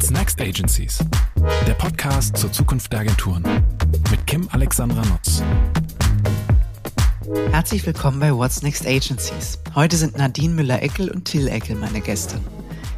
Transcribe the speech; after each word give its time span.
What's 0.00 0.10
Next 0.10 0.40
Agencies? 0.40 1.04
Der 1.66 1.74
Podcast 1.74 2.34
zur 2.34 2.50
Zukunft 2.50 2.90
der 2.90 3.00
Agenturen 3.00 3.42
mit 4.10 4.26
Kim 4.26 4.48
Alexandra 4.50 5.02
Nutz. 5.04 5.42
Herzlich 7.50 7.84
willkommen 7.84 8.18
bei 8.18 8.34
What's 8.34 8.62
Next 8.62 8.86
Agencies. 8.86 9.58
Heute 9.74 9.98
sind 9.98 10.16
Nadine 10.16 10.54
Müller-Eckel 10.54 11.10
und 11.10 11.26
Till 11.26 11.48
Eckel 11.48 11.76
meine 11.76 12.00
Gäste. 12.00 12.40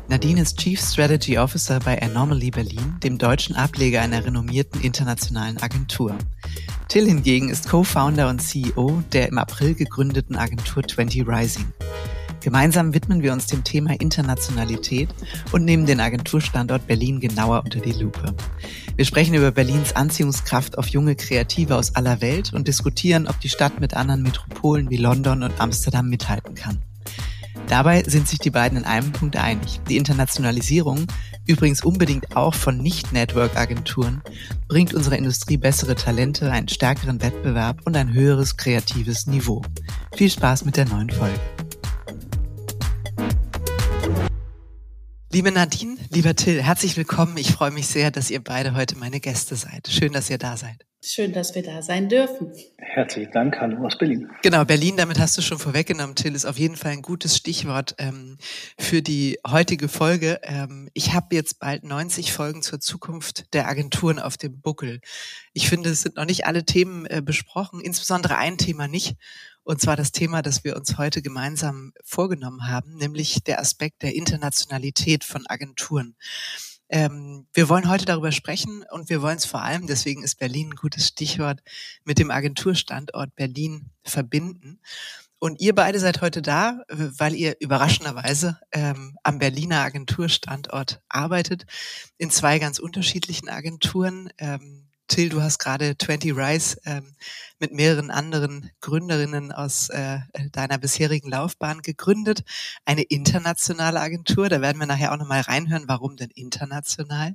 Nadine 0.06 0.42
ist 0.42 0.58
Chief 0.58 0.80
Strategy 0.80 1.38
Officer 1.38 1.80
bei 1.80 2.00
Anomaly 2.00 2.52
Berlin, 2.52 2.94
dem 3.02 3.18
deutschen 3.18 3.56
Ableger 3.56 4.00
einer 4.00 4.24
renommierten 4.24 4.80
internationalen 4.80 5.60
Agentur. 5.60 6.14
Till 6.86 7.08
hingegen 7.08 7.48
ist 7.48 7.68
Co-Founder 7.68 8.28
und 8.28 8.40
CEO 8.40 9.02
der 9.10 9.26
im 9.26 9.38
April 9.38 9.74
gegründeten 9.74 10.36
Agentur 10.36 10.86
20 10.86 11.26
Rising. 11.26 11.66
Gemeinsam 12.42 12.92
widmen 12.92 13.22
wir 13.22 13.32
uns 13.32 13.46
dem 13.46 13.62
Thema 13.62 13.92
Internationalität 14.00 15.08
und 15.52 15.64
nehmen 15.64 15.86
den 15.86 16.00
Agenturstandort 16.00 16.86
Berlin 16.86 17.20
genauer 17.20 17.62
unter 17.64 17.78
die 17.78 17.92
Lupe. 17.92 18.34
Wir 18.96 19.04
sprechen 19.04 19.34
über 19.34 19.52
Berlins 19.52 19.94
Anziehungskraft 19.94 20.76
auf 20.76 20.88
junge 20.88 21.14
Kreative 21.14 21.76
aus 21.76 21.94
aller 21.94 22.20
Welt 22.20 22.52
und 22.52 22.66
diskutieren, 22.66 23.28
ob 23.28 23.38
die 23.40 23.48
Stadt 23.48 23.80
mit 23.80 23.94
anderen 23.94 24.22
Metropolen 24.22 24.90
wie 24.90 24.96
London 24.96 25.44
und 25.44 25.60
Amsterdam 25.60 26.08
mithalten 26.08 26.54
kann. 26.54 26.78
Dabei 27.68 28.02
sind 28.02 28.28
sich 28.28 28.38
die 28.40 28.50
beiden 28.50 28.76
in 28.76 28.84
einem 28.84 29.12
Punkt 29.12 29.36
einig. 29.36 29.80
Die 29.88 29.96
Internationalisierung, 29.96 31.06
übrigens 31.46 31.84
unbedingt 31.84 32.36
auch 32.36 32.54
von 32.54 32.76
Nicht-Network-Agenturen, 32.78 34.20
bringt 34.68 34.94
unserer 34.94 35.16
Industrie 35.16 35.56
bessere 35.56 35.94
Talente, 35.94 36.50
einen 36.50 36.68
stärkeren 36.68 37.22
Wettbewerb 37.22 37.80
und 37.84 37.96
ein 37.96 38.12
höheres 38.12 38.56
kreatives 38.56 39.26
Niveau. 39.26 39.62
Viel 40.14 40.28
Spaß 40.28 40.64
mit 40.64 40.76
der 40.76 40.86
neuen 40.86 41.10
Folge. 41.10 41.38
Liebe 45.34 45.50
Nadine, 45.50 45.96
lieber 46.10 46.36
Till, 46.36 46.62
herzlich 46.62 46.94
willkommen. 46.98 47.38
Ich 47.38 47.52
freue 47.52 47.70
mich 47.70 47.86
sehr, 47.86 48.10
dass 48.10 48.30
ihr 48.30 48.44
beide 48.44 48.74
heute 48.74 48.98
meine 48.98 49.18
Gäste 49.18 49.56
seid. 49.56 49.88
Schön, 49.88 50.12
dass 50.12 50.28
ihr 50.28 50.36
da 50.36 50.58
seid. 50.58 50.84
Schön, 51.02 51.32
dass 51.32 51.54
wir 51.54 51.62
da 51.62 51.80
sein 51.80 52.10
dürfen. 52.10 52.52
Herzlichen 52.76 53.32
Dank, 53.32 53.58
hallo 53.58 53.84
aus 53.86 53.96
Berlin. 53.96 54.28
Genau, 54.42 54.64
Berlin, 54.66 54.98
damit 54.98 55.18
hast 55.18 55.38
du 55.38 55.42
schon 55.42 55.58
vorweggenommen, 55.58 56.16
Till, 56.16 56.34
ist 56.34 56.44
auf 56.44 56.58
jeden 56.58 56.76
Fall 56.76 56.92
ein 56.92 57.00
gutes 57.00 57.34
Stichwort 57.34 57.94
ähm, 57.98 58.36
für 58.78 59.00
die 59.00 59.38
heutige 59.48 59.88
Folge. 59.88 60.38
Ähm, 60.42 60.90
ich 60.92 61.14
habe 61.14 61.34
jetzt 61.34 61.58
bald 61.58 61.82
90 61.82 62.30
Folgen 62.30 62.60
zur 62.60 62.78
Zukunft 62.80 63.54
der 63.54 63.68
Agenturen 63.68 64.18
auf 64.18 64.36
dem 64.36 64.60
Buckel. 64.60 65.00
Ich 65.54 65.68
finde, 65.68 65.90
es 65.90 66.02
sind 66.02 66.16
noch 66.16 66.26
nicht 66.26 66.44
alle 66.44 66.66
Themen 66.66 67.06
äh, 67.06 67.22
besprochen, 67.24 67.80
insbesondere 67.80 68.36
ein 68.36 68.58
Thema 68.58 68.86
nicht. 68.86 69.16
Und 69.64 69.80
zwar 69.80 69.96
das 69.96 70.12
Thema, 70.12 70.42
das 70.42 70.64
wir 70.64 70.76
uns 70.76 70.98
heute 70.98 71.22
gemeinsam 71.22 71.92
vorgenommen 72.04 72.68
haben, 72.68 72.96
nämlich 72.96 73.44
der 73.44 73.60
Aspekt 73.60 74.02
der 74.02 74.14
Internationalität 74.14 75.24
von 75.24 75.46
Agenturen. 75.46 76.16
Ähm, 76.88 77.46
wir 77.54 77.68
wollen 77.68 77.88
heute 77.88 78.04
darüber 78.04 78.32
sprechen 78.32 78.84
und 78.90 79.08
wir 79.08 79.22
wollen 79.22 79.38
es 79.38 79.46
vor 79.46 79.62
allem, 79.62 79.86
deswegen 79.86 80.22
ist 80.22 80.38
Berlin 80.38 80.70
ein 80.70 80.76
gutes 80.76 81.08
Stichwort, 81.08 81.60
mit 82.04 82.18
dem 82.18 82.30
Agenturstandort 82.30 83.34
Berlin 83.34 83.90
verbinden. 84.04 84.80
Und 85.38 85.60
ihr 85.60 85.74
beide 85.74 85.98
seid 85.98 86.20
heute 86.20 86.40
da, 86.40 86.82
weil 86.88 87.34
ihr 87.34 87.56
überraschenderweise 87.58 88.60
ähm, 88.70 89.16
am 89.24 89.38
Berliner 89.38 89.80
Agenturstandort 89.80 91.00
arbeitet, 91.08 91.66
in 92.18 92.30
zwei 92.30 92.58
ganz 92.58 92.78
unterschiedlichen 92.78 93.48
Agenturen. 93.48 94.30
Ähm, 94.38 94.91
Till, 95.08 95.28
du 95.28 95.42
hast 95.42 95.58
gerade 95.58 95.96
20 95.98 96.36
Rise 96.36 96.78
ähm, 96.84 97.14
mit 97.58 97.72
mehreren 97.72 98.10
anderen 98.10 98.70
Gründerinnen 98.80 99.52
aus 99.52 99.88
äh, 99.90 100.20
deiner 100.52 100.78
bisherigen 100.78 101.28
Laufbahn 101.28 101.82
gegründet. 101.82 102.44
Eine 102.84 103.02
internationale 103.02 104.00
Agentur. 104.00 104.48
Da 104.48 104.60
werden 104.60 104.78
wir 104.78 104.86
nachher 104.86 105.12
auch 105.12 105.18
nochmal 105.18 105.42
reinhören, 105.42 105.84
warum 105.86 106.16
denn 106.16 106.30
international. 106.30 107.34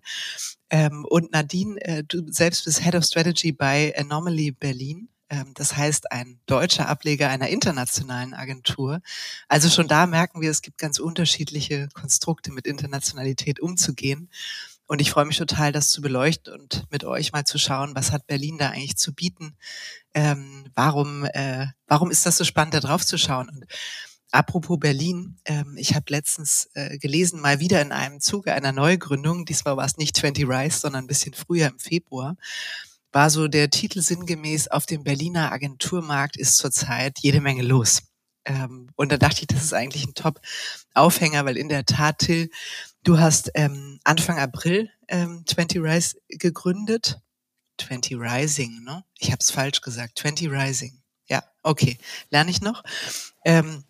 Ähm, 0.70 1.06
und 1.06 1.32
Nadine, 1.32 1.80
äh, 1.82 2.04
du 2.04 2.24
selbst 2.32 2.66
bist 2.66 2.84
Head 2.84 2.96
of 2.96 3.06
Strategy 3.06 3.52
bei 3.52 3.94
Anomaly 3.98 4.52
Berlin. 4.52 5.10
Ähm, 5.30 5.54
das 5.56 5.76
heißt, 5.76 6.12
ein 6.12 6.40
deutscher 6.46 6.88
Ableger 6.88 7.30
einer 7.30 7.50
internationalen 7.50 8.34
Agentur. 8.34 9.02
Also 9.48 9.70
schon 9.70 9.88
da 9.88 10.08
merken 10.08 10.42
wir, 10.42 10.50
es 10.52 10.62
gibt 10.62 10.78
ganz 10.78 11.00
unterschiedliche 11.00 11.90
Konstrukte 11.94 12.52
mit 12.52 12.66
Internationalität 12.66 13.60
umzugehen. 13.60 14.30
Und 14.88 15.02
ich 15.02 15.12
freue 15.12 15.26
mich 15.26 15.38
total, 15.38 15.74
das 15.74 15.90
zu 15.90 16.02
beleuchten 16.02 16.54
und 16.54 16.86
mit 16.90 17.04
euch 17.04 17.34
mal 17.34 17.44
zu 17.44 17.58
schauen, 17.58 17.94
was 17.94 18.12
hat 18.14 18.26
Berlin 18.26 18.58
da 18.58 18.70
eigentlich 18.70 18.96
zu 18.96 19.14
bieten? 19.14 19.58
Ähm, 20.14 20.72
warum, 20.76 21.26
äh, 21.26 21.68
warum 21.88 22.10
ist 22.10 22.26
das 22.26 22.38
so 22.38 22.46
spannend, 22.46 22.74
da 22.74 22.80
drauf 22.80 23.06
zu 23.06 23.18
schauen? 23.18 23.50
Und 23.50 23.66
apropos 24.32 24.80
Berlin, 24.80 25.38
ähm, 25.44 25.76
ich 25.78 25.94
habe 25.94 26.06
letztens 26.08 26.70
äh, 26.74 26.98
gelesen, 27.00 27.42
mal 27.42 27.60
wieder 27.60 27.82
in 27.82 27.92
einem 27.92 28.22
Zuge 28.22 28.54
einer 28.54 28.72
Neugründung, 28.72 29.46
diesmal 29.46 29.76
war 29.76 29.86
es 29.86 29.98
nicht 29.98 30.16
20 30.16 30.48
Rise, 30.48 30.80
sondern 30.80 31.04
ein 31.04 31.08
bisschen 31.08 31.34
früher 31.34 31.68
im 31.68 31.80
Februar, 31.80 32.38
war 33.12 33.30
so 33.30 33.50
der 33.50 33.70
Titel 33.70 34.02
sinngemäß, 34.02 34.70
auf 34.70 34.86
dem 34.86 35.04
Berliner 35.04 35.52
Agenturmarkt 35.52 36.38
ist 36.38 36.56
zurzeit 36.56 37.20
jede 37.20 37.42
Menge 37.42 37.64
los. 37.64 38.04
Ähm, 38.48 38.90
und 38.96 39.12
da 39.12 39.18
dachte 39.18 39.42
ich, 39.42 39.48
das 39.48 39.64
ist 39.64 39.74
eigentlich 39.74 40.06
ein 40.08 40.14
Top-Aufhänger, 40.14 41.46
weil 41.46 41.58
in 41.58 41.68
der 41.68 41.86
Tat, 41.86 42.20
Till, 42.20 42.50
du 43.04 43.20
hast 43.20 43.52
ähm, 43.54 44.00
Anfang 44.04 44.40
April 44.40 44.90
ähm, 45.08 45.44
20 45.46 45.82
Rise 45.82 46.18
gegründet. 46.30 47.20
20 47.80 48.18
Rising, 48.18 48.84
ne? 48.84 49.04
Ich 49.20 49.32
habe 49.32 49.40
es 49.40 49.52
falsch 49.52 49.82
gesagt. 49.82 50.18
20 50.20 50.50
Rising. 50.50 51.02
Ja, 51.28 51.44
okay. 51.64 51.98
Lerne 52.30 52.50
ich 52.50 52.62
noch. 52.62 52.84
Ähm, 53.46 53.84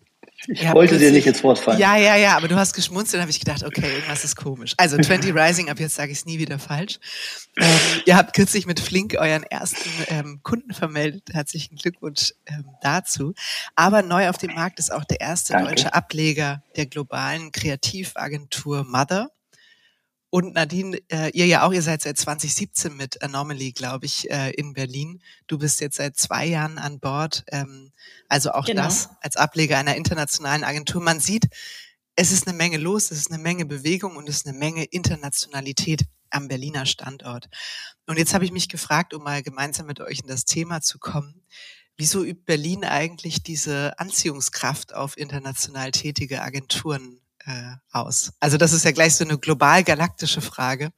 ich 0.46 0.62
ja, 0.62 0.74
wollte 0.74 0.98
dir 0.98 1.10
nicht 1.10 1.26
ins 1.26 1.42
Wort 1.42 1.58
fallen. 1.58 1.78
Ja, 1.78 1.96
ja, 1.96 2.16
ja, 2.16 2.36
aber 2.36 2.48
du 2.48 2.56
hast 2.56 2.72
geschmunzelt, 2.72 3.20
habe 3.20 3.30
ich 3.30 3.40
gedacht, 3.40 3.64
okay, 3.64 3.92
irgendwas 3.92 4.24
ist 4.24 4.36
komisch. 4.36 4.74
Also 4.76 4.96
20 4.96 5.34
Rising, 5.34 5.68
ab 5.68 5.80
jetzt 5.80 5.96
sage 5.96 6.12
ich 6.12 6.18
es 6.18 6.26
nie 6.26 6.38
wieder 6.38 6.58
falsch. 6.58 7.00
Ähm, 7.56 7.66
ihr 8.06 8.16
habt 8.16 8.34
kürzlich 8.34 8.66
mit 8.66 8.78
Flink 8.78 9.16
euren 9.18 9.42
ersten 9.42 9.90
ähm, 10.08 10.40
Kunden 10.42 10.72
vermeldet. 10.72 11.24
Herzlichen 11.32 11.76
Glückwunsch 11.76 12.32
ähm, 12.46 12.64
dazu. 12.82 13.34
Aber 13.74 14.02
neu 14.02 14.28
auf 14.28 14.38
dem 14.38 14.54
Markt 14.54 14.78
ist 14.78 14.92
auch 14.92 15.04
der 15.04 15.20
erste 15.20 15.54
Danke. 15.54 15.70
deutsche 15.70 15.94
Ableger 15.94 16.62
der 16.76 16.86
globalen 16.86 17.50
Kreativagentur 17.50 18.84
Mother. 18.84 19.30
Und 20.30 20.54
Nadine, 20.54 20.98
äh, 21.10 21.30
ihr 21.30 21.46
ja 21.46 21.66
auch, 21.66 21.72
ihr 21.72 21.80
seid 21.80 22.02
seit 22.02 22.18
2017 22.18 22.94
mit 22.94 23.22
Anomaly, 23.22 23.72
glaube 23.72 24.04
ich, 24.04 24.30
äh, 24.30 24.50
in 24.50 24.74
Berlin. 24.74 25.22
Du 25.46 25.56
bist 25.56 25.80
jetzt 25.80 25.96
seit 25.96 26.16
zwei 26.16 26.44
Jahren 26.44 26.78
an 26.78 27.00
Bord. 27.00 27.44
Ähm, 27.50 27.92
also 28.28 28.52
auch 28.52 28.66
genau. 28.66 28.82
das 28.82 29.08
als 29.20 29.36
Ableger 29.36 29.78
einer 29.78 29.96
internationalen 29.96 30.64
Agentur. 30.64 31.00
Man 31.00 31.20
sieht, 31.20 31.48
es 32.14 32.30
ist 32.30 32.46
eine 32.46 32.56
Menge 32.56 32.76
los, 32.76 33.10
es 33.10 33.18
ist 33.18 33.32
eine 33.32 33.42
Menge 33.42 33.64
Bewegung 33.64 34.16
und 34.16 34.28
es 34.28 34.38
ist 34.38 34.46
eine 34.46 34.58
Menge 34.58 34.84
Internationalität 34.84 36.04
am 36.30 36.48
Berliner 36.48 36.84
Standort. 36.84 37.48
Und 38.06 38.18
jetzt 38.18 38.34
habe 38.34 38.44
ich 38.44 38.52
mich 38.52 38.68
gefragt, 38.68 39.14
um 39.14 39.22
mal 39.22 39.42
gemeinsam 39.42 39.86
mit 39.86 40.00
euch 40.00 40.20
in 40.20 40.28
das 40.28 40.44
Thema 40.44 40.82
zu 40.82 40.98
kommen. 40.98 41.42
Wieso 41.96 42.22
übt 42.22 42.42
Berlin 42.44 42.84
eigentlich 42.84 43.42
diese 43.42 43.98
Anziehungskraft 43.98 44.94
auf 44.94 45.16
international 45.16 45.90
tätige 45.90 46.42
Agenturen 46.42 47.20
äh, 47.46 47.76
aus? 47.92 48.32
Also 48.40 48.56
das 48.56 48.72
ist 48.72 48.84
ja 48.84 48.92
gleich 48.92 49.14
so 49.14 49.24
eine 49.24 49.38
global 49.38 49.84
galaktische 49.84 50.40
Frage. 50.40 50.90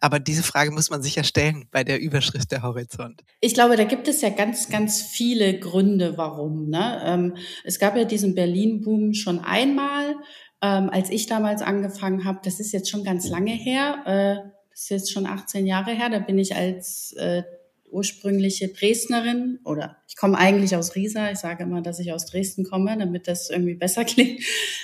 Aber 0.00 0.18
diese 0.18 0.42
Frage 0.42 0.70
muss 0.70 0.90
man 0.90 1.02
sich 1.02 1.14
ja 1.14 1.24
stellen 1.24 1.66
bei 1.70 1.82
der 1.82 1.98
Überschrift 1.98 2.52
der 2.52 2.62
Horizont. 2.62 3.22
Ich 3.40 3.54
glaube, 3.54 3.76
da 3.76 3.84
gibt 3.84 4.06
es 4.06 4.20
ja 4.20 4.28
ganz, 4.28 4.68
ganz 4.68 5.00
viele 5.00 5.58
Gründe, 5.58 6.18
warum. 6.18 6.68
Ne? 6.68 7.02
Ähm, 7.06 7.36
es 7.64 7.78
gab 7.78 7.96
ja 7.96 8.04
diesen 8.04 8.34
Berlin-Boom 8.34 9.14
schon 9.14 9.40
einmal, 9.40 10.16
ähm, 10.60 10.90
als 10.90 11.08
ich 11.08 11.26
damals 11.26 11.62
angefangen 11.62 12.24
habe. 12.26 12.40
Das 12.44 12.60
ist 12.60 12.72
jetzt 12.72 12.90
schon 12.90 13.02
ganz 13.02 13.28
lange 13.28 13.52
her. 13.52 14.02
Äh, 14.04 14.50
das 14.70 14.82
ist 14.82 14.90
jetzt 14.90 15.12
schon 15.12 15.26
18 15.26 15.66
Jahre 15.66 15.92
her. 15.92 16.10
Da 16.10 16.18
bin 16.18 16.38
ich 16.38 16.54
als 16.54 17.14
äh, 17.14 17.44
ursprüngliche 17.90 18.68
Dresdnerin 18.68 19.60
oder 19.64 19.96
ich 20.14 20.20
komme 20.20 20.38
eigentlich 20.38 20.76
aus 20.76 20.94
Riesa. 20.94 21.32
Ich 21.32 21.38
sage 21.38 21.64
immer, 21.64 21.82
dass 21.82 21.98
ich 21.98 22.12
aus 22.12 22.26
Dresden 22.26 22.62
komme, 22.62 22.96
damit 22.96 23.26
das 23.26 23.50
irgendwie 23.50 23.74
besser 23.74 24.04
klingt, 24.04 24.40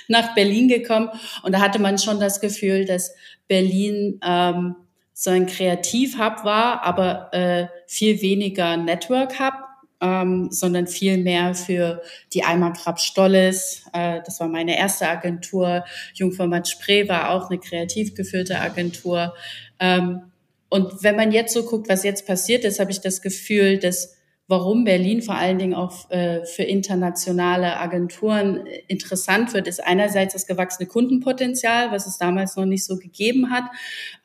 nach 0.09 0.35
Berlin 0.35 0.67
gekommen. 0.67 1.09
Und 1.45 1.55
da 1.55 1.61
hatte 1.61 1.79
man 1.79 1.99
schon 1.99 2.19
das 2.19 2.41
Gefühl, 2.41 2.85
dass 2.85 3.15
Berlin 3.47 4.19
ähm, 4.27 4.75
so 5.13 5.31
ein 5.31 5.47
Kreativ-Hub 5.47 6.43
war, 6.45 6.83
aber 6.83 7.33
äh, 7.33 7.69
viel 7.87 8.21
weniger 8.21 8.77
Network-Hub. 8.77 9.55
Ähm, 10.03 10.49
sondern 10.51 10.87
viel 10.87 11.19
mehr 11.19 11.55
für 11.55 12.01
die 12.33 12.43
Eimer 12.43 12.73
Krab 12.73 12.99
Stolles. 12.99 13.85
Äh, 13.93 14.23
das 14.25 14.41
war 14.41 14.49
meine 14.49 14.79
erste 14.79 15.07
Agentur. 15.07 15.85
Jungformat 16.15 16.69
Spree 16.69 17.07
war 17.07 17.29
auch 17.29 17.51
eine 17.51 17.61
kreativ 17.61 18.15
geführte 18.15 18.59
Agentur. 18.59 19.35
Ähm, 19.79 20.23
und 20.71 21.03
wenn 21.03 21.17
man 21.17 21.33
jetzt 21.33 21.53
so 21.53 21.65
guckt, 21.65 21.91
was 21.91 22.03
jetzt 22.03 22.27
passiert 22.27 22.65
ist, 22.65 22.81
habe 22.81 22.91
ich 22.91 23.03
das 23.03 23.21
Gefühl, 23.21 23.79
dass 23.79 24.17
warum 24.51 24.83
Berlin 24.83 25.23
vor 25.23 25.37
allen 25.37 25.59
Dingen 25.59 25.75
auch 25.75 26.11
äh, 26.11 26.45
für 26.45 26.65
internationale 26.65 27.79
Agenturen 27.79 28.67
interessant 28.89 29.55
wird, 29.55 29.69
ist 29.69 29.83
einerseits 29.83 30.33
das 30.33 30.49
gewachsene 30.49 30.89
Kundenpotenzial, 30.89 31.93
was 31.93 32.09
es 32.09 32.19
damals 32.19 32.57
noch 32.57 32.65
nicht 32.65 32.85
so 32.85 32.99
gegeben 32.99 33.51
hat. 33.51 33.65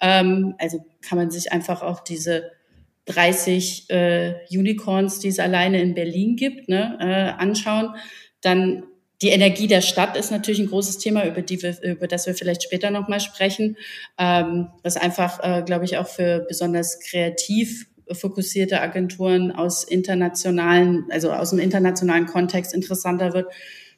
Ähm, 0.02 0.56
also 0.58 0.84
kann 1.08 1.20
man 1.20 1.30
sich 1.30 1.52
einfach 1.52 1.84
auch 1.84 2.00
diese 2.00 2.52
30 3.06 3.92
äh, 3.92 4.34
Unicorns, 4.50 5.20
die 5.20 5.28
es 5.28 5.38
alleine 5.38 5.80
in 5.80 5.94
Berlin 5.94 6.36
gibt, 6.36 6.70
ne, 6.70 6.98
äh, 7.00 7.40
anschauen. 7.40 7.94
Dann 8.42 8.84
die 9.22 9.30
Energie 9.30 9.68
der 9.68 9.82
Stadt 9.82 10.18
ist 10.18 10.32
natürlich 10.32 10.60
ein 10.60 10.70
großes 10.70 10.98
Thema, 10.98 11.24
über, 11.28 11.44
die 11.44 11.62
wir, 11.62 11.80
über 11.84 12.08
das 12.08 12.26
wir 12.26 12.34
vielleicht 12.34 12.64
später 12.64 12.90
nochmal 12.90 13.20
sprechen, 13.20 13.78
ähm, 14.18 14.70
was 14.82 14.98
einfach, 14.98 15.40
äh, 15.44 15.62
glaube 15.62 15.86
ich, 15.86 15.98
auch 15.98 16.08
für 16.08 16.40
besonders 16.48 17.00
kreativ 17.00 17.86
fokussierte 18.12 18.82
Agenturen 18.82 19.52
aus 19.52 19.84
internationalen, 19.84 21.06
also 21.10 21.32
aus 21.32 21.50
dem 21.50 21.60
internationalen 21.60 22.26
Kontext 22.26 22.74
interessanter 22.74 23.34
wird. 23.34 23.52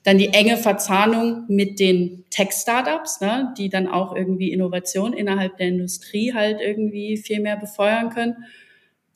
Dann 0.04 0.18
die 0.18 0.30
enge 0.30 0.58
Verzahnung 0.58 1.44
mit 1.50 1.80
den 1.80 2.24
Tech-Startups, 2.30 3.20
ne, 3.20 3.54
die 3.58 3.70
dann 3.70 3.88
auch 3.88 4.16
irgendwie 4.16 4.54
Innovation 4.54 5.14
innerhalb 5.14 5.58
der 5.58 5.68
Industrie 5.68 6.34
halt 6.34 6.62
irgendwie 6.62 7.18
viel 7.18 7.42
mehr 7.42 7.58
befeuern 7.58 8.10
können. 8.10 8.46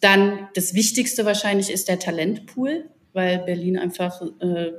Dann 0.02 0.50
das 0.56 0.74
Wichtigste 0.74 1.26
wahrscheinlich 1.26 1.72
ist 1.72 1.88
der 1.88 2.00
Talentpool, 2.00 2.90
weil 3.14 3.40
Berlin 3.40 3.78
einfach 3.78 4.22
äh, 4.42 4.72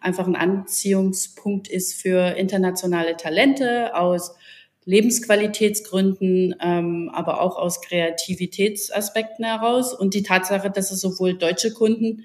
einfach 0.00 0.26
ein 0.26 0.36
Anziehungspunkt 0.36 1.68
ist 1.68 1.94
für 1.94 2.36
internationale 2.36 3.16
Talente 3.16 3.94
aus 3.94 4.34
Lebensqualitätsgründen, 4.84 6.56
ähm, 6.60 7.10
aber 7.12 7.40
auch 7.40 7.56
aus 7.56 7.80
Kreativitätsaspekten 7.82 9.44
heraus. 9.44 9.94
Und 9.94 10.14
die 10.14 10.22
Tatsache, 10.22 10.70
dass 10.70 10.90
es 10.90 11.00
sowohl 11.00 11.34
deutsche 11.34 11.72
Kunden 11.72 12.24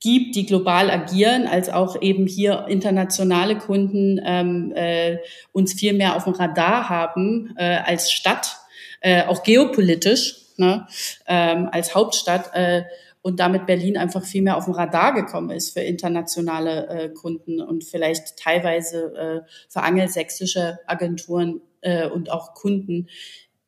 gibt, 0.00 0.34
die 0.34 0.46
global 0.46 0.90
agieren, 0.90 1.46
als 1.46 1.68
auch 1.68 2.00
eben 2.00 2.26
hier 2.26 2.66
internationale 2.68 3.56
Kunden 3.56 4.20
ähm, 4.24 4.72
äh, 4.74 5.18
uns 5.52 5.74
viel 5.74 5.92
mehr 5.92 6.16
auf 6.16 6.24
dem 6.24 6.32
Radar 6.34 6.88
haben 6.88 7.54
äh, 7.56 7.76
als 7.76 8.12
Stadt, 8.12 8.56
äh, 9.00 9.24
auch 9.24 9.42
geopolitisch, 9.42 10.36
ne, 10.56 10.86
ähm, 11.26 11.68
als 11.70 11.94
Hauptstadt. 11.94 12.50
Äh, 12.54 12.82
und 13.24 13.38
damit 13.38 13.66
Berlin 13.66 13.96
einfach 13.96 14.24
viel 14.24 14.42
mehr 14.42 14.56
auf 14.56 14.64
dem 14.64 14.74
Radar 14.74 15.14
gekommen 15.14 15.50
ist 15.50 15.74
für 15.74 15.80
internationale 15.80 16.88
äh, 16.88 17.08
Kunden 17.08 17.60
und 17.60 17.84
vielleicht 17.84 18.36
teilweise 18.36 19.14
äh, 19.14 19.48
für 19.68 19.82
angelsächsische 19.82 20.80
Agenturen 20.86 21.60
äh, 21.82 22.08
und 22.08 22.30
auch 22.30 22.54
Kunden 22.54 23.08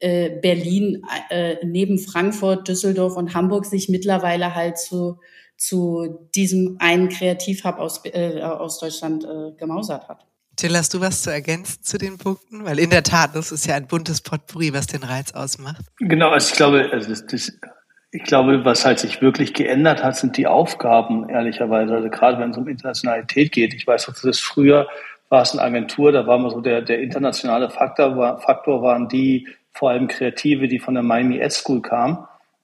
äh, 0.00 0.30
Berlin 0.40 1.02
äh, 1.30 1.56
neben 1.64 1.98
Frankfurt, 1.98 2.68
Düsseldorf 2.68 3.16
und 3.16 3.34
Hamburg 3.34 3.64
sich 3.64 3.88
mittlerweile 3.88 4.54
halt 4.54 4.78
zu, 4.78 5.20
zu 5.56 6.28
diesem 6.34 6.76
einen 6.78 7.08
Kreativhub 7.08 7.78
aus, 7.78 8.02
äh, 8.04 8.40
aus 8.42 8.80
Deutschland 8.80 9.24
äh, 9.24 9.56
gemausert 9.56 10.08
hat. 10.08 10.26
Jill, 10.58 10.76
hast 10.76 10.94
du 10.94 11.00
was 11.00 11.22
zu 11.22 11.30
ergänzen 11.30 11.82
zu 11.82 11.98
den 11.98 12.18
Punkten? 12.18 12.64
Weil 12.64 12.78
in 12.78 12.90
der 12.90 13.02
Tat, 13.02 13.34
das 13.34 13.50
ist 13.50 13.66
ja 13.66 13.74
ein 13.74 13.86
buntes 13.86 14.20
Potpourri, 14.20 14.72
was 14.72 14.86
den 14.86 15.02
Reiz 15.02 15.32
ausmacht. 15.32 15.82
Genau, 15.98 16.30
also 16.30 16.50
ich 16.50 16.56
glaube, 16.56 16.90
also 16.92 17.08
das, 17.08 17.26
das, 17.26 17.52
ich 18.12 18.22
glaube, 18.22 18.64
was 18.64 18.84
halt 18.84 19.00
sich 19.00 19.20
wirklich 19.20 19.54
geändert 19.54 20.04
hat, 20.04 20.16
sind 20.16 20.36
die 20.36 20.46
Aufgaben, 20.46 21.28
ehrlicherweise. 21.28 21.94
Also 21.94 22.08
gerade 22.08 22.38
wenn 22.38 22.50
es 22.50 22.56
um 22.56 22.68
Internationalität 22.68 23.50
geht. 23.50 23.74
Ich 23.74 23.86
weiß, 23.86 24.06
dass 24.06 24.20
das 24.20 24.38
früher 24.38 24.86
war 25.34 25.42
es 25.42 25.52
eine 25.52 25.62
Agentur, 25.62 26.12
da 26.12 26.28
war 26.28 26.38
mal 26.38 26.50
so 26.50 26.60
der, 26.60 26.80
der 26.80 27.00
internationale 27.00 27.68
Faktor, 27.68 28.16
war, 28.16 28.38
Faktor 28.38 28.82
waren 28.82 29.08
die, 29.08 29.48
vor 29.72 29.90
allem 29.90 30.06
Kreative, 30.06 30.68
die 30.68 30.78
von 30.78 30.94
der 30.94 31.02
Miami 31.02 31.40
Ed 31.40 31.50
School 31.50 31.82
kamen. 31.82 32.18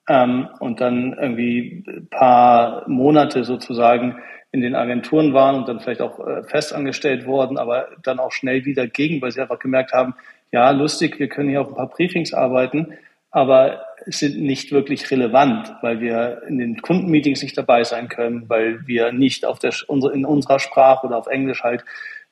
Ähm, 0.08 0.48
und 0.60 0.80
dann 0.80 1.16
irgendwie 1.20 1.84
ein 1.88 2.06
paar 2.08 2.88
Monate 2.88 3.42
sozusagen 3.42 4.18
in 4.52 4.60
den 4.60 4.76
Agenturen 4.76 5.34
waren 5.34 5.56
und 5.56 5.68
dann 5.68 5.80
vielleicht 5.80 6.00
auch 6.00 6.24
äh, 6.24 6.44
festangestellt 6.44 7.26
wurden, 7.26 7.58
aber 7.58 7.88
dann 8.04 8.20
auch 8.20 8.30
schnell 8.30 8.64
wieder 8.64 8.86
gegen, 8.86 9.20
weil 9.20 9.32
sie 9.32 9.40
einfach 9.40 9.58
gemerkt 9.58 9.92
haben, 9.92 10.14
ja, 10.52 10.70
lustig, 10.70 11.18
wir 11.18 11.28
können 11.28 11.48
hier 11.48 11.62
auf 11.62 11.68
ein 11.70 11.74
paar 11.74 11.90
Briefings 11.90 12.32
arbeiten, 12.32 12.94
aber 13.32 13.82
sind 14.06 14.40
nicht 14.40 14.70
wirklich 14.70 15.10
relevant, 15.10 15.74
weil 15.82 16.00
wir 16.00 16.42
in 16.46 16.58
den 16.58 16.80
Kundenmeetings 16.82 17.42
nicht 17.42 17.58
dabei 17.58 17.82
sein 17.82 18.08
können, 18.08 18.48
weil 18.48 18.86
wir 18.86 19.10
nicht 19.10 19.44
auf 19.44 19.58
der, 19.58 19.72
in 19.88 20.24
unserer 20.24 20.60
Sprache 20.60 21.08
oder 21.08 21.16
auf 21.16 21.26
Englisch 21.26 21.64
halt 21.64 21.84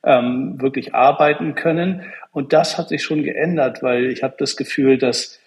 ähm, 0.04 0.60
wirklich 0.60 0.94
arbeiten 0.94 1.54
können. 1.54 2.02
Und 2.32 2.52
das 2.52 2.78
hat 2.78 2.88
sich 2.88 3.02
schon 3.02 3.22
geändert, 3.22 3.82
weil 3.82 4.06
ich 4.06 4.22
habe 4.22 4.34
das 4.38 4.56
Gefühl, 4.56 4.98
dass 4.98 5.40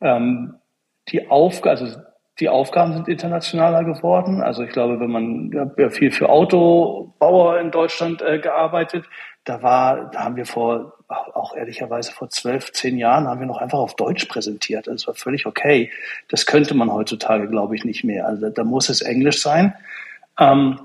ähm, 0.00 0.54
die 1.08 1.28
Aufgaben, 1.28 1.78
also 1.78 2.00
die 2.38 2.48
Aufgaben 2.48 2.92
sind 2.92 3.08
internationaler 3.08 3.84
geworden. 3.84 4.42
Also 4.42 4.62
ich 4.62 4.70
glaube, 4.70 5.00
wenn 5.00 5.10
man 5.10 5.72
ja 5.76 5.88
viel 5.90 6.10
für 6.10 6.28
Autobauer 6.28 7.58
in 7.58 7.70
Deutschland 7.70 8.20
äh, 8.22 8.38
gearbeitet, 8.38 9.06
da 9.44 9.62
war, 9.62 10.10
da 10.10 10.24
haben 10.24 10.36
wir 10.36 10.44
vor, 10.44 10.94
auch 11.08 11.56
ehrlicherweise 11.56 12.12
vor 12.12 12.28
zwölf, 12.28 12.72
zehn 12.72 12.98
Jahren, 12.98 13.28
haben 13.28 13.40
wir 13.40 13.46
noch 13.46 13.58
einfach 13.58 13.78
auf 13.78 13.94
Deutsch 13.94 14.26
präsentiert. 14.26 14.88
Das 14.88 15.06
war 15.06 15.14
völlig 15.14 15.46
okay. 15.46 15.90
Das 16.28 16.46
könnte 16.46 16.74
man 16.74 16.92
heutzutage, 16.92 17.48
glaube 17.48 17.76
ich, 17.76 17.84
nicht 17.84 18.04
mehr. 18.04 18.26
Also 18.26 18.50
da 18.50 18.64
muss 18.64 18.88
es 18.88 19.02
Englisch 19.02 19.40
sein. 19.40 19.72
Ähm, 20.38 20.80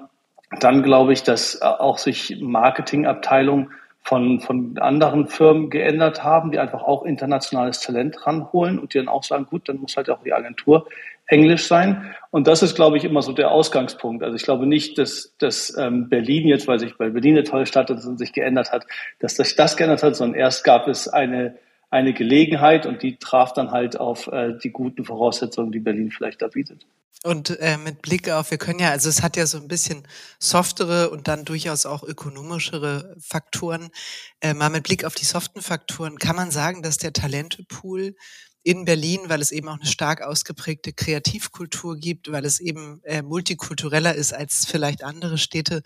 dann 0.59 0.83
glaube 0.83 1.13
ich, 1.13 1.23
dass 1.23 1.55
äh, 1.55 1.65
auch 1.65 1.97
sich 1.97 2.37
Marketingabteilungen 2.41 3.71
von, 4.03 4.39
von 4.39 4.77
anderen 4.79 5.27
Firmen 5.27 5.69
geändert 5.69 6.23
haben, 6.23 6.51
die 6.51 6.59
einfach 6.59 6.83
auch 6.83 7.03
internationales 7.03 7.79
Talent 7.81 8.25
ranholen 8.25 8.79
und 8.79 8.93
die 8.93 8.97
dann 8.97 9.07
auch 9.07 9.23
sagen, 9.23 9.45
gut, 9.45 9.69
dann 9.69 9.77
muss 9.77 9.95
halt 9.95 10.09
auch 10.09 10.23
die 10.23 10.33
Agentur 10.33 10.87
Englisch 11.27 11.67
sein. 11.67 12.13
Und 12.31 12.47
das 12.47 12.63
ist, 12.63 12.75
glaube 12.75 12.97
ich, 12.97 13.05
immer 13.05 13.21
so 13.21 13.31
der 13.31 13.51
Ausgangspunkt. 13.51 14.23
Also 14.23 14.35
ich 14.35 14.43
glaube 14.43 14.65
nicht, 14.65 14.97
dass, 14.97 15.35
dass 15.37 15.75
ähm, 15.77 16.09
Berlin 16.09 16.47
jetzt, 16.47 16.67
weil 16.67 16.79
sich 16.79 16.97
bei 16.97 17.09
Berlin 17.09 17.37
eine 17.37 17.43
tolle 17.43 17.65
Stadt 17.65 17.89
ist 17.89 18.05
und 18.05 18.17
sich 18.17 18.33
geändert 18.33 18.71
hat, 18.71 18.85
dass 19.19 19.35
sich 19.35 19.55
das 19.55 19.77
geändert 19.77 20.03
hat, 20.03 20.15
sondern 20.15 20.39
erst 20.39 20.63
gab 20.63 20.87
es 20.87 21.07
eine, 21.07 21.55
eine 21.91 22.13
Gelegenheit 22.13 22.85
und 22.85 23.03
die 23.03 23.17
traf 23.17 23.53
dann 23.53 23.71
halt 23.71 23.99
auf 23.99 24.27
äh, 24.27 24.57
die 24.63 24.71
guten 24.71 25.03
Voraussetzungen, 25.03 25.71
die 25.71 25.79
Berlin 25.79 26.09
vielleicht 26.09 26.41
da 26.41 26.47
bietet. 26.47 26.87
Und 27.23 27.59
äh, 27.59 27.77
mit 27.77 28.01
Blick 28.01 28.29
auf, 28.31 28.49
wir 28.49 28.57
können 28.57 28.79
ja, 28.79 28.89
also 28.89 29.07
es 29.07 29.21
hat 29.21 29.37
ja 29.37 29.45
so 29.45 29.57
ein 29.57 29.67
bisschen 29.67 30.07
softere 30.39 31.11
und 31.11 31.27
dann 31.27 31.45
durchaus 31.45 31.85
auch 31.85 32.01
ökonomischere 32.01 33.15
Faktoren. 33.19 33.91
Äh, 34.39 34.55
mal 34.55 34.69
mit 34.69 34.83
Blick 34.83 35.05
auf 35.05 35.13
die 35.13 35.25
soften 35.25 35.61
Faktoren, 35.61 36.17
kann 36.17 36.35
man 36.35 36.49
sagen, 36.49 36.81
dass 36.81 36.97
der 36.97 37.13
Talentepool 37.13 38.15
in 38.63 38.85
Berlin, 38.85 39.21
weil 39.27 39.41
es 39.41 39.51
eben 39.51 39.67
auch 39.69 39.79
eine 39.79 39.85
stark 39.85 40.21
ausgeprägte 40.21 40.93
Kreativkultur 40.93 41.97
gibt, 41.97 42.31
weil 42.31 42.45
es 42.45 42.59
eben 42.59 43.01
äh, 43.03 43.21
multikultureller 43.21 44.13
ist 44.13 44.33
als 44.33 44.67
vielleicht 44.69 45.03
andere 45.03 45.37
Städte, 45.37 45.81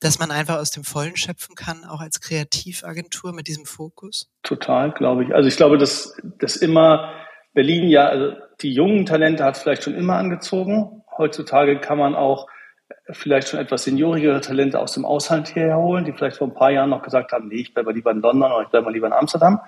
dass 0.00 0.18
man 0.18 0.30
einfach 0.30 0.58
aus 0.58 0.70
dem 0.70 0.84
Vollen 0.84 1.16
schöpfen 1.16 1.54
kann, 1.54 1.84
auch 1.84 2.00
als 2.00 2.20
Kreativagentur 2.20 3.32
mit 3.32 3.48
diesem 3.48 3.66
Fokus? 3.66 4.30
Total, 4.42 4.92
glaube 4.92 5.24
ich. 5.24 5.34
Also 5.34 5.48
ich 5.48 5.56
glaube, 5.56 5.78
dass, 5.78 6.16
dass 6.38 6.56
immer 6.56 7.12
Berlin 7.54 7.88
ja, 7.88 8.06
also 8.06 8.36
die 8.60 8.72
jungen 8.72 9.04
Talente 9.04 9.44
hat 9.44 9.56
vielleicht 9.56 9.82
schon 9.82 9.94
immer 9.94 10.16
angezogen. 10.16 11.02
Heutzutage 11.18 11.80
kann 11.80 11.98
man 11.98 12.14
auch 12.14 12.46
vielleicht 13.10 13.48
schon 13.48 13.58
etwas 13.60 13.84
seniorigere 13.84 14.40
Talente 14.40 14.78
aus 14.78 14.92
dem 14.92 15.04
Ausland 15.04 15.48
hierher 15.48 15.76
holen, 15.76 16.04
die 16.04 16.12
vielleicht 16.12 16.36
vor 16.36 16.46
ein 16.46 16.54
paar 16.54 16.70
Jahren 16.70 16.90
noch 16.90 17.02
gesagt 17.02 17.32
haben, 17.32 17.48
nee, 17.48 17.56
ich 17.56 17.74
bleibe 17.74 17.92
lieber 17.92 18.12
in 18.12 18.20
London 18.20 18.52
oder 18.52 18.62
ich 18.62 18.68
bleibe 18.68 18.90
lieber 18.92 19.08
in 19.08 19.12
Amsterdam. 19.12 19.60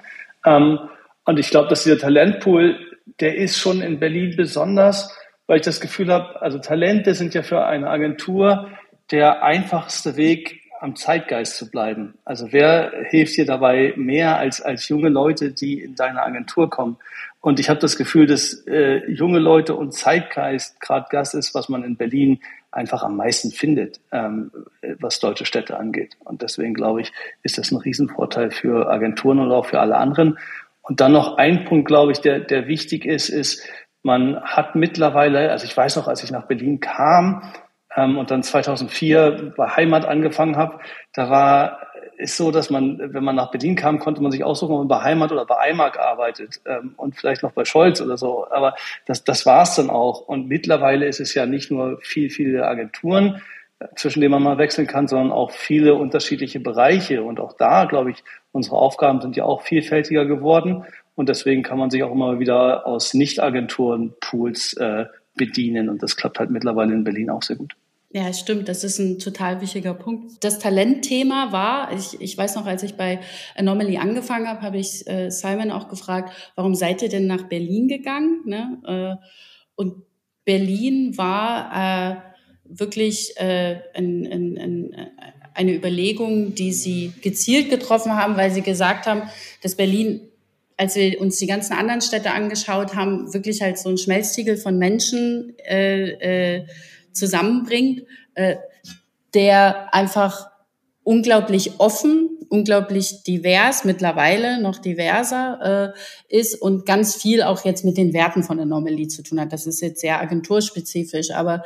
Ähm, 0.45 0.79
und 1.25 1.39
ich 1.39 1.51
glaube, 1.51 1.69
dass 1.69 1.85
dieser 1.85 1.99
Talentpool, 1.99 2.79
der 3.21 3.37
ist 3.37 3.59
schon 3.59 3.81
in 3.81 3.99
Berlin 3.99 4.35
besonders, 4.37 5.17
weil 5.47 5.59
ich 5.59 5.65
das 5.65 5.81
Gefühl 5.81 6.13
habe, 6.13 6.41
also 6.41 6.59
Talente 6.59 7.15
sind 7.15 7.35
ja 7.35 7.43
für 7.43 7.65
eine 7.65 7.89
Agentur 7.89 8.71
der 9.11 9.43
einfachste 9.43 10.17
Weg, 10.17 10.61
am 10.81 10.97
Zeitgeist 10.97 11.57
zu 11.57 11.71
bleiben. 11.71 12.15
Also 12.27 12.53
wer 12.53 12.93
hilft 13.09 13.39
dir 13.39 13.47
dabei 13.47 13.95
mehr 13.97 14.37
als, 14.37 14.61
als 14.61 14.87
junge 14.89 15.09
Leute, 15.09 15.51
die 15.51 15.81
in 15.81 15.95
deine 15.95 16.23
Agentur 16.23 16.69
kommen? 16.69 16.99
Und 17.41 17.59
ich 17.59 17.71
habe 17.71 17.81
das 17.81 17.97
Gefühl, 17.97 18.27
dass 18.27 18.67
äh, 18.67 19.11
junge 19.11 19.39
Leute 19.39 19.75
und 19.75 19.95
Zeitgeist 19.95 20.79
gerade 20.81 21.07
das 21.11 21.33
ist, 21.33 21.55
was 21.55 21.71
man 21.71 21.85
in 21.85 21.97
Berlin 21.97 22.41
einfach 22.71 23.03
am 23.03 23.17
meisten 23.17 23.51
findet, 23.51 24.01
ähm, 24.13 24.51
was 24.99 25.21
deutsche 25.21 25.47
Städte 25.47 25.79
angeht. 25.79 26.17
Und 26.25 26.43
deswegen 26.43 26.75
glaube 26.75 27.01
ich, 27.01 27.13
ist 27.43 27.57
das 27.57 27.71
ein 27.71 27.79
Riesenvorteil 27.79 28.51
für 28.51 28.91
Agenturen 28.91 29.39
und 29.39 29.53
auch 29.53 29.67
für 29.67 29.81
alle 29.81 29.97
anderen. 29.97 30.39
Und 30.85 31.01
dann 31.01 31.13
noch 31.13 31.39
ein 31.39 31.65
Punkt, 31.65 31.89
glaube 31.89 32.13
ich, 32.13 32.21
der, 32.21 32.41
der 32.41 32.69
wichtig 32.69 33.05
ist, 33.05 33.31
ist, 33.31 33.67
man 34.03 34.41
hat 34.43 34.77
mittlerweile, 34.77 35.51
also 35.51 35.65
ich 35.65 35.77
weiß 35.77 35.97
noch, 35.97 36.07
als 36.07 36.23
ich 36.23 36.31
nach 36.31 36.47
Berlin 36.47 36.79
kam 36.79 37.43
ähm, 37.97 38.19
und 38.19 38.31
dann 38.31 38.43
2004 38.43 39.55
bei 39.57 39.67
Heimat 39.69 40.05
angefangen 40.05 40.57
habe, 40.57 40.79
da 41.15 41.31
war 41.31 41.79
ist 42.17 42.37
so, 42.37 42.51
dass 42.51 42.71
man, 42.71 42.99
wenn 43.13 43.25
man 43.25 43.35
nach 43.35 43.51
Berlin 43.51 43.75
kam, 43.75 43.99
konnte 43.99 44.23
man 44.23 44.31
sich 44.31 44.45
aussuchen, 44.45 44.73
ob 44.73 44.79
man 44.79 44.89
bei 44.89 45.03
Heimat 45.03 45.33
oder 45.33 45.45
bei 45.45 45.71
IMAG 45.71 45.99
arbeitet 45.99 46.61
ähm, 46.67 46.95
und 46.97 47.17
vielleicht 47.17 47.43
noch 47.43 47.53
bei 47.53 47.65
Scholz 47.65 48.01
oder 48.01 48.17
so. 48.17 48.47
Aber 48.51 48.75
das, 49.07 49.25
das 49.25 49.47
war 49.47 49.63
es 49.63 49.75
dann 49.75 49.91
auch. 49.91 50.21
Und 50.21 50.49
mittlerweile 50.49 51.07
ist 51.07 51.21
es 51.21 51.35
ja 51.35 51.47
nicht 51.47 51.71
nur 51.71 51.99
viel, 52.03 52.31
viele 52.31 52.67
Agenturen, 52.67 53.43
äh, 53.81 53.87
zwischen 53.97 54.21
denen 54.21 54.33
man 54.33 54.43
mal 54.43 54.59
wechseln 54.59 54.87
kann, 54.87 55.09
sondern 55.09 55.33
auch 55.33 55.51
viele 55.51 55.95
unterschiedliche 55.95 56.61
Bereiche. 56.61 57.23
Und 57.23 57.41
auch 57.41 57.55
da, 57.55 57.85
glaube 57.85 58.13
ich, 58.13 58.23
unsere 58.55 58.77
Aufgaben 58.77 59.21
sind 59.21 59.37
ja 59.37 59.45
auch 59.45 59.63
vielfältiger 59.63 60.25
geworden. 60.25 60.85
Und 61.17 61.29
deswegen 61.29 61.63
kann 61.63 61.79
man 61.79 61.91
sich 61.91 62.03
auch 62.03 62.13
immer 62.13 62.39
wieder 62.39 62.87
aus 62.87 63.15
Nicht-Agenturen-Pools 63.15 64.75
äh, 64.75 65.07
bedienen. 65.35 65.89
Und 65.89 66.03
das 66.03 66.17
klappt 66.17 66.39
halt 66.39 66.51
mittlerweile 66.51 66.95
in 66.95 67.05
Berlin 67.05 67.31
auch 67.31 67.43
sehr 67.43 67.57
gut. 67.57 67.75
Ja, 68.11 68.33
stimmt. 68.33 68.69
Das 68.69 68.85
ist 68.85 69.01
ein 69.01 69.19
total 69.19 69.61
wichtiger 69.61 69.93
Punkt. 69.93 70.45
Das 70.45 70.61
Talentthema 70.61 71.51
war, 71.51 71.93
ich, 71.93 72.21
ich 72.21 72.39
weiß 72.39 72.55
noch, 72.55 72.65
als 72.65 72.85
ich 72.85 72.95
bei 72.95 73.19
Anomaly 73.57 73.97
angefangen 73.97 74.47
habe, 74.47 74.63
habe 74.63 74.79
ich 74.79 75.05
äh, 75.09 75.31
Simon 75.31 75.73
auch 75.73 75.89
gefragt, 75.89 76.33
warum 76.55 76.77
seid 76.77 77.03
ihr 77.03 77.09
denn 77.09 77.27
nach 77.27 77.49
Berlin 77.49 77.89
gegangen? 77.89 78.43
Ne? 78.45 79.19
Äh, 79.21 79.27
und 79.75 80.05
Berlin 80.45 81.19
war 81.19 81.73
äh, 81.75 82.17
wirklich 82.65 83.37
äh, 83.37 83.81
ein, 83.95 84.27
ein, 84.31 84.59
ein, 84.59 84.97
eine 85.55 85.75
Überlegung, 85.75 86.55
die 86.55 86.73
sie 86.73 87.13
gezielt 87.23 87.71
getroffen 87.71 88.17
haben, 88.17 88.37
weil 88.37 88.51
sie 88.51 88.63
gesagt 88.63 89.07
haben, 89.07 89.23
dass 89.63 89.77
Berlin, 89.77 90.21
als 90.77 90.97
wir 90.97 91.21
uns 91.21 91.39
die 91.39 91.47
ganzen 91.47 91.73
anderen 91.73 92.01
Städte 92.01 92.33
angeschaut 92.33 92.95
haben, 92.95 93.33
wirklich 93.33 93.63
halt 93.63 93.79
so 93.79 93.89
ein 93.89 93.99
Schmelztiegel 93.99 94.57
von 94.57 94.79
Menschen 94.79 95.55
äh, 95.59 96.57
äh, 96.57 96.67
zusammenbringt, 97.13 98.03
äh, 98.35 98.57
der 99.33 99.95
einfach 99.95 100.51
unglaublich 101.05 101.79
offen, 101.79 102.31
unglaublich 102.49 103.23
divers, 103.25 103.85
mittlerweile 103.85 104.61
noch 104.61 104.79
diverser 104.79 105.93
äh, 106.31 106.37
ist 106.37 106.61
und 106.61 106.87
ganz 106.87 107.15
viel 107.15 107.43
auch 107.43 107.65
jetzt 107.65 107.85
mit 107.85 107.97
den 107.97 108.13
Werten 108.13 108.43
von 108.43 108.59
Anomaly 108.59 109.09
zu 109.09 109.23
tun 109.23 109.41
hat. 109.41 109.53
Das 109.53 109.67
ist 109.67 109.81
jetzt 109.81 110.01
sehr 110.01 110.21
agenturspezifisch, 110.21 111.31
aber 111.31 111.63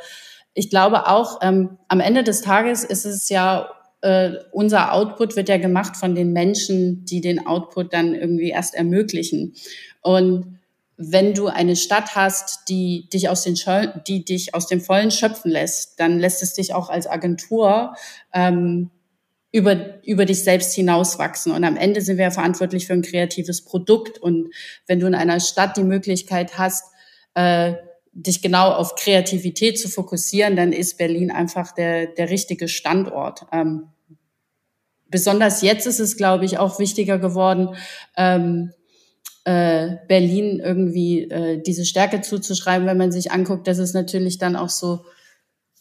ich 0.53 0.69
glaube 0.69 1.07
auch, 1.07 1.39
ähm, 1.41 1.77
am 1.87 1.99
Ende 1.99 2.23
des 2.23 2.41
Tages 2.41 2.83
ist 2.83 3.05
es 3.05 3.29
ja, 3.29 3.69
äh, 4.01 4.31
unser 4.51 4.93
Output 4.93 5.35
wird 5.35 5.49
ja 5.49 5.57
gemacht 5.57 5.97
von 5.97 6.15
den 6.15 6.31
Menschen, 6.33 7.05
die 7.05 7.21
den 7.21 7.45
Output 7.45 7.93
dann 7.93 8.15
irgendwie 8.15 8.49
erst 8.49 8.75
ermöglichen. 8.75 9.53
Und 10.01 10.59
wenn 11.01 11.33
du 11.33 11.47
eine 11.47 11.75
Stadt 11.75 12.15
hast, 12.15 12.67
die 12.67 13.07
dich 13.11 13.29
aus 13.29 13.43
den 13.43 13.55
die 14.05 14.25
dich 14.25 14.53
aus 14.53 14.67
dem 14.67 14.81
Vollen 14.81 15.11
schöpfen 15.11 15.49
lässt, 15.49 15.99
dann 15.99 16.19
lässt 16.19 16.43
es 16.43 16.53
dich 16.53 16.73
auch 16.73 16.89
als 16.89 17.07
Agentur 17.07 17.95
ähm, 18.33 18.91
über, 19.51 20.03
über 20.03 20.25
dich 20.25 20.43
selbst 20.43 20.73
hinauswachsen. 20.73 21.53
Und 21.53 21.63
am 21.63 21.77
Ende 21.77 22.01
sind 22.01 22.17
wir 22.17 22.25
ja 22.25 22.31
verantwortlich 22.31 22.85
für 22.85 22.93
ein 22.93 23.01
kreatives 23.01 23.63
Produkt. 23.63 24.19
Und 24.19 24.53
wenn 24.87 24.99
du 24.99 25.07
in 25.07 25.15
einer 25.15 25.39
Stadt 25.39 25.77
die 25.77 25.83
Möglichkeit 25.83 26.57
hast, 26.57 26.83
äh, 27.33 27.73
dich 28.11 28.41
genau 28.41 28.71
auf 28.71 28.95
Kreativität 28.95 29.79
zu 29.79 29.87
fokussieren, 29.87 30.55
dann 30.55 30.73
ist 30.73 30.97
Berlin 30.97 31.31
einfach 31.31 31.71
der, 31.73 32.07
der 32.07 32.29
richtige 32.29 32.67
Standort. 32.67 33.45
Ähm, 33.51 33.89
besonders 35.09 35.61
jetzt 35.61 35.87
ist 35.87 35.99
es, 35.99 36.17
glaube 36.17 36.45
ich, 36.45 36.57
auch 36.57 36.79
wichtiger 36.79 37.19
geworden, 37.19 37.75
ähm, 38.17 38.71
äh, 39.45 39.97
Berlin 40.07 40.59
irgendwie 40.59 41.23
äh, 41.23 41.61
diese 41.61 41.85
Stärke 41.85 42.21
zuzuschreiben, 42.21 42.87
wenn 42.87 42.97
man 42.97 43.11
sich 43.11 43.31
anguckt, 43.31 43.67
dass 43.67 43.77
es 43.77 43.93
natürlich 43.93 44.37
dann 44.37 44.55
auch 44.55 44.69
so 44.69 45.05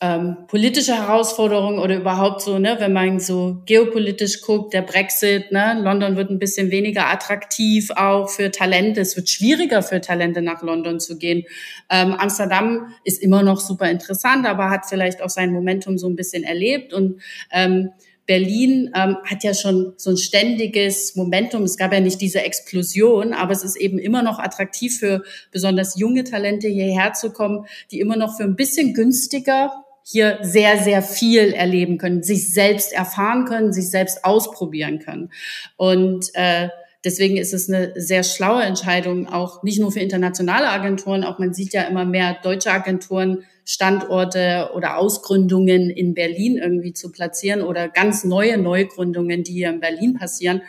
ähm, 0.01 0.37
politische 0.47 0.95
Herausforderungen 0.95 1.81
oder 1.81 1.97
überhaupt 1.97 2.43
so, 2.43 2.61
ne, 2.61 2.77
wenn 2.79 2.93
man 2.93 3.19
so 3.19 3.63
geopolitisch 3.67 4.43
guckt, 4.43 4.73
der 4.73 4.83
Brexit, 4.83 5.51
ne, 5.51 5.77
London 5.83 6.17
wird 6.17 6.31
ein 6.31 6.39
bisschen 6.39 6.71
weniger 6.71 7.09
attraktiv 7.09 7.91
auch 7.97 8.31
für 8.31 8.53
Talente. 8.53 9.01
Es 9.01 9.17
wird 9.17 9.29
schwieriger 9.29 9.83
für 9.83 10.01
Talente 10.01 10.41
nach 10.41 10.63
London 10.63 11.01
zu 11.01 11.19
gehen. 11.19 11.45
Ähm, 11.91 12.13
Amsterdam 12.13 12.95
ist 13.03 13.21
immer 13.21 13.43
noch 13.43 13.61
super 13.61 13.91
interessant, 13.91 14.47
aber 14.47 14.71
hat 14.71 14.87
vielleicht 14.89 15.21
auch 15.21 15.31
sein 15.31 15.53
Momentum 15.53 15.99
so 15.99 16.09
ein 16.09 16.15
bisschen 16.15 16.45
erlebt 16.45 16.93
und 16.93 17.21
ähm, 17.51 17.91
Berlin 18.25 18.93
ähm, 18.95 19.17
hat 19.25 19.43
ja 19.43 19.55
schon 19.55 19.95
so 19.97 20.11
ein 20.11 20.19
ständiges 20.19 21.17
Momentum. 21.17 21.63
Es 21.63 21.79
gab 21.79 21.95
ja 21.95 21.99
nicht 22.01 22.21
diese 22.21 22.43
Explosion, 22.43 23.33
aber 23.33 23.53
es 23.53 23.65
ist 23.65 23.75
eben 23.75 23.99
immer 23.99 24.23
noch 24.23 24.39
attraktiv 24.39 24.99
für 24.99 25.23
besonders 25.51 25.99
junge 25.99 26.25
Talente 26.25 26.69
hierher 26.69 27.15
zu 27.15 27.33
kommen, 27.33 27.65
die 27.91 28.01
immer 28.01 28.17
noch 28.17 28.37
für 28.37 28.45
ein 28.45 28.55
bisschen 28.55 28.93
günstiger 28.93 29.73
hier 30.11 30.39
sehr, 30.41 30.79
sehr 30.79 31.03
viel 31.03 31.53
erleben 31.53 31.99
können, 31.99 32.23
sich 32.23 32.55
selbst 32.55 32.95
erfahren 32.95 33.45
können, 33.45 33.75
sich 33.75 33.91
selbst 33.91 34.25
ausprobieren 34.25 35.01
können. 35.01 35.31
Und 35.77 36.31
äh, 36.33 36.71
deswegen 37.05 37.37
ist 37.37 37.53
es 37.53 37.69
eine 37.69 37.93
sehr 37.95 38.23
schlaue 38.23 38.63
Entscheidung, 38.63 39.29
auch 39.29 39.63
nicht 39.63 39.79
nur 39.79 39.93
für 39.93 40.01
internationale 40.01 40.71
Agenturen, 40.71 41.25
auch 41.25 41.39
man 41.39 41.53
sieht 41.53 41.75
ja 41.75 41.83
immer 41.83 42.07
mehr 42.07 42.39
deutsche 42.43 42.71
Agenturen 42.73 43.45
Standorte 43.67 44.71
oder 44.75 44.97
Ausgründungen 44.97 45.91
in 45.91 46.15
Berlin 46.15 46.57
irgendwie 46.57 46.95
zu 46.95 47.13
platzieren 47.13 47.61
oder 47.61 47.91
ganz 47.91 48.25
neue 48.25 48.57
Neugründungen, 48.57 49.45
die 49.45 49.53
hier 49.53 49.69
in 49.69 49.81
Berlin 49.81 50.15
passieren, 50.15 50.63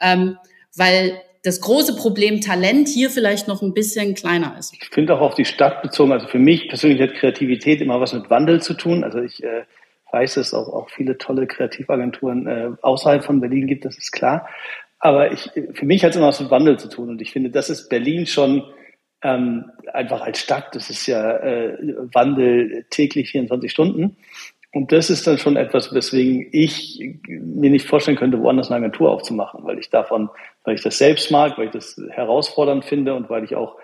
ähm, 0.00 0.36
weil 0.74 1.20
das 1.42 1.60
große 1.60 1.96
Problem 1.96 2.40
Talent 2.40 2.88
hier 2.88 3.10
vielleicht 3.10 3.48
noch 3.48 3.62
ein 3.62 3.72
bisschen 3.72 4.14
kleiner 4.14 4.56
ist. 4.58 4.74
Ich 4.74 4.88
finde 4.90 5.14
auch 5.14 5.20
auf 5.20 5.34
die 5.34 5.46
Stadt 5.46 5.82
bezogen, 5.82 6.12
also 6.12 6.26
für 6.26 6.38
mich 6.38 6.68
persönlich 6.68 7.00
hat 7.00 7.14
Kreativität 7.14 7.80
immer 7.80 8.00
was 8.00 8.12
mit 8.12 8.28
Wandel 8.28 8.60
zu 8.60 8.74
tun. 8.74 9.04
Also 9.04 9.20
ich 9.20 9.42
äh, 9.42 9.64
weiß, 10.12 10.34
dass 10.34 10.48
es 10.48 10.54
auch, 10.54 10.68
auch 10.68 10.90
viele 10.90 11.16
tolle 11.16 11.46
Kreativagenturen 11.46 12.46
äh, 12.46 12.70
außerhalb 12.82 13.24
von 13.24 13.40
Berlin 13.40 13.66
gibt, 13.66 13.84
das 13.84 13.96
ist 13.96 14.12
klar. 14.12 14.48
Aber 14.98 15.32
ich, 15.32 15.50
für 15.72 15.86
mich 15.86 16.04
hat 16.04 16.10
es 16.10 16.16
immer 16.16 16.28
was 16.28 16.40
mit 16.40 16.50
Wandel 16.50 16.78
zu 16.78 16.88
tun. 16.88 17.08
Und 17.08 17.22
ich 17.22 17.32
finde, 17.32 17.48
das 17.50 17.70
ist 17.70 17.88
Berlin 17.88 18.26
schon 18.26 18.64
ähm, 19.22 19.70
einfach 19.92 20.20
als 20.20 20.40
Stadt. 20.40 20.74
Das 20.74 20.90
ist 20.90 21.06
ja 21.06 21.38
äh, 21.38 21.78
Wandel 22.12 22.84
täglich 22.90 23.30
24 23.30 23.70
Stunden. 23.70 24.16
Und 24.72 24.92
das 24.92 25.10
ist 25.10 25.26
dann 25.26 25.38
schon 25.38 25.56
etwas, 25.56 25.92
weswegen 25.92 26.48
ich 26.52 27.00
mir 27.26 27.70
nicht 27.70 27.86
vorstellen 27.86 28.16
könnte, 28.16 28.40
woanders 28.40 28.70
eine 28.70 28.76
Agentur 28.76 29.10
aufzumachen, 29.10 29.64
weil 29.64 29.78
ich 29.78 29.90
davon, 29.90 30.30
weil 30.62 30.76
ich 30.76 30.82
das 30.82 30.98
selbst 30.98 31.30
mag, 31.32 31.58
weil 31.58 31.66
ich 31.66 31.72
das 31.72 32.00
herausfordernd 32.10 32.84
finde 32.84 33.14
und 33.14 33.28
weil 33.28 33.42
ich 33.42 33.56
auch 33.56 33.78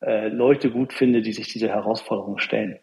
äh, 0.00 0.28
Leute 0.28 0.70
gut 0.70 0.92
finde, 0.92 1.22
die 1.22 1.32
sich 1.32 1.52
diese 1.52 1.68
Herausforderungen 1.68 2.38
stellen. 2.38 2.78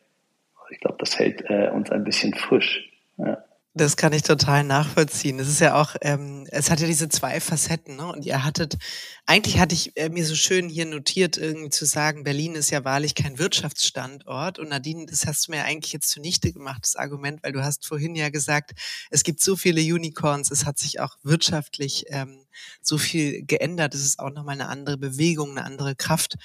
Ich 0.69 0.79
glaube, 0.79 0.97
das 1.00 1.17
hält 1.17 1.50
äh, 1.50 1.69
uns 1.69 1.91
ein 1.91 2.03
bisschen 2.03 2.33
frisch. 2.33 2.89
Ja. 3.17 3.45
Das 3.77 3.98
kann 3.98 4.13
ich 4.13 4.24
total 4.24 4.63
nachvollziehen. 4.63 5.38
Es 5.38 5.50
ist 5.50 5.60
ja 5.60 5.75
auch, 5.75 5.98
ähm, 6.00 6.48
es 6.50 6.72
hat 6.72 6.79
ja 6.79 6.88
diese 6.88 7.10
zwei 7.10 7.41
Facetten, 7.41 7.98
ne? 7.98 8.08
Und 8.08 8.25
ihr 8.25 8.46
hattet, 8.46 8.77
eigentlich 9.25 9.60
hatte 9.60 9.75
ich 9.75 9.98
äh, 9.98 10.08
mir 10.08 10.25
so 10.25 10.34
schön 10.34 10.70
hier 10.70 10.86
notiert, 10.86 11.36
irgendwie 11.36 11.72
zu 11.72 11.86
sagen, 11.86 12.24
Berlin 12.24 12.55
ist 12.55 12.70
ja 12.70 12.86
wahrlich 12.86 13.15
kein 13.15 13.38
Wirtschaftsstandort. 13.38 14.60
Und 14.60 14.70
Nadine, 14.70 15.08
das 15.08 15.27
hast 15.27 15.48
du 15.48 15.51
mir 15.51 15.65
eigentlich 15.65 15.91
jetzt 15.91 16.10
zunichte 16.10 16.53
gemacht, 16.53 16.84
das 16.84 16.96
Argument, 16.96 17.44
weil 17.44 17.51
du 17.51 17.65
hast 17.65 17.86
vorhin 17.86 18.15
ja 18.15 18.29
gesagt, 18.29 18.72
es 19.10 19.24
gibt 19.24 19.41
so 19.41 19.58
viele 19.58 19.82
Unicorns, 19.82 20.51
es 20.51 20.65
hat 20.65 20.79
sich 20.79 21.01
auch 21.01 21.17
wirtschaftlich 21.24 22.05
ähm, 22.08 22.46
so 22.82 22.98
viel 22.98 23.44
geändert. 23.44 23.94
Es 23.94 24.05
ist 24.05 24.20
auch 24.20 24.32
nochmal 24.32 24.55
eine 24.55 24.70
andere 24.70 24.98
Bewegung, 24.98 25.51
eine 25.51 25.65
andere 25.65 25.96
Kraft. 25.96 26.36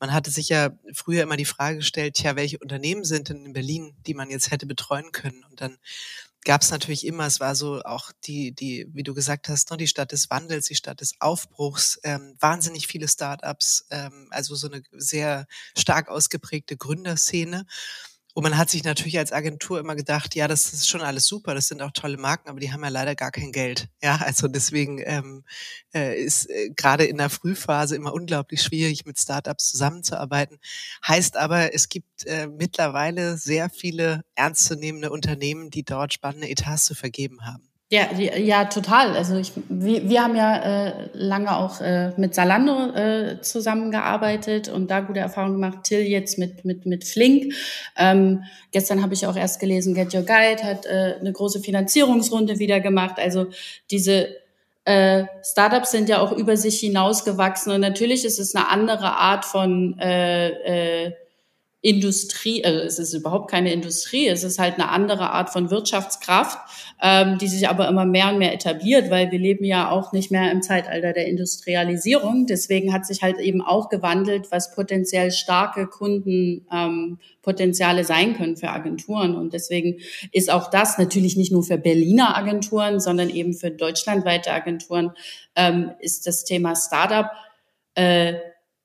Man 0.00 0.14
hatte 0.14 0.30
sich 0.30 0.48
ja 0.48 0.70
früher 0.94 1.22
immer 1.22 1.36
die 1.36 1.44
Frage 1.44 1.78
gestellt, 1.78 2.14
tja, 2.14 2.34
welche 2.34 2.58
Unternehmen 2.58 3.04
sind 3.04 3.28
denn 3.28 3.44
in 3.44 3.52
Berlin, 3.52 3.94
die 4.06 4.14
man 4.14 4.30
jetzt 4.30 4.50
hätte 4.50 4.64
betreuen 4.64 5.12
können? 5.12 5.44
Und 5.50 5.60
dann 5.60 5.76
gab 6.44 6.62
es 6.62 6.70
natürlich 6.70 7.06
immer, 7.06 7.26
es 7.26 7.40
war 7.40 7.54
so 7.54 7.82
auch 7.82 8.12
die, 8.24 8.52
die, 8.54 8.86
wie 8.92 9.02
du 9.02 9.14
gesagt 9.14 9.48
hast, 9.48 9.70
ne, 9.70 9.76
die 9.76 9.86
Stadt 9.88 10.12
des 10.12 10.30
Wandels, 10.30 10.66
die 10.66 10.74
Stadt 10.74 11.00
des 11.00 11.14
Aufbruchs, 11.20 11.98
ähm, 12.04 12.36
wahnsinnig 12.40 12.86
viele 12.86 13.08
Startups, 13.08 13.86
ähm, 13.90 14.28
also 14.30 14.54
so 14.54 14.68
eine 14.68 14.82
sehr 14.92 15.46
stark 15.76 16.08
ausgeprägte 16.08 16.76
Gründerszene. 16.76 17.66
Und 18.38 18.44
man 18.44 18.56
hat 18.56 18.70
sich 18.70 18.84
natürlich 18.84 19.18
als 19.18 19.32
Agentur 19.32 19.80
immer 19.80 19.96
gedacht, 19.96 20.36
ja, 20.36 20.46
das 20.46 20.72
ist 20.72 20.88
schon 20.88 21.00
alles 21.00 21.26
super, 21.26 21.56
das 21.56 21.66
sind 21.66 21.82
auch 21.82 21.90
tolle 21.90 22.18
Marken, 22.18 22.48
aber 22.48 22.60
die 22.60 22.70
haben 22.70 22.84
ja 22.84 22.88
leider 22.88 23.16
gar 23.16 23.32
kein 23.32 23.50
Geld. 23.50 23.88
Ja, 24.00 24.14
also 24.18 24.46
deswegen 24.46 25.02
ähm, 25.04 25.42
äh, 25.92 26.22
ist 26.22 26.48
äh, 26.48 26.70
gerade 26.70 27.04
in 27.04 27.16
der 27.16 27.30
Frühphase 27.30 27.96
immer 27.96 28.12
unglaublich 28.12 28.62
schwierig, 28.62 29.06
mit 29.06 29.18
Startups 29.18 29.70
zusammenzuarbeiten. 29.70 30.60
Heißt 31.04 31.36
aber, 31.36 31.74
es 31.74 31.88
gibt 31.88 32.26
äh, 32.26 32.46
mittlerweile 32.46 33.36
sehr 33.38 33.70
viele 33.70 34.22
ernstzunehmende 34.36 35.10
Unternehmen, 35.10 35.70
die 35.70 35.82
dort 35.82 36.12
spannende 36.12 36.48
Etats 36.48 36.84
zu 36.84 36.94
vergeben 36.94 37.44
haben. 37.44 37.67
Ja, 37.90 38.12
ja, 38.12 38.66
total. 38.66 39.16
Also 39.16 39.36
ich, 39.36 39.52
wir, 39.70 40.10
wir 40.10 40.22
haben 40.22 40.36
ja 40.36 40.56
äh, 40.58 41.08
lange 41.14 41.56
auch 41.56 41.80
äh, 41.80 42.12
mit 42.18 42.34
Salando 42.34 42.92
äh, 42.94 43.40
zusammengearbeitet 43.40 44.68
und 44.68 44.90
da 44.90 45.00
gute 45.00 45.20
Erfahrungen 45.20 45.54
gemacht. 45.54 45.84
Till 45.84 46.00
jetzt 46.00 46.38
mit 46.38 46.66
mit 46.66 46.84
mit 46.84 47.06
Flink. 47.06 47.54
Ähm, 47.96 48.44
gestern 48.72 49.00
habe 49.02 49.14
ich 49.14 49.26
auch 49.26 49.36
erst 49.36 49.58
gelesen, 49.58 49.94
Get 49.94 50.14
Your 50.14 50.20
Guide 50.20 50.62
hat 50.64 50.84
äh, 50.84 51.14
eine 51.18 51.32
große 51.32 51.60
Finanzierungsrunde 51.60 52.58
wieder 52.58 52.80
gemacht. 52.80 53.14
Also 53.18 53.46
diese 53.90 54.36
äh, 54.84 55.24
Startups 55.42 55.90
sind 55.90 56.10
ja 56.10 56.20
auch 56.20 56.32
über 56.32 56.58
sich 56.58 56.80
hinausgewachsen 56.80 57.72
und 57.72 57.80
natürlich 57.80 58.26
ist 58.26 58.38
es 58.38 58.54
eine 58.54 58.68
andere 58.68 59.16
Art 59.16 59.46
von 59.46 59.98
äh, 59.98 61.06
äh, 61.06 61.12
Industrie, 61.80 62.64
also 62.64 62.80
es 62.80 62.98
ist 62.98 63.14
überhaupt 63.14 63.48
keine 63.48 63.72
Industrie, 63.72 64.26
es 64.26 64.42
ist 64.42 64.58
halt 64.58 64.74
eine 64.74 64.88
andere 64.88 65.30
Art 65.30 65.50
von 65.50 65.70
Wirtschaftskraft, 65.70 66.58
ähm, 67.00 67.38
die 67.38 67.46
sich 67.46 67.68
aber 67.68 67.86
immer 67.86 68.04
mehr 68.04 68.30
und 68.30 68.38
mehr 68.38 68.52
etabliert, 68.52 69.10
weil 69.10 69.30
wir 69.30 69.38
leben 69.38 69.64
ja 69.64 69.88
auch 69.88 70.12
nicht 70.12 70.32
mehr 70.32 70.50
im 70.50 70.60
Zeitalter 70.60 71.12
der 71.12 71.26
Industrialisierung. 71.26 72.46
Deswegen 72.46 72.92
hat 72.92 73.06
sich 73.06 73.22
halt 73.22 73.38
eben 73.38 73.62
auch 73.62 73.90
gewandelt, 73.90 74.50
was 74.50 74.74
potenziell 74.74 75.30
starke 75.30 75.86
Kundenpotenziale 75.86 78.00
ähm, 78.00 78.06
sein 78.06 78.36
können 78.36 78.56
für 78.56 78.70
Agenturen. 78.70 79.36
Und 79.36 79.52
deswegen 79.52 80.00
ist 80.32 80.50
auch 80.50 80.70
das 80.70 80.98
natürlich 80.98 81.36
nicht 81.36 81.52
nur 81.52 81.62
für 81.62 81.78
Berliner 81.78 82.36
Agenturen, 82.36 82.98
sondern 82.98 83.30
eben 83.30 83.54
für 83.54 83.70
deutschlandweite 83.70 84.50
Agenturen 84.50 85.12
ähm, 85.54 85.92
ist 86.00 86.26
das 86.26 86.44
Thema 86.44 86.74
Startup 86.74 87.30
äh, 87.94 88.34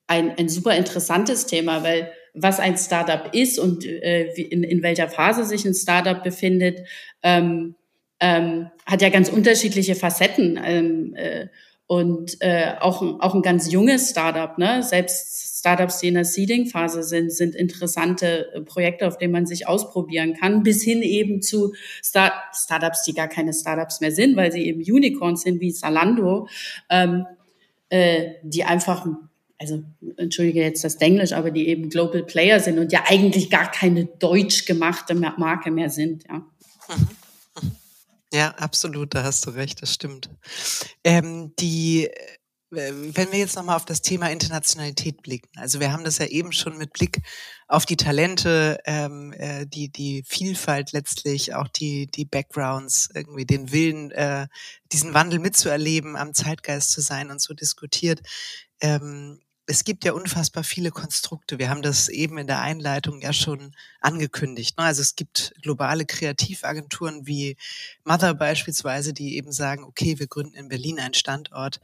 ein, 0.05 0.37
ein 0.37 0.47
super 0.47 0.75
interessantes 0.75 1.47
Thema, 1.47 1.83
weil 1.83 2.11
was 2.33 2.59
ein 2.59 2.77
Startup 2.77 3.33
ist 3.33 3.59
und 3.59 3.85
äh, 3.85 4.31
in, 4.33 4.63
in 4.63 4.81
welcher 4.81 5.07
Phase 5.07 5.45
sich 5.45 5.65
ein 5.65 5.73
Startup 5.73 6.23
befindet, 6.23 6.81
ähm, 7.21 7.75
ähm, 8.19 8.69
hat 8.85 9.01
ja 9.01 9.09
ganz 9.09 9.29
unterschiedliche 9.29 9.95
Facetten. 9.95 10.59
Ähm, 10.63 11.15
äh, 11.15 11.47
und 11.85 12.37
äh, 12.39 12.75
auch, 12.79 13.01
auch 13.19 13.35
ein 13.35 13.41
ganz 13.41 13.71
junges 13.71 14.09
Startup, 14.09 14.57
ne? 14.57 14.81
Selbst 14.81 15.59
Startups, 15.59 15.99
die 15.99 16.07
in 16.07 16.13
der 16.15 16.25
Seeding-Phase 16.25 17.03
sind, 17.03 17.31
sind 17.31 17.55
interessante 17.55 18.51
äh, 18.53 18.61
Projekte, 18.61 19.07
auf 19.07 19.17
denen 19.17 19.33
man 19.33 19.45
sich 19.45 19.67
ausprobieren 19.67 20.33
kann, 20.33 20.63
bis 20.63 20.81
hin 20.81 21.01
eben 21.01 21.41
zu 21.41 21.73
Start 22.01 22.33
Startups, 22.55 23.03
die 23.03 23.13
gar 23.13 23.27
keine 23.27 23.53
Startups 23.53 24.01
mehr 24.01 24.11
sind, 24.11 24.35
weil 24.35 24.51
sie 24.51 24.65
eben 24.65 24.79
Unicorns 24.79 25.41
sind 25.41 25.59
wie 25.59 25.73
Zalando, 25.73 26.47
ähm, 26.89 27.25
äh, 27.89 28.31
die 28.43 28.63
einfach 28.63 29.05
also 29.63 29.83
entschuldige 30.17 30.61
jetzt 30.61 30.83
das 30.83 30.95
Englisch, 30.95 31.33
aber 31.33 31.51
die 31.51 31.67
eben 31.67 31.89
Global 31.89 32.23
Player 32.23 32.59
sind 32.59 32.77
und 32.79 32.91
ja 32.91 33.03
eigentlich 33.07 33.49
gar 33.49 33.71
keine 33.71 34.05
deutsch 34.05 34.65
gemachte 34.65 35.15
Marke 35.15 35.71
mehr 35.71 35.89
sind. 35.89 36.25
Ja. 36.29 36.45
Mhm. 36.95 37.07
Ja, 38.33 38.49
absolut, 38.55 39.13
da 39.13 39.23
hast 39.23 39.45
du 39.45 39.51
recht, 39.51 39.83
das 39.83 39.93
stimmt. 39.93 40.27
Ähm, 41.03 41.53
die, 41.59 42.07
äh, 42.07 42.91
wenn 42.91 43.31
wir 43.31 43.37
jetzt 43.37 43.55
nochmal 43.55 43.75
auf 43.75 43.85
das 43.85 44.01
Thema 44.01 44.31
Internationalität 44.31 45.21
blicken, 45.21 45.51
also 45.55 45.79
wir 45.79 45.91
haben 45.91 46.03
das 46.03 46.17
ja 46.17 46.25
eben 46.25 46.51
schon 46.51 46.79
mit 46.79 46.93
Blick 46.93 47.19
auf 47.67 47.85
die 47.85 47.95
Talente, 47.95 48.79
ähm, 48.85 49.33
äh, 49.33 49.67
die, 49.67 49.89
die 49.89 50.23
Vielfalt 50.25 50.93
letztlich, 50.93 51.53
auch 51.53 51.67
die, 51.67 52.07
die 52.07 52.25
Backgrounds, 52.25 53.11
irgendwie 53.13 53.45
den 53.45 53.71
Willen, 53.71 54.09
äh, 54.09 54.47
diesen 54.91 55.13
Wandel 55.13 55.37
mitzuerleben, 55.37 56.15
am 56.15 56.33
Zeitgeist 56.33 56.89
zu 56.89 57.01
sein 57.01 57.29
und 57.29 57.39
so 57.39 57.53
diskutiert. 57.53 58.21
Ähm, 58.81 59.41
es 59.65 59.85
gibt 59.85 60.03
ja 60.03 60.11
unfassbar 60.11 60.63
viele 60.63 60.91
Konstrukte. 60.91 61.57
Wir 61.57 61.69
haben 61.69 61.81
das 61.81 62.09
eben 62.09 62.37
in 62.37 62.47
der 62.47 62.61
Einleitung 62.61 63.21
ja 63.21 63.31
schon 63.31 63.73
angekündigt. 64.01 64.77
Ne? 64.77 64.83
Also 64.83 65.01
es 65.01 65.15
gibt 65.15 65.53
globale 65.61 66.05
Kreativagenturen 66.05 67.25
wie 67.25 67.55
Mother 68.03 68.33
beispielsweise, 68.33 69.13
die 69.13 69.37
eben 69.37 69.53
sagen, 69.53 69.83
okay, 69.85 70.19
wir 70.19 70.27
gründen 70.27 70.55
in 70.55 70.67
Berlin 70.67 70.99
einen 70.99 71.13
Standort. 71.13 71.79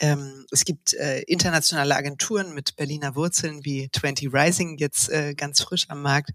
Ähm, 0.00 0.44
es 0.50 0.64
gibt 0.64 0.94
äh, 0.94 1.20
internationale 1.22 1.94
Agenturen 1.94 2.52
mit 2.52 2.74
Berliner 2.74 3.14
Wurzeln 3.14 3.64
wie 3.64 3.88
20 3.92 4.34
Rising 4.34 4.78
jetzt 4.78 5.08
äh, 5.10 5.34
ganz 5.34 5.60
frisch 5.60 5.88
am 5.88 6.02
Markt. 6.02 6.30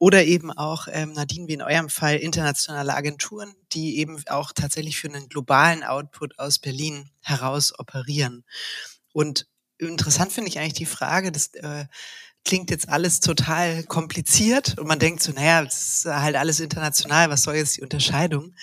Oder 0.00 0.24
eben 0.24 0.50
auch, 0.50 0.88
ähm, 0.90 1.12
Nadine, 1.12 1.46
wie 1.46 1.54
in 1.54 1.62
eurem 1.62 1.88
Fall, 1.88 2.16
internationale 2.16 2.94
Agenturen, 2.94 3.54
die 3.72 3.98
eben 3.98 4.20
auch 4.28 4.52
tatsächlich 4.52 4.98
für 4.98 5.08
einen 5.08 5.28
globalen 5.28 5.84
Output 5.84 6.38
aus 6.40 6.58
Berlin 6.58 7.10
heraus 7.20 7.72
operieren. 7.78 8.44
Und 9.12 9.46
interessant 9.88 10.32
finde 10.32 10.48
ich 10.48 10.58
eigentlich 10.58 10.74
die 10.74 10.86
Frage, 10.86 11.32
das 11.32 11.48
äh, 11.54 11.86
klingt 12.44 12.70
jetzt 12.70 12.88
alles 12.88 13.20
total 13.20 13.84
kompliziert 13.84 14.78
und 14.78 14.86
man 14.86 14.98
denkt 14.98 15.22
so, 15.22 15.32
naja, 15.32 15.62
es 15.62 16.04
ist 16.04 16.04
halt 16.06 16.36
alles 16.36 16.60
international, 16.60 17.30
was 17.30 17.42
soll 17.42 17.56
jetzt 17.56 17.76
die 17.76 17.82
Unterscheidung? 17.82 18.54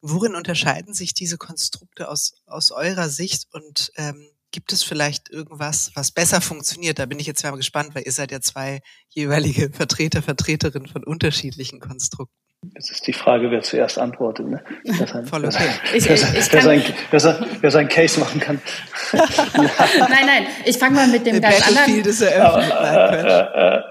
Worin 0.00 0.34
unterscheiden 0.34 0.92
sich 0.92 1.14
diese 1.14 1.38
Konstrukte 1.38 2.08
aus, 2.08 2.34
aus 2.46 2.70
eurer 2.70 3.08
Sicht 3.08 3.46
und 3.52 3.90
ähm, 3.96 4.28
gibt 4.50 4.72
es 4.72 4.84
vielleicht 4.84 5.30
irgendwas, 5.30 5.90
was 5.94 6.12
besser 6.12 6.40
funktioniert? 6.40 6.98
Da 6.98 7.06
bin 7.06 7.18
ich 7.18 7.26
jetzt 7.26 7.42
mal 7.42 7.50
gespannt, 7.52 7.94
weil 7.94 8.04
ihr 8.04 8.12
seid 8.12 8.30
ja 8.30 8.40
zwei 8.40 8.82
jeweilige 9.08 9.70
Vertreter, 9.72 10.22
Vertreterinnen 10.22 10.88
von 10.88 11.02
unterschiedlichen 11.02 11.80
Konstrukten. 11.80 12.43
Jetzt 12.74 12.90
ist 12.90 13.06
die 13.06 13.12
Frage, 13.12 13.50
wer 13.50 13.62
zuerst 13.62 13.98
antwortet. 13.98 14.48
Ne? 14.48 14.62
Wer, 14.84 15.06
sein, 15.06 15.26
Voll 15.26 15.44
okay. 15.44 15.56
wer, 15.92 15.96
ich, 15.96 16.06
ich, 16.06 16.52
wer, 16.52 16.62
sein, 16.62 16.82
wer, 17.10 17.20
sein, 17.20 17.46
wer 17.60 17.70
seinen 17.70 17.88
Case 17.88 18.20
machen 18.20 18.40
kann. 18.40 18.60
nein, 19.12 20.26
nein, 20.26 20.46
ich 20.64 20.78
fange 20.78 20.96
mal 20.96 21.08
mit 21.08 21.26
dem 21.26 21.40
ganz 21.40 21.66
anderen. 21.66 22.00
Ist 22.04 22.20
eröffnet. 22.20 22.72
Äh, 22.72 23.76
äh, 23.76 23.82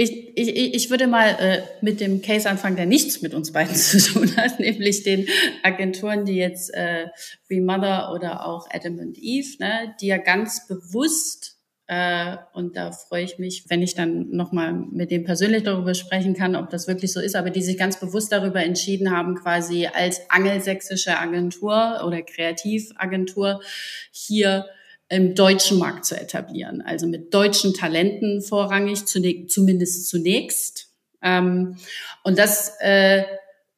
ich, 0.00 0.38
ich, 0.38 0.74
ich 0.74 0.90
würde 0.90 1.08
mal 1.08 1.30
äh, 1.40 1.62
mit 1.80 2.00
dem 2.00 2.22
Case 2.22 2.48
anfangen, 2.48 2.76
der 2.76 2.86
nichts 2.86 3.20
mit 3.20 3.34
uns 3.34 3.52
beiden 3.52 3.74
zu 3.74 3.98
tun 3.98 4.36
hat, 4.36 4.60
nämlich 4.60 5.02
den 5.02 5.26
Agenturen, 5.64 6.24
die 6.24 6.36
jetzt 6.36 6.72
äh, 6.72 7.06
wie 7.48 7.60
Mother 7.60 8.12
oder 8.14 8.46
auch 8.46 8.68
Adam 8.70 9.00
and 9.00 9.18
Eve, 9.18 9.48
ne, 9.58 9.94
die 10.00 10.06
ja 10.06 10.18
ganz 10.18 10.68
bewusst 10.68 11.56
äh, 11.56 11.57
und 12.52 12.76
da 12.76 12.92
freue 12.92 13.24
ich 13.24 13.38
mich, 13.38 13.64
wenn 13.68 13.80
ich 13.80 13.94
dann 13.94 14.28
nochmal 14.30 14.74
mit 14.74 15.10
dem 15.10 15.24
persönlich 15.24 15.62
darüber 15.62 15.94
sprechen 15.94 16.34
kann, 16.34 16.54
ob 16.54 16.68
das 16.68 16.86
wirklich 16.86 17.12
so 17.12 17.20
ist, 17.20 17.34
aber 17.34 17.48
die 17.48 17.62
sich 17.62 17.78
ganz 17.78 17.98
bewusst 17.98 18.30
darüber 18.30 18.62
entschieden 18.62 19.10
haben, 19.10 19.36
quasi 19.36 19.86
als 19.86 20.30
angelsächsische 20.30 21.18
Agentur 21.18 22.02
oder 22.06 22.20
Kreativagentur 22.20 23.62
hier 24.10 24.66
im 25.08 25.34
deutschen 25.34 25.78
Markt 25.78 26.04
zu 26.04 26.20
etablieren. 26.20 26.82
Also 26.82 27.06
mit 27.06 27.32
deutschen 27.32 27.72
Talenten 27.72 28.42
vorrangig, 28.42 29.06
zumindest 29.06 30.10
zunächst. 30.10 30.88
Ähm, 31.22 31.78
und 32.22 32.38
das 32.38 32.74
äh, 32.80 33.24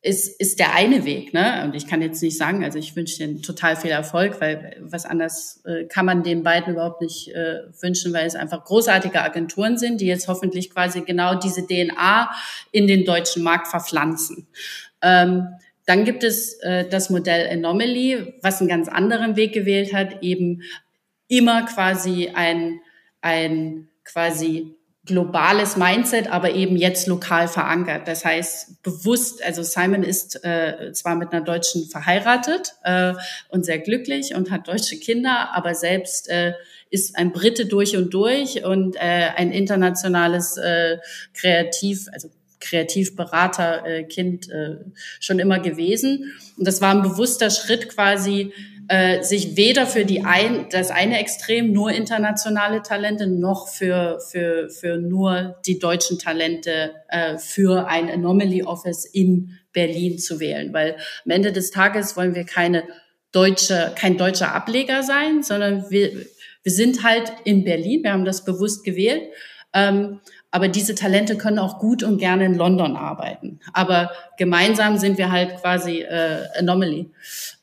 ist, 0.02 0.40
ist 0.40 0.58
der 0.58 0.74
eine 0.74 1.04
Weg. 1.04 1.34
Ne? 1.34 1.62
Und 1.64 1.74
ich 1.74 1.86
kann 1.86 2.00
jetzt 2.00 2.22
nicht 2.22 2.38
sagen, 2.38 2.64
also 2.64 2.78
ich 2.78 2.96
wünsche 2.96 3.18
denen 3.18 3.42
total 3.42 3.76
viel 3.76 3.90
Erfolg, 3.90 4.40
weil 4.40 4.76
was 4.80 5.04
anders 5.04 5.62
äh, 5.66 5.84
kann 5.84 6.06
man 6.06 6.22
den 6.22 6.42
beiden 6.42 6.72
überhaupt 6.72 7.02
nicht 7.02 7.28
äh, 7.28 7.60
wünschen, 7.82 8.12
weil 8.14 8.26
es 8.26 8.34
einfach 8.34 8.64
großartige 8.64 9.20
Agenturen 9.20 9.76
sind, 9.76 10.00
die 10.00 10.06
jetzt 10.06 10.26
hoffentlich 10.26 10.70
quasi 10.70 11.02
genau 11.02 11.34
diese 11.34 11.66
DNA 11.66 12.30
in 12.72 12.86
den 12.86 13.04
deutschen 13.04 13.42
Markt 13.42 13.68
verpflanzen. 13.68 14.46
Ähm, 15.02 15.48
dann 15.84 16.04
gibt 16.04 16.24
es 16.24 16.54
äh, 16.60 16.88
das 16.88 17.10
Modell 17.10 17.50
Anomaly, 17.50 18.34
was 18.40 18.60
einen 18.60 18.68
ganz 18.68 18.88
anderen 18.88 19.36
Weg 19.36 19.52
gewählt 19.52 19.92
hat, 19.92 20.22
eben 20.22 20.62
immer 21.28 21.66
quasi 21.66 22.30
ein, 22.34 22.80
ein 23.20 23.88
quasi 24.04 24.76
globales 25.10 25.76
Mindset, 25.76 26.30
aber 26.30 26.54
eben 26.54 26.76
jetzt 26.76 27.06
lokal 27.08 27.48
verankert. 27.48 28.06
Das 28.08 28.24
heißt, 28.24 28.82
bewusst, 28.82 29.44
also 29.44 29.62
Simon 29.62 30.02
ist 30.02 30.44
äh, 30.44 30.92
zwar 30.92 31.16
mit 31.16 31.32
einer 31.32 31.44
Deutschen 31.44 31.88
verheiratet 31.88 32.74
äh, 32.84 33.14
und 33.48 33.66
sehr 33.66 33.80
glücklich 33.80 34.34
und 34.34 34.50
hat 34.50 34.68
deutsche 34.68 34.98
Kinder, 34.98 35.50
aber 35.52 35.74
selbst 35.74 36.28
äh, 36.30 36.54
ist 36.90 37.16
ein 37.16 37.32
Brite 37.32 37.66
durch 37.66 37.96
und 37.96 38.14
durch 38.14 38.64
und 38.64 38.96
äh, 38.96 39.30
ein 39.36 39.52
internationales 39.52 40.56
äh, 40.56 40.98
Kreativ, 41.34 42.06
also 42.12 42.30
Kreativberater 42.60 43.86
äh, 43.86 44.04
Kind 44.04 44.48
äh, 44.50 44.76
schon 45.18 45.38
immer 45.38 45.58
gewesen. 45.58 46.32
Und 46.56 46.66
das 46.66 46.80
war 46.80 46.90
ein 46.94 47.02
bewusster 47.02 47.50
Schritt 47.50 47.88
quasi, 47.88 48.52
äh, 48.90 49.22
sich 49.22 49.56
weder 49.56 49.86
für 49.86 50.04
die 50.04 50.22
ein, 50.24 50.66
das 50.68 50.90
eine 50.90 51.20
Extrem 51.20 51.72
nur 51.72 51.92
internationale 51.92 52.82
Talente 52.82 53.28
noch 53.28 53.68
für, 53.68 54.18
für, 54.18 54.68
für 54.68 54.96
nur 54.96 55.60
die 55.64 55.78
deutschen 55.78 56.18
Talente 56.18 56.96
äh, 57.08 57.38
für 57.38 57.86
ein 57.86 58.10
Anomaly 58.10 58.64
Office 58.64 59.04
in 59.04 59.56
Berlin 59.72 60.18
zu 60.18 60.40
wählen. 60.40 60.72
Weil 60.72 60.96
am 61.24 61.30
Ende 61.30 61.52
des 61.52 61.70
Tages 61.70 62.16
wollen 62.16 62.34
wir 62.34 62.42
keine 62.42 62.82
deutsche, 63.30 63.92
kein 63.96 64.18
deutscher 64.18 64.52
Ableger 64.56 65.04
sein, 65.04 65.44
sondern 65.44 65.88
wir, 65.88 66.10
wir 66.64 66.72
sind 66.72 67.04
halt 67.04 67.32
in 67.44 67.62
Berlin. 67.62 68.02
Wir 68.02 68.12
haben 68.12 68.24
das 68.24 68.44
bewusst 68.44 68.82
gewählt. 68.82 69.22
Ähm, 69.72 70.18
aber 70.50 70.68
diese 70.68 70.94
Talente 70.94 71.36
können 71.36 71.58
auch 71.58 71.78
gut 71.78 72.02
und 72.02 72.18
gerne 72.18 72.44
in 72.44 72.54
London 72.54 72.96
arbeiten. 72.96 73.60
Aber 73.72 74.10
gemeinsam 74.36 74.98
sind 74.98 75.16
wir 75.16 75.30
halt 75.30 75.60
quasi 75.60 76.00
äh, 76.00 76.46
Anomaly. 76.58 77.10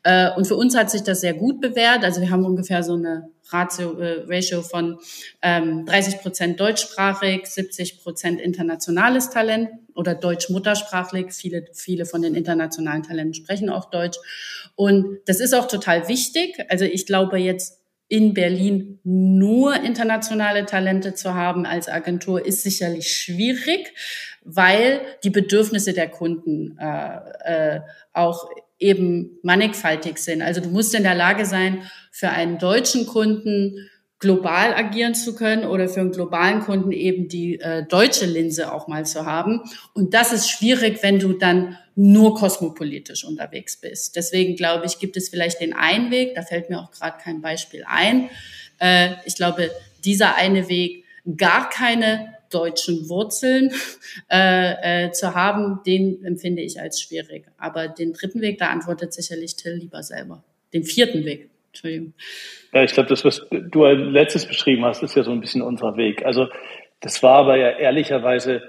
Äh, 0.03 0.31
und 0.35 0.47
für 0.47 0.55
uns 0.55 0.75
hat 0.75 0.89
sich 0.89 1.03
das 1.03 1.21
sehr 1.21 1.33
gut 1.33 1.59
bewährt. 1.59 2.03
Also 2.03 2.21
wir 2.21 2.29
haben 2.29 2.45
ungefähr 2.45 2.83
so 2.83 2.93
eine 2.93 3.29
Ratio, 3.49 3.99
äh, 3.99 4.23
Ratio 4.27 4.61
von 4.61 4.99
ähm, 5.41 5.85
30 5.85 6.19
Prozent 6.19 6.59
deutschsprachig, 6.59 7.45
70 7.47 8.03
Prozent 8.03 8.39
internationales 8.39 9.29
Talent 9.29 9.69
oder 9.93 10.15
deutsch-muttersprachlich. 10.15 11.33
Viele, 11.33 11.65
viele 11.73 12.05
von 12.05 12.21
den 12.21 12.35
internationalen 12.35 13.03
Talenten 13.03 13.33
sprechen 13.33 13.69
auch 13.69 13.89
Deutsch. 13.89 14.17
Und 14.75 15.19
das 15.25 15.41
ist 15.41 15.53
auch 15.53 15.67
total 15.67 16.07
wichtig. 16.07 16.63
Also 16.69 16.85
ich 16.85 17.05
glaube 17.05 17.37
jetzt 17.37 17.81
in 18.09 18.33
Berlin 18.33 18.99
nur 19.03 19.75
internationale 19.75 20.65
Talente 20.65 21.13
zu 21.13 21.33
haben 21.33 21.65
als 21.65 21.89
Agentur 21.89 22.45
ist 22.45 22.63
sicherlich 22.63 23.11
schwierig, 23.11 23.93
weil 24.43 25.01
die 25.23 25.29
Bedürfnisse 25.29 25.93
der 25.93 26.09
Kunden 26.09 26.77
äh, 26.79 27.75
äh, 27.75 27.81
auch 28.13 28.49
eben 28.79 29.39
mannigfaltig 29.43 30.19
sind. 30.19 30.41
Also 30.41 30.61
du 30.61 30.69
musst 30.69 30.95
in 30.95 31.03
der 31.03 31.15
Lage 31.15 31.45
sein, 31.45 31.83
für 32.11 32.29
einen 32.29 32.59
deutschen 32.59 33.07
Kunden 33.07 33.89
global 34.19 34.73
agieren 34.73 35.13
zu 35.13 35.35
können 35.35 35.65
oder 35.65 35.87
für 35.87 35.99
einen 35.99 36.11
globalen 36.11 36.61
Kunden 36.61 36.91
eben 36.91 37.27
die 37.27 37.59
äh, 37.59 37.85
deutsche 37.85 38.25
Linse 38.25 38.73
auch 38.73 38.87
mal 38.87 39.05
zu 39.05 39.25
haben. 39.25 39.61
Und 39.93 40.13
das 40.13 40.31
ist 40.31 40.49
schwierig, 40.49 41.03
wenn 41.03 41.19
du 41.19 41.33
dann 41.33 41.77
nur 41.97 42.35
kosmopolitisch 42.35 43.25
unterwegs 43.25 43.75
bist. 43.81 44.15
Deswegen 44.15 44.55
glaube 44.55 44.85
ich, 44.85 44.99
gibt 44.99 45.17
es 45.17 45.29
vielleicht 45.29 45.59
den 45.59 45.73
einen 45.73 46.11
Weg, 46.11 46.35
da 46.35 46.43
fällt 46.43 46.69
mir 46.69 46.79
auch 46.79 46.91
gerade 46.91 47.17
kein 47.21 47.41
Beispiel 47.41 47.83
ein. 47.87 48.29
Äh, 48.79 49.15
ich 49.25 49.35
glaube, 49.35 49.71
dieser 50.05 50.35
eine 50.35 50.69
Weg, 50.69 51.05
gar 51.35 51.69
keine 51.69 52.35
deutschen 52.51 53.09
Wurzeln 53.09 53.71
äh, 54.31 55.05
äh, 55.05 55.11
zu 55.11 55.33
haben, 55.33 55.81
den 55.87 56.23
empfinde 56.23 56.61
ich 56.61 56.79
als 56.79 57.01
schwierig. 57.01 57.45
Aber 57.57 57.87
den 57.87 58.13
dritten 58.13 58.41
Weg, 58.41 58.59
da 58.59 58.67
antwortet 58.67 59.11
sicherlich 59.13 59.55
Till 59.55 59.73
lieber 59.73 60.03
selber. 60.03 60.43
Den 60.73 60.83
vierten 60.83 61.25
Weg. 61.25 61.49
Entschuldigung. 61.69 62.13
Ja, 62.73 62.83
ich 62.83 62.93
glaube, 62.93 63.09
das, 63.09 63.25
was 63.25 63.41
du 63.49 63.85
als 63.85 63.99
letztes 63.99 64.45
beschrieben 64.45 64.85
hast, 64.85 65.01
ist 65.01 65.15
ja 65.15 65.23
so 65.23 65.31
ein 65.31 65.41
bisschen 65.41 65.63
unser 65.63 65.97
Weg. 65.97 66.23
Also 66.25 66.47
das 66.99 67.23
war 67.23 67.39
aber 67.39 67.57
ja 67.57 67.71
ehrlicherweise 67.71 68.61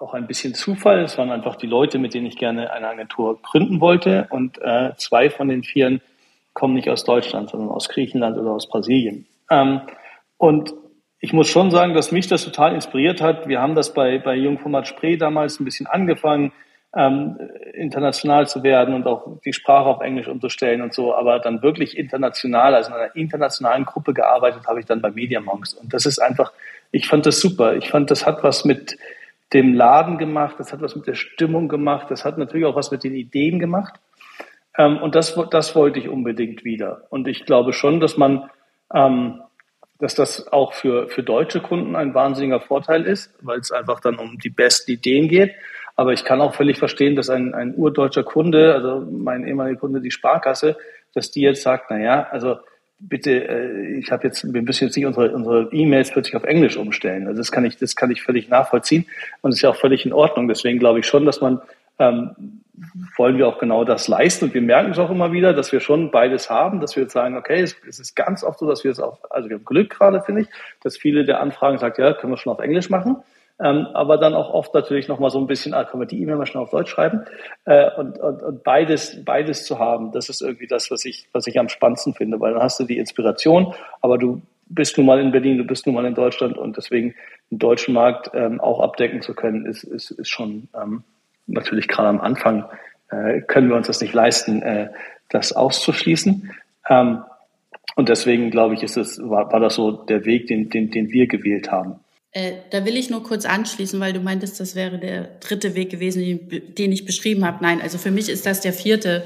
auch 0.00 0.14
ein 0.14 0.26
bisschen 0.26 0.54
Zufall. 0.54 1.00
Es 1.00 1.18
waren 1.18 1.30
einfach 1.30 1.56
die 1.56 1.66
Leute, 1.66 1.98
mit 1.98 2.14
denen 2.14 2.26
ich 2.26 2.36
gerne 2.36 2.72
eine 2.72 2.88
Agentur 2.88 3.40
gründen 3.42 3.80
wollte. 3.80 4.26
Und 4.30 4.58
äh, 4.62 4.92
zwei 4.96 5.30
von 5.30 5.48
den 5.48 5.62
vieren 5.62 6.00
kommen 6.54 6.74
nicht 6.74 6.88
aus 6.88 7.04
Deutschland, 7.04 7.50
sondern 7.50 7.68
aus 7.68 7.88
Griechenland 7.88 8.38
oder 8.38 8.50
aus 8.52 8.68
Brasilien. 8.68 9.26
Ähm, 9.50 9.82
und 10.38 10.72
ich 11.20 11.34
muss 11.34 11.48
schon 11.48 11.70
sagen, 11.70 11.92
dass 11.92 12.12
mich 12.12 12.28
das 12.28 12.44
total 12.44 12.74
inspiriert 12.74 13.20
hat. 13.20 13.46
Wir 13.46 13.60
haben 13.60 13.74
das 13.74 13.92
bei, 13.92 14.18
bei 14.18 14.34
Jungformat 14.34 14.88
Spree 14.88 15.18
damals 15.18 15.60
ein 15.60 15.66
bisschen 15.66 15.86
angefangen, 15.86 16.52
ähm, 16.96 17.38
international 17.74 18.48
zu 18.48 18.62
werden 18.62 18.94
und 18.94 19.06
auch 19.06 19.38
die 19.44 19.52
Sprache 19.52 19.86
auf 19.86 20.00
Englisch 20.00 20.28
umzustellen 20.28 20.80
und 20.80 20.94
so. 20.94 21.14
Aber 21.14 21.38
dann 21.40 21.62
wirklich 21.62 21.98
international, 21.98 22.74
also 22.74 22.90
in 22.90 22.96
einer 22.96 23.14
internationalen 23.14 23.84
Gruppe 23.84 24.14
gearbeitet 24.14 24.66
habe 24.66 24.80
ich 24.80 24.86
dann 24.86 25.02
bei 25.02 25.10
Media 25.10 25.40
Monks. 25.40 25.74
Und 25.74 25.92
das 25.92 26.06
ist 26.06 26.18
einfach, 26.18 26.52
ich 26.90 27.06
fand 27.06 27.26
das 27.26 27.38
super. 27.38 27.76
Ich 27.76 27.90
fand, 27.90 28.10
das 28.10 28.24
hat 28.24 28.42
was 28.42 28.64
mit 28.64 28.96
dem 29.52 29.74
Laden 29.74 30.18
gemacht, 30.18 30.56
das 30.58 30.72
hat 30.72 30.80
was 30.80 30.94
mit 30.96 31.06
der 31.06 31.14
Stimmung 31.14 31.68
gemacht, 31.68 32.10
das 32.10 32.24
hat 32.24 32.38
natürlich 32.38 32.66
auch 32.66 32.76
was 32.76 32.90
mit 32.90 33.04
den 33.04 33.14
Ideen 33.14 33.58
gemacht. 33.58 34.00
Ähm, 34.78 34.98
und 34.98 35.14
das, 35.14 35.38
das 35.50 35.74
wollte 35.74 35.98
ich 35.98 36.08
unbedingt 36.08 36.64
wieder. 36.64 37.06
Und 37.10 37.26
ich 37.26 37.44
glaube 37.44 37.72
schon, 37.72 38.00
dass 38.00 38.16
man, 38.16 38.48
ähm, 38.94 39.40
dass 39.98 40.14
das 40.14 40.52
auch 40.52 40.72
für, 40.72 41.08
für 41.08 41.22
deutsche 41.22 41.60
Kunden 41.60 41.96
ein 41.96 42.14
wahnsinniger 42.14 42.60
Vorteil 42.60 43.04
ist, 43.04 43.34
weil 43.42 43.58
es 43.58 43.72
einfach 43.72 44.00
dann 44.00 44.16
um 44.16 44.38
die 44.38 44.50
besten 44.50 44.92
Ideen 44.92 45.28
geht. 45.28 45.52
Aber 45.96 46.12
ich 46.12 46.24
kann 46.24 46.40
auch 46.40 46.54
völlig 46.54 46.78
verstehen, 46.78 47.16
dass 47.16 47.28
ein, 47.28 47.52
ein 47.52 47.74
urdeutscher 47.74 48.22
Kunde, 48.22 48.74
also 48.74 49.06
mein 49.10 49.46
ehemaliger 49.46 49.80
Kunde, 49.80 50.00
die 50.00 50.10
Sparkasse, 50.10 50.76
dass 51.12 51.30
die 51.30 51.42
jetzt 51.42 51.62
sagt, 51.62 51.90
na 51.90 51.98
ja, 51.98 52.28
also 52.30 52.56
bitte, 53.00 53.48
äh, 53.48 53.98
ich 53.98 54.12
habe 54.12 54.26
jetzt, 54.26 54.52
wir 54.52 54.62
müssen 54.62 54.84
jetzt 54.84 54.96
nicht 54.96 55.06
unsere 55.06 55.32
unsere 55.32 55.68
E-Mails 55.72 56.10
plötzlich 56.10 56.36
auf 56.36 56.44
Englisch 56.44 56.76
umstellen. 56.76 57.26
Also 57.26 57.38
das 57.38 57.50
kann 57.50 57.64
ich, 57.64 57.76
das 57.78 57.96
kann 57.96 58.10
ich 58.10 58.22
völlig 58.22 58.48
nachvollziehen 58.48 59.06
und 59.40 59.52
ist 59.52 59.62
ja 59.62 59.70
auch 59.70 59.76
völlig 59.76 60.06
in 60.06 60.12
Ordnung. 60.12 60.48
Deswegen 60.48 60.78
glaube 60.78 61.00
ich 61.00 61.06
schon, 61.06 61.24
dass 61.24 61.40
man 61.40 61.60
ähm, 61.98 62.60
wollen 63.16 63.36
wir 63.36 63.46
auch 63.46 63.58
genau 63.58 63.84
das 63.84 64.08
leisten. 64.08 64.46
Und 64.46 64.54
wir 64.54 64.62
merken 64.62 64.92
es 64.92 64.98
auch 64.98 65.10
immer 65.10 65.32
wieder, 65.32 65.52
dass 65.52 65.72
wir 65.72 65.80
schon 65.80 66.10
beides 66.10 66.48
haben, 66.50 66.80
dass 66.80 66.96
wir 66.96 67.04
jetzt 67.04 67.12
sagen, 67.12 67.36
okay, 67.36 67.60
es, 67.60 67.76
es 67.86 67.98
ist 67.98 68.16
ganz 68.16 68.42
oft 68.42 68.58
so, 68.58 68.66
dass 68.66 68.84
wir 68.84 68.90
es 68.90 69.00
auch, 69.00 69.18
also 69.30 69.48
wir 69.48 69.56
haben 69.56 69.64
Glück 69.64 69.90
gerade, 69.90 70.22
finde 70.22 70.42
ich, 70.42 70.48
dass 70.82 70.96
viele 70.96 71.24
der 71.24 71.40
Anfragen 71.40 71.78
sagt, 71.78 71.98
ja, 71.98 72.12
können 72.14 72.32
wir 72.32 72.38
schon 72.38 72.52
auf 72.52 72.60
Englisch 72.60 72.90
machen. 72.90 73.16
Ähm, 73.62 73.88
aber 73.92 74.16
dann 74.16 74.34
auch 74.34 74.54
oft 74.54 74.72
natürlich 74.72 75.08
nochmal 75.08 75.30
so 75.30 75.38
ein 75.38 75.46
bisschen, 75.46 75.74
ah, 75.74 75.84
können 75.84 76.02
wir 76.02 76.06
die 76.06 76.20
E-Mail 76.22 76.36
mal 76.36 76.46
schnell 76.46 76.62
auf 76.62 76.70
Deutsch 76.70 76.90
schreiben? 76.90 77.24
Äh, 77.66 77.90
und, 77.96 78.18
und, 78.18 78.42
und 78.42 78.64
beides, 78.64 79.22
beides 79.24 79.64
zu 79.64 79.78
haben, 79.78 80.12
das 80.12 80.28
ist 80.28 80.40
irgendwie 80.40 80.66
das, 80.66 80.90
was 80.90 81.04
ich, 81.04 81.28
was 81.32 81.46
ich 81.46 81.58
am 81.58 81.68
spannendsten 81.68 82.14
finde, 82.14 82.40
weil 82.40 82.54
dann 82.54 82.62
hast 82.62 82.80
du 82.80 82.84
die 82.84 82.98
Inspiration, 82.98 83.74
aber 84.00 84.16
du 84.16 84.40
bist 84.66 84.96
nun 84.96 85.06
mal 85.06 85.20
in 85.20 85.32
Berlin, 85.32 85.58
du 85.58 85.64
bist 85.64 85.84
nun 85.86 85.94
mal 85.94 86.06
in 86.06 86.14
Deutschland 86.14 86.56
und 86.56 86.76
deswegen 86.76 87.14
den 87.50 87.58
deutschen 87.58 87.92
Markt 87.92 88.30
ähm, 88.34 88.60
auch 88.60 88.80
abdecken 88.80 89.20
zu 89.20 89.34
können, 89.34 89.66
ist, 89.66 89.82
ist, 89.82 90.10
ist 90.12 90.28
schon 90.28 90.68
ähm, 90.80 91.02
natürlich 91.46 91.88
gerade 91.88 92.08
am 92.08 92.20
Anfang 92.20 92.64
äh, 93.10 93.40
können 93.42 93.68
wir 93.68 93.76
uns 93.76 93.88
das 93.88 94.00
nicht 94.00 94.14
leisten, 94.14 94.62
äh, 94.62 94.88
das 95.28 95.52
auszuschließen. 95.52 96.50
Ähm, 96.88 97.24
und 97.96 98.08
deswegen 98.08 98.50
glaube 98.50 98.74
ich, 98.74 98.82
ist 98.82 98.96
es, 98.96 99.20
war, 99.20 99.52
war 99.52 99.60
das 99.60 99.74
so 99.74 99.90
der 99.90 100.24
Weg, 100.24 100.46
den, 100.46 100.70
den, 100.70 100.90
den 100.90 101.10
wir 101.10 101.26
gewählt 101.26 101.70
haben. 101.70 102.00
Äh, 102.32 102.52
da 102.70 102.84
will 102.84 102.96
ich 102.96 103.10
nur 103.10 103.24
kurz 103.24 103.44
anschließen, 103.44 103.98
weil 103.98 104.12
du 104.12 104.20
meintest, 104.20 104.60
das 104.60 104.76
wäre 104.76 104.98
der 104.98 105.24
dritte 105.40 105.74
Weg 105.74 105.90
gewesen, 105.90 106.48
den, 106.78 106.92
ich 106.92 107.04
beschrieben 107.04 107.44
habe. 107.44 107.58
Nein, 107.62 107.80
also 107.80 107.98
für 107.98 108.12
mich 108.12 108.28
ist 108.28 108.46
das 108.46 108.60
der 108.60 108.72
vierte 108.72 109.24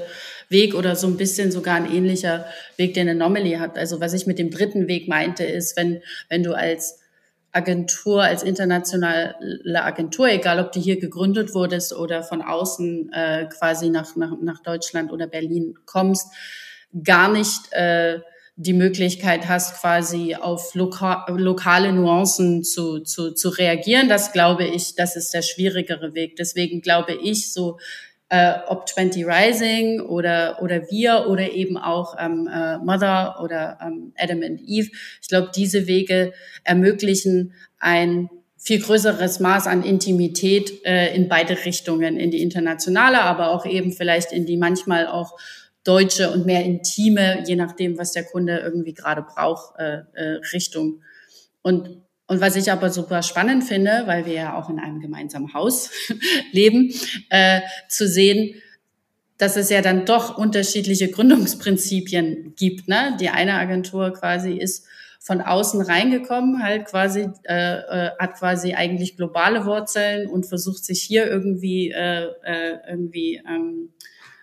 Weg 0.49 0.73
oder 0.73 0.95
so 0.95 1.07
ein 1.07 1.17
bisschen 1.17 1.51
sogar 1.51 1.75
ein 1.75 1.91
ähnlicher 1.91 2.45
Weg, 2.77 2.95
den 2.95 3.09
Anomaly 3.09 3.53
hat. 3.53 3.77
Also 3.77 3.99
was 3.99 4.13
ich 4.13 4.25
mit 4.25 4.39
dem 4.39 4.49
dritten 4.49 4.87
Weg 4.87 5.07
meinte, 5.07 5.43
ist, 5.43 5.77
wenn, 5.77 6.01
wenn 6.29 6.43
du 6.43 6.53
als 6.53 6.99
Agentur, 7.51 8.23
als 8.23 8.43
internationale 8.43 9.35
Agentur, 9.75 10.27
egal 10.27 10.59
ob 10.59 10.71
du 10.71 10.79
hier 10.79 10.99
gegründet 10.99 11.53
wurdest 11.53 11.93
oder 11.93 12.23
von 12.23 12.41
außen 12.41 13.13
äh, 13.13 13.45
quasi 13.45 13.89
nach, 13.89 14.15
nach, 14.15 14.33
nach 14.41 14.61
Deutschland 14.61 15.11
oder 15.11 15.27
Berlin 15.27 15.75
kommst, 15.85 16.33
gar 17.03 17.31
nicht 17.31 17.71
äh, 17.71 18.19
die 18.57 18.73
Möglichkeit 18.73 19.49
hast, 19.49 19.81
quasi 19.81 20.35
auf 20.35 20.75
loka 20.75 21.25
lokale 21.29 21.91
Nuancen 21.91 22.63
zu, 22.63 22.99
zu, 23.01 23.33
zu 23.33 23.49
reagieren. 23.49 24.07
Das 24.07 24.31
glaube 24.31 24.65
ich, 24.65 24.95
das 24.95 25.15
ist 25.15 25.33
der 25.33 25.41
schwierigere 25.41 26.13
Weg. 26.13 26.37
Deswegen 26.37 26.81
glaube 26.81 27.13
ich, 27.13 27.51
so 27.51 27.77
äh, 28.29 28.53
ob 28.67 28.87
20 28.87 29.25
Rising 29.25 29.99
oder, 29.99 30.59
oder 30.61 30.89
wir 30.89 31.27
oder 31.27 31.51
eben 31.51 31.77
auch 31.77 32.15
ähm, 32.17 32.49
äh, 32.51 32.77
Mother 32.77 33.39
oder 33.43 33.77
ähm, 33.81 34.13
Adam 34.17 34.41
and 34.41 34.61
Eve, 34.65 34.89
ich 35.21 35.27
glaube, 35.27 35.51
diese 35.55 35.85
Wege 35.87 36.33
ermöglichen 36.63 37.53
ein 37.79 38.29
viel 38.57 38.81
größeres 38.81 39.39
Maß 39.41 39.67
an 39.67 39.83
Intimität 39.83 40.83
äh, 40.85 41.13
in 41.15 41.27
beide 41.27 41.65
Richtungen, 41.65 42.17
in 42.17 42.31
die 42.31 42.41
internationale, 42.41 43.21
aber 43.21 43.51
auch 43.51 43.65
eben 43.65 43.91
vielleicht 43.91 44.31
in 44.31 44.47
die 44.47 44.57
manchmal 44.57 45.05
auch 45.05 45.37
deutsche 45.85 46.31
und 46.31 46.45
mehr 46.45 46.65
intime, 46.65 47.43
je 47.47 47.55
nachdem, 47.55 47.97
was 47.97 48.11
der 48.11 48.25
Kunde 48.25 48.57
irgendwie 48.57 48.93
gerade 48.93 49.21
braucht, 49.21 49.79
äh, 49.79 50.01
äh, 50.13 50.39
Richtung. 50.51 51.01
Und, 51.61 52.01
und 52.27 52.41
was 52.41 52.55
ich 52.55 52.71
aber 52.71 52.89
super 52.89 53.21
spannend 53.23 53.63
finde, 53.63 54.03
weil 54.05 54.25
wir 54.25 54.33
ja 54.33 54.57
auch 54.57 54.69
in 54.69 54.79
einem 54.79 54.99
gemeinsamen 54.99 55.53
Haus 55.53 55.91
leben, 56.51 56.91
äh, 57.29 57.61
zu 57.87 58.07
sehen, 58.07 58.61
dass 59.37 59.57
es 59.57 59.69
ja 59.69 59.81
dann 59.81 60.05
doch 60.05 60.37
unterschiedliche 60.37 61.09
Gründungsprinzipien 61.11 62.55
gibt. 62.55 62.87
Ne? 62.87 63.15
Die 63.19 63.29
eine 63.29 63.53
Agentur 63.53 64.11
quasi 64.13 64.53
ist 64.53 64.87
von 65.19 65.41
außen 65.41 65.81
reingekommen, 65.81 66.63
halt 66.63 66.85
quasi, 66.85 67.27
äh, 67.43 67.77
äh, 67.77 68.11
hat 68.19 68.35
quasi 68.35 68.73
eigentlich 68.73 69.17
globale 69.17 69.65
Wurzeln 69.65 70.27
und 70.29 70.45
versucht 70.45 70.85
sich 70.85 71.01
hier 71.01 71.27
irgendwie, 71.27 71.91
äh, 71.91 72.27
äh, 72.43 72.77
irgendwie 72.87 73.41
ähm, 73.47 73.89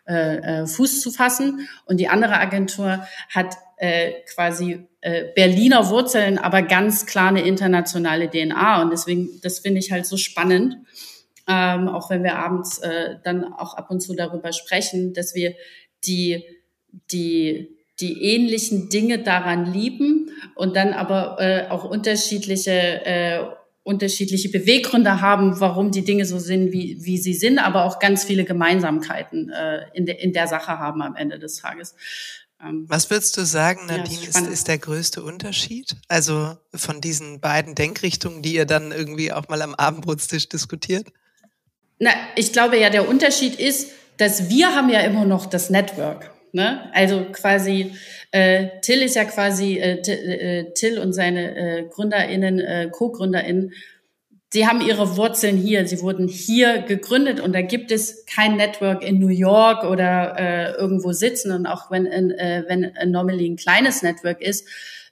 äh, 0.07 0.63
äh, 0.63 0.67
Fuß 0.67 1.01
zu 1.01 1.11
fassen. 1.11 1.69
Und 1.87 1.99
die 1.99 2.09
andere 2.09 2.39
Agentur 2.39 3.07
hat 3.31 3.57
äh, 3.77 4.13
quasi 4.35 4.87
äh, 5.01 5.27
Berliner 5.35 5.91
Wurzeln, 5.91 6.39
aber 6.39 6.63
ganz 6.63 7.07
klar 7.07 7.29
eine 7.29 7.43
internationale 7.43 8.29
DNA. 8.29 8.83
Und 8.83 8.91
deswegen, 8.91 9.41
das 9.43 9.61
finde 9.61 9.81
ich 9.81 9.93
halt 9.93 10.07
so 10.07 10.17
spannend, 10.17 10.77
ähm, 11.49 11.89
auch 11.89 12.11
wenn 12.11 12.23
wir 12.23 12.37
abends 12.37 12.79
äh, 12.79 13.17
dann 13.25 13.45
auch 13.53 13.75
ab 13.75 13.91
und 13.91 14.01
zu 14.01 14.15
darüber 14.15 14.53
sprechen, 14.53 15.13
dass 15.15 15.35
wir 15.35 15.55
die, 16.05 16.45
die, 17.11 17.77
die 18.01 18.23
ähnlichen 18.23 18.89
Dinge 18.89 19.19
daran 19.19 19.73
lieben 19.73 20.31
und 20.55 20.77
dann 20.77 20.93
aber 20.93 21.37
äh, 21.41 21.69
auch 21.69 21.85
unterschiedliche 21.85 23.05
äh, 23.05 23.45
unterschiedliche 23.85 24.49
Beweggründe 24.49 25.21
haben, 25.21 25.59
warum 25.59 25.91
die 25.91 26.05
Dinge 26.05 26.25
so 26.25 26.39
sind, 26.39 26.73
wie, 26.73 26.99
wie 27.01 27.19
sie 27.19 27.35
sind, 27.35 27.59
aber 27.59 27.85
auch 27.85 27.99
ganz 27.99 28.25
viele 28.25 28.45
Gemeinsamkeiten 28.45 29.51
äh, 29.51 29.87
in, 29.95 30.07
de, 30.07 30.17
in 30.23 30.33
der 30.33 30.47
Sache 30.47 30.79
haben 30.79 31.03
am 31.03 31.17
Ende 31.17 31.39
des 31.39 31.57
Tages. 31.57 31.95
Ähm, 32.63 32.85
Was 32.89 33.11
würdest 33.11 33.37
du 33.37 33.45
sagen, 33.45 33.87
Nadine, 33.87 34.23
ja, 34.23 34.29
ist, 34.29 34.47
ist, 34.47 34.69
der 34.69 34.79
größte 34.79 35.23
Unterschied? 35.23 35.97
Also 36.09 36.57
von 36.75 37.01
diesen 37.01 37.41
beiden 37.41 37.75
Denkrichtungen, 37.75 38.43
die 38.43 38.55
ihr 38.55 38.67
dann 38.67 38.93
irgendwie 38.93 39.33
auch 39.33 39.49
mal 39.49 39.63
am 39.63 39.75
Abendbrotstisch 39.75 40.49
diskutiert? 40.49 41.09
Na, 41.99 42.11
ich 42.37 42.53
glaube 42.53 42.79
ja, 42.79 42.91
der 42.91 43.09
Unterschied 43.09 43.57
ist, 43.57 43.91
dass 44.17 44.49
wir 44.49 44.75
haben 44.75 44.91
ja 44.91 45.01
immer 45.01 45.25
noch 45.25 45.47
das 45.47 45.71
Network. 45.71 46.31
Ne? 46.53 46.91
Also 46.93 47.27
quasi, 47.33 47.93
äh, 48.31 48.69
Till 48.83 49.01
ist 49.03 49.17
ja 49.17 49.25
quasi, 49.25 49.79
äh, 49.79 49.99
äh, 50.01 50.73
Till 50.75 50.99
und 50.99 51.13
seine 51.15 51.57
äh, 51.57 51.89
GründerInnen, 51.89 52.61
äh, 52.61 52.89
Co-GründerInnen, 52.93 53.73
sie 54.53 54.67
haben 54.67 54.83
ihre 54.83 55.17
Wurzeln 55.17 55.57
hier, 55.57 55.89
sie 55.89 56.03
wurden 56.03 56.29
hier 56.29 56.83
gegründet 56.83 57.41
und 57.41 57.55
da 57.55 57.63
gibt 57.63 57.91
es 57.91 58.27
kein 58.27 58.57
Network 58.57 59.03
in 59.03 59.19
New 59.19 59.29
York 59.29 59.85
oder 59.85 60.39
äh, 60.39 60.73
irgendwo 60.73 61.13
sitzen 61.13 61.53
und 61.53 61.67
auch 61.67 61.91
wenn, 61.91 62.07
äh, 62.07 62.65
wenn 62.69 62.97
Anomaly 62.97 63.49
ein 63.49 63.57
kleines 63.57 64.03
Network 64.03 64.43
ist, 64.43 64.69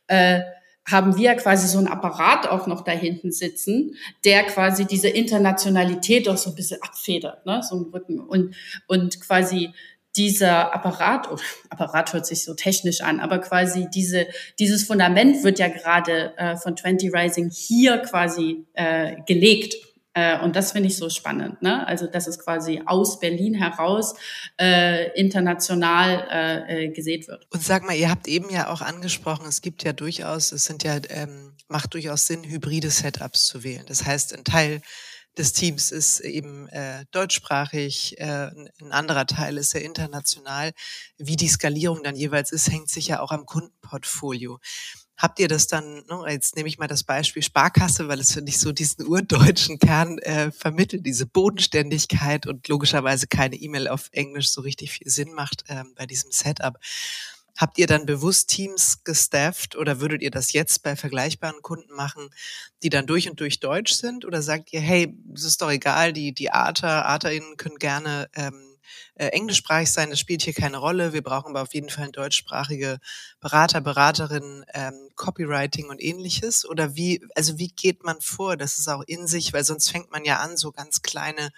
äh, 0.09 0.41
haben 0.87 1.17
wir 1.17 1.35
quasi 1.37 1.69
so 1.69 1.79
einen 1.79 1.87
Apparat 1.89 2.49
auch 2.49 2.67
noch 2.67 2.83
da 2.83 2.93
hinten 2.93 3.33
sitzen, 3.33 3.97
der 4.25 4.43
quasi 4.43 4.87
diese 4.87 5.09
Internationalität 5.09 6.29
auch 6.29 6.37
so 6.37 6.51
ein 6.51 6.57
bisschen 6.57 6.83
abfedert, 6.83 7.47
ne? 7.47 7.63
so 7.63 7.77
ein 7.77 7.91
Rücken 7.93 8.21
und, 8.21 8.55
und 8.89 9.21
quasi 9.21 9.71
dieser 10.17 10.75
Apparat, 10.75 11.31
oder 11.31 11.43
Apparat 11.69 12.13
hört 12.13 12.27
sich 12.27 12.45
so 12.45 12.55
technisch 12.55 13.01
an, 13.01 13.21
aber 13.21 13.39
quasi 13.39 13.89
diese, 13.95 14.27
dieses 14.59 14.85
Fundament 14.85 15.45
wird 15.45 15.59
ja 15.59 15.69
gerade 15.69 16.37
äh, 16.37 16.57
von 16.57 16.77
20 16.77 17.15
Rising 17.15 17.51
hier 17.51 17.99
quasi 17.99 18.67
äh, 18.75 19.17
gelegt. 19.27 19.75
Äh, 20.13 20.41
und 20.41 20.57
das 20.57 20.73
finde 20.73 20.89
ich 20.89 20.97
so 20.97 21.09
spannend. 21.09 21.63
Ne? 21.63 21.87
Also, 21.87 22.09
dass 22.09 22.27
es 22.27 22.41
quasi 22.41 22.83
aus 22.85 23.21
Berlin 23.21 23.55
heraus 23.55 24.15
äh, 24.61 25.11
international 25.19 26.27
äh, 26.31 26.87
äh, 26.87 26.89
gesät 26.89 27.29
wird. 27.29 27.47
Und 27.53 27.63
sag 27.63 27.85
mal, 27.85 27.95
ihr 27.95 28.11
habt 28.11 28.27
eben 28.27 28.51
ja 28.51 28.69
auch 28.69 28.81
angesprochen, 28.81 29.47
es 29.47 29.63
gibt 29.63 29.85
ja 29.85 29.93
durchaus, 29.93 30.51
es 30.51 30.65
sind 30.65 30.83
ja, 30.83 30.99
ähm, 31.11 31.53
macht 31.69 31.95
durchaus 31.95 32.27
Sinn, 32.27 32.43
hybride 32.43 32.91
Setups 32.91 33.47
zu 33.47 33.63
wählen. 33.63 33.85
Das 33.87 34.05
heißt, 34.05 34.37
ein 34.37 34.43
Teil 34.43 34.81
des 35.39 35.53
Teams 35.53 35.91
ist 35.91 36.21
eben 36.21 36.69
äh, 36.69 37.05
deutschsprachig, 37.13 38.19
äh, 38.19 38.51
ein 38.81 38.93
anderer 38.93 39.27
Teil 39.27 39.57
ist 39.57 39.71
sehr 39.71 39.85
international. 39.85 40.73
Wie 41.19 41.37
die 41.37 41.49
Skalierung 41.49 42.03
dann 42.03 42.17
jeweils 42.17 42.53
ist, 42.53 42.71
hängt 42.71 42.91
sicher 42.91 43.23
auch 43.23 43.31
am 43.31 43.47
Kundenportfolio. 43.47 44.59
Habt 45.17 45.39
ihr 45.39 45.49
das 45.49 45.67
dann, 45.67 46.03
ne, 46.09 46.25
jetzt 46.29 46.57
nehme 46.57 46.69
ich 46.69 46.79
mal 46.79 46.87
das 46.87 47.05
Beispiel 47.05 47.43
Sparkasse, 47.43 48.09
weil 48.09 48.21
es 48.21 48.33
finde 48.33 48.51
ich 48.51 48.59
so 48.59 48.73
diesen 48.73 49.07
urdeutschen 49.07 49.79
Kern 49.79 50.19
äh, 50.21 50.51
vermittelt, 50.51 51.05
diese 51.05 51.27
Bodenständigkeit 51.27 52.47
und 52.47 52.67
logischerweise 52.69 53.27
keine 53.27 53.57
E-Mail 53.57 53.89
auf 53.89 54.09
Englisch 54.13 54.51
so 54.51 54.63
richtig 54.63 54.93
viel 54.93 55.11
Sinn 55.11 55.35
macht 55.35 55.65
äh, 55.69 55.85
bei 55.95 56.07
diesem 56.07 56.33
Setup. 56.33 56.79
Habt 57.57 57.79
ihr 57.79 57.87
dann 57.87 58.07
bewusst 58.07 58.49
Teams 58.49 59.05
gestafft 59.05 59.77
oder 59.77 60.01
würdet 60.01 60.23
ihr 60.23 60.31
das 60.31 60.53
jetzt 60.53 60.83
bei 60.83 60.97
vergleichbaren 60.97 61.63
Kunden 61.63 61.95
machen, 61.95 62.31
die 62.83 62.91
dann 62.91 63.07
durch 63.07 63.29
und 63.29 63.41
durch 63.41 63.61
deutsch 63.61 63.93
sind? 63.93 64.25
Oder 64.25 64.43
sagt 64.43 64.73
ihr, 64.73 64.81
hey, 64.81 65.15
es 65.35 65.45
ist 65.45 65.63
doch 65.63 65.71
egal, 65.71 66.13
die, 66.13 66.33
die 66.33 66.51
Arter, 66.51 67.07
ArterInnen 67.07 67.57
können 67.57 67.79
gerne 67.79 68.29
ähm, 68.35 68.71
äh, 69.15 69.29
englischsprachig 69.29 69.91
sein, 69.91 70.11
das 70.11 70.19
spielt 70.19 70.43
hier 70.43 70.55
keine 70.55 70.79
Rolle. 70.79 71.13
Wir 71.13 71.23
brauchen 71.23 71.51
aber 71.51 71.63
auf 71.63 71.75
jeden 71.75 71.91
Fall 71.91 72.11
deutschsprachige 72.11 72.99
Berater, 73.41 73.81
Beraterinnen, 73.81 74.65
ähm, 74.73 74.95
Copywriting 75.15 75.89
und 75.89 76.03
ähnliches. 76.03 76.67
Oder 76.69 76.97
wie, 76.97 77.25
also 77.35 77.59
wie 77.59 77.69
geht 77.69 78.03
man 78.05 78.21
vor? 78.21 78.57
Das 78.57 78.79
ist 78.79 78.89
auch 78.89 79.03
in 79.07 79.27
sich, 79.27 79.53
weil 79.53 79.65
sonst 79.65 79.91
fängt 79.91 80.11
man 80.11 80.25
ja 80.25 80.39
an, 80.39 80.57
so 80.57 80.73
ganz 80.73 81.03
kleine 81.03 81.51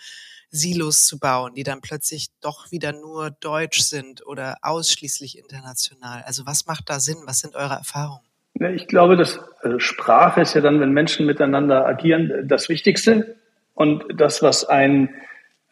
Silos 0.52 1.06
zu 1.06 1.18
bauen, 1.18 1.54
die 1.54 1.64
dann 1.64 1.80
plötzlich 1.80 2.28
doch 2.42 2.70
wieder 2.70 2.92
nur 2.92 3.30
deutsch 3.30 3.80
sind 3.80 4.24
oder 4.26 4.58
ausschließlich 4.62 5.38
international. 5.38 6.22
Also 6.26 6.46
was 6.46 6.66
macht 6.66 6.90
da 6.90 7.00
Sinn? 7.00 7.16
Was 7.24 7.40
sind 7.40 7.56
eure 7.56 7.74
Erfahrungen? 7.74 8.22
Ich 8.54 8.86
glaube, 8.86 9.16
dass 9.16 9.40
also 9.62 9.78
Sprache 9.78 10.42
ist 10.42 10.54
ja 10.54 10.60
dann, 10.60 10.78
wenn 10.78 10.92
Menschen 10.92 11.26
miteinander 11.26 11.86
agieren, 11.86 12.46
das 12.46 12.68
Wichtigste. 12.68 13.36
Und 13.74 14.04
das, 14.14 14.42
was 14.42 14.66
einen 14.66 15.08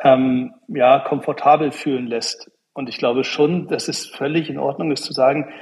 ähm, 0.02 0.54
ja, 0.68 0.98
komfortabel 1.00 1.70
fühlen 1.70 2.06
lässt. 2.06 2.50
Und 2.72 2.88
ich 2.88 2.96
glaube 2.96 3.24
schon, 3.24 3.68
dass 3.68 3.88
es 3.88 4.06
völlig 4.06 4.48
in 4.48 4.58
Ordnung 4.58 4.90
ist 4.90 5.04
zu 5.04 5.12
sagen, 5.12 5.52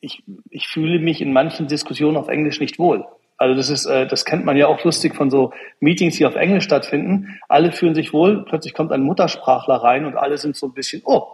ich, 0.00 0.22
ich 0.48 0.68
fühle 0.68 0.98
mich 0.98 1.20
in 1.20 1.32
manchen 1.32 1.68
Diskussionen 1.68 2.16
auf 2.16 2.28
Englisch 2.28 2.60
nicht 2.60 2.78
wohl. 2.78 3.04
Also 3.42 3.56
das 3.56 3.70
ist, 3.70 3.86
äh, 3.86 4.06
das 4.06 4.24
kennt 4.24 4.44
man 4.44 4.56
ja 4.56 4.68
auch 4.68 4.84
lustig 4.84 5.16
von 5.16 5.28
so 5.28 5.52
Meetings, 5.80 6.16
die 6.16 6.26
auf 6.26 6.36
Englisch 6.36 6.62
stattfinden. 6.62 7.40
Alle 7.48 7.72
fühlen 7.72 7.96
sich 7.96 8.12
wohl, 8.12 8.44
plötzlich 8.44 8.72
kommt 8.72 8.92
ein 8.92 9.02
Muttersprachler 9.02 9.74
rein 9.74 10.04
und 10.04 10.16
alle 10.16 10.38
sind 10.38 10.54
so 10.54 10.66
ein 10.66 10.74
bisschen, 10.74 11.02
oh, 11.04 11.26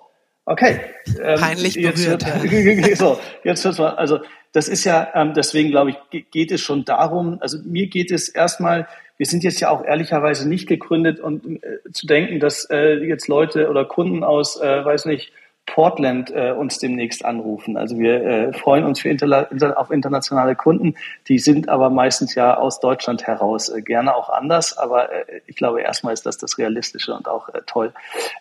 okay. 0.47 0.81
Ähm, 1.23 1.39
Peinlich 1.39 1.75
berührt. 1.75 2.23
Jetzt, 2.23 2.89
ja. 2.89 2.97
so, 2.97 3.21
jetzt 3.45 3.63
hört's 3.63 3.77
mal, 3.77 3.91
also 3.91 4.21
das 4.53 4.69
ist 4.69 4.85
ja, 4.85 5.07
ähm, 5.15 5.35
deswegen 5.35 5.69
glaube 5.69 5.91
ich, 5.91 6.31
geht 6.31 6.51
es 6.51 6.63
schon 6.63 6.87
darum, 6.87 7.37
also 7.43 7.59
mir 7.63 7.89
geht 7.89 8.11
es 8.11 8.31
erstmal, 8.31 8.89
wir 9.19 9.27
sind 9.27 9.45
jetzt 9.45 9.61
ja 9.61 9.69
auch 9.69 9.85
ehrlicherweise 9.85 10.49
nicht 10.49 10.67
gegründet 10.67 11.21
und 11.21 11.63
äh, 11.63 11.93
zu 11.93 12.07
denken, 12.07 12.41
dass 12.41 12.65
äh, 12.71 13.05
jetzt 13.05 13.29
Leute 13.29 13.69
oder 13.69 13.85
Kunden 13.85 14.25
aus, 14.25 14.59
äh, 14.59 14.83
weiß 14.83 15.05
nicht, 15.05 15.31
Portland 15.69 16.31
äh, 16.31 16.53
uns 16.53 16.79
demnächst 16.79 17.25
anrufen. 17.25 17.77
Also 17.77 17.99
wir 17.99 18.25
äh, 18.25 18.53
freuen 18.53 18.85
uns 18.85 19.01
für 19.01 19.11
interla 19.11 19.49
auf 19.77 19.91
internationale 19.91 20.57
Kunden. 20.57 20.95
Die 21.29 21.39
sind 21.39 21.69
aber 21.69 21.91
meistens 21.91 22.35
ja 22.35 22.57
aus 22.57 22.81
Deutschland 22.81 23.27
heraus 23.27 23.69
äh, 23.69 23.83
gerne 23.83 24.15
auch 24.15 24.31
anders. 24.31 24.77
Aber 24.79 25.13
äh, 25.13 25.43
ich 25.47 25.57
glaube, 25.57 25.83
erstmal 25.83 26.15
ist 26.15 26.25
das 26.25 26.39
das 26.39 26.59
Realistische 26.59 27.15
und 27.15 27.29
auch 27.29 27.51
äh, 27.51 27.61
toll. 27.67 27.93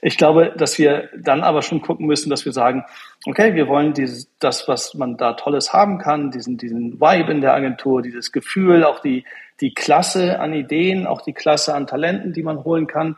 Ich 0.02 0.18
glaube, 0.18 0.54
dass 0.58 0.78
wir 0.78 1.10
dann 1.18 1.44
aber 1.44 1.62
schon 1.62 1.82
gucken 1.82 2.08
müssen, 2.08 2.30
dass 2.30 2.46
wir 2.46 2.54
sagen, 2.54 2.86
okay, 3.26 3.56
wir 3.56 3.68
wollen 3.68 3.94
dieses, 3.94 4.30
das, 4.40 4.68
was 4.68 4.94
man 4.94 5.18
da 5.18 5.34
Tolles 5.34 5.74
haben 5.74 5.98
kann, 5.98 6.32
diesen, 6.32 6.58
diesen 6.58 7.00
Vibe 7.02 7.32
in 7.32 7.42
der 7.42 7.54
Agentur, 7.54 8.02
dieses 8.02 8.32
Gefühl, 8.32 8.86
auch 8.86 9.00
die, 9.00 9.26
die 9.60 9.74
Klasse 9.74 10.40
an 10.40 10.54
Ideen, 10.54 11.06
auch 11.06 11.22
die 11.22 11.34
Klasse 11.34 11.76
an 11.76 11.88
Talenten, 11.88 12.32
die 12.32 12.44
man 12.44 12.64
holen 12.64 12.88
kann 12.88 13.18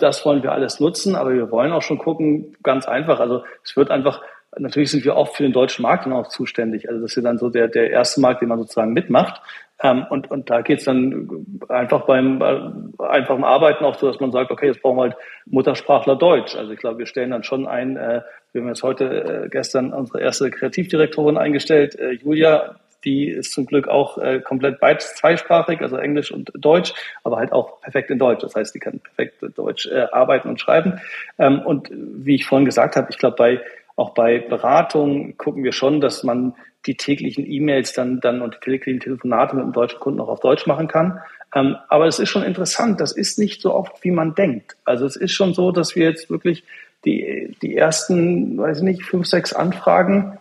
das 0.00 0.24
wollen 0.24 0.42
wir 0.42 0.52
alles 0.52 0.80
nutzen, 0.80 1.14
aber 1.14 1.32
wir 1.32 1.50
wollen 1.50 1.72
auch 1.72 1.82
schon 1.82 1.98
gucken, 1.98 2.56
ganz 2.62 2.86
einfach. 2.86 3.20
Also 3.20 3.44
es 3.64 3.76
wird 3.76 3.90
einfach, 3.90 4.22
natürlich 4.56 4.90
sind 4.90 5.04
wir 5.04 5.16
oft 5.16 5.36
für 5.36 5.42
den 5.42 5.52
deutschen 5.52 5.82
Markt 5.82 6.06
dann 6.06 6.12
auch 6.12 6.28
zuständig. 6.28 6.88
Also 6.88 7.02
das 7.02 7.16
ist 7.16 7.24
dann 7.24 7.38
so 7.38 7.50
der, 7.50 7.68
der 7.68 7.90
erste 7.90 8.20
Markt, 8.20 8.42
den 8.42 8.48
man 8.48 8.58
sozusagen 8.58 8.92
mitmacht. 8.92 9.40
Ähm, 9.80 10.06
und, 10.10 10.30
und 10.30 10.50
da 10.50 10.62
geht's 10.62 10.84
dann 10.84 11.46
einfach 11.68 12.06
beim 12.06 12.42
äh, 12.42 13.02
einfachen 13.02 13.44
Arbeiten 13.44 13.84
auch 13.84 13.94
so, 13.94 14.08
dass 14.08 14.18
man 14.18 14.32
sagt, 14.32 14.50
okay, 14.50 14.66
jetzt 14.66 14.82
brauchen 14.82 14.96
wir 14.96 15.02
halt 15.02 15.16
Muttersprachler 15.46 16.16
Deutsch. 16.16 16.56
Also 16.56 16.72
ich 16.72 16.80
glaube, 16.80 16.98
wir 16.98 17.06
stellen 17.06 17.30
dann 17.30 17.44
schon 17.44 17.66
ein, 17.68 17.96
äh, 17.96 18.22
wir 18.52 18.62
haben 18.62 18.68
jetzt 18.68 18.82
heute 18.82 19.44
äh, 19.44 19.48
gestern 19.48 19.92
unsere 19.92 20.20
erste 20.20 20.50
Kreativdirektorin 20.50 21.36
eingestellt, 21.36 21.96
Julia, 22.22 22.76
die 23.08 23.28
ist 23.28 23.52
zum 23.52 23.64
Glück 23.64 23.88
auch 23.88 24.18
äh, 24.18 24.40
komplett 24.40 24.80
beides 24.80 25.14
zweisprachig, 25.14 25.80
also 25.80 25.96
Englisch 25.96 26.30
und 26.30 26.52
Deutsch, 26.54 26.92
aber 27.24 27.38
halt 27.38 27.52
auch 27.52 27.80
perfekt 27.80 28.10
in 28.10 28.18
Deutsch. 28.18 28.42
Das 28.42 28.54
heißt, 28.54 28.74
die 28.74 28.80
kann 28.80 29.00
perfekt 29.00 29.42
Deutsch 29.56 29.86
äh, 29.86 30.06
arbeiten 30.12 30.50
und 30.50 30.60
schreiben. 30.60 31.00
Ähm, 31.38 31.60
und 31.60 31.88
wie 31.90 32.34
ich 32.34 32.44
vorhin 32.44 32.66
gesagt 32.66 32.96
habe, 32.96 33.08
ich 33.10 33.16
glaube, 33.16 33.36
bei 33.36 33.60
auch 33.96 34.10
bei 34.10 34.38
Beratung 34.38 35.36
gucken 35.38 35.64
wir 35.64 35.72
schon, 35.72 36.00
dass 36.00 36.22
man 36.22 36.54
die 36.86 36.96
täglichen 36.96 37.50
E-Mails 37.50 37.94
dann, 37.94 38.20
dann 38.20 38.42
und 38.42 38.54
die 38.54 38.60
täglichen 38.60 39.00
Telefonate 39.00 39.56
mit 39.56 39.64
dem 39.64 39.72
deutschen 39.72 39.98
Kunden 39.98 40.20
auch 40.20 40.28
auf 40.28 40.40
Deutsch 40.40 40.66
machen 40.66 40.86
kann. 40.86 41.20
Ähm, 41.54 41.76
aber 41.88 42.06
es 42.06 42.18
ist 42.18 42.28
schon 42.28 42.44
interessant. 42.44 43.00
Das 43.00 43.12
ist 43.12 43.38
nicht 43.38 43.62
so 43.62 43.74
oft, 43.74 44.04
wie 44.04 44.10
man 44.10 44.34
denkt. 44.34 44.76
Also 44.84 45.06
es 45.06 45.16
ist 45.16 45.32
schon 45.32 45.54
so, 45.54 45.72
dass 45.72 45.96
wir 45.96 46.10
jetzt 46.10 46.30
wirklich 46.30 46.62
die, 47.04 47.56
die 47.62 47.74
ersten, 47.76 48.58
weiß 48.58 48.78
ich 48.78 48.84
nicht, 48.84 49.02
fünf, 49.02 49.26
sechs 49.26 49.52
Anfragen 49.52 50.38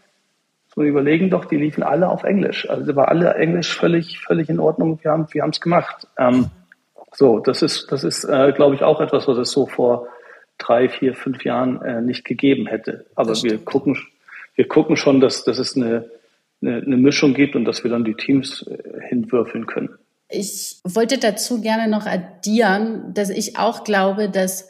so 0.78 0.84
überlegen 0.84 1.32
doch, 1.32 1.46
die 1.46 1.58
liefen 1.58 1.82
alle 1.82 2.08
auf 2.08 2.24
Englisch. 2.24 2.70
Also 2.70 2.96
war 2.96 3.08
alle 3.08 3.34
Englisch 3.34 3.76
völlig, 3.76 4.20
völlig 4.20 4.48
in 4.48 4.60
Ordnung. 4.60 5.00
Wir 5.02 5.10
haben, 5.10 5.26
wir 5.32 5.42
haben 5.42 5.50
es 5.50 5.60
gemacht. 5.60 6.08
Ähm, 6.20 6.52
so, 7.16 7.40
das 7.40 7.64
ist, 7.64 7.92
das 7.92 8.04
ist, 8.04 8.26
äh, 8.26 8.52
glaube 8.52 8.76
ich, 8.76 8.84
auch 8.84 9.02
etwas, 9.02 9.28
was 9.28 9.40
es 9.40 9.50
so 9.50 9.66
vor 9.66 10.08
drei, 10.60 10.88
vier, 10.88 11.16
fünf 11.16 11.44
Jahren 11.44 11.82
äh, 11.82 12.00
nicht 12.04 12.26
gegeben 12.26 12.68
hätte. 12.68 13.08
Aber 13.16 13.34
wir 13.42 13.58
gucken, 13.58 13.98
wir 14.54 14.68
gucken 14.68 14.98
schon, 14.98 15.20
dass, 15.20 15.44
dass 15.44 15.58
es 15.58 15.76
eine, 15.76 16.12
eine, 16.62 16.76
eine 16.78 16.98
Mischung 16.98 17.34
gibt 17.34 17.56
und 17.56 17.66
dass 17.66 17.84
wir 17.84 17.90
dann 17.90 18.04
die 18.04 18.14
Teams 18.14 18.62
äh, 18.68 19.02
hinwürfeln 19.10 19.66
können. 19.66 19.90
Ich 20.30 20.80
wollte 20.84 21.18
dazu 21.18 21.60
gerne 21.60 21.90
noch 21.90 22.06
addieren, 22.06 23.16
dass 23.16 23.32
ich 23.32 23.58
auch 23.58 23.84
glaube, 23.84 24.30
dass 24.30 24.70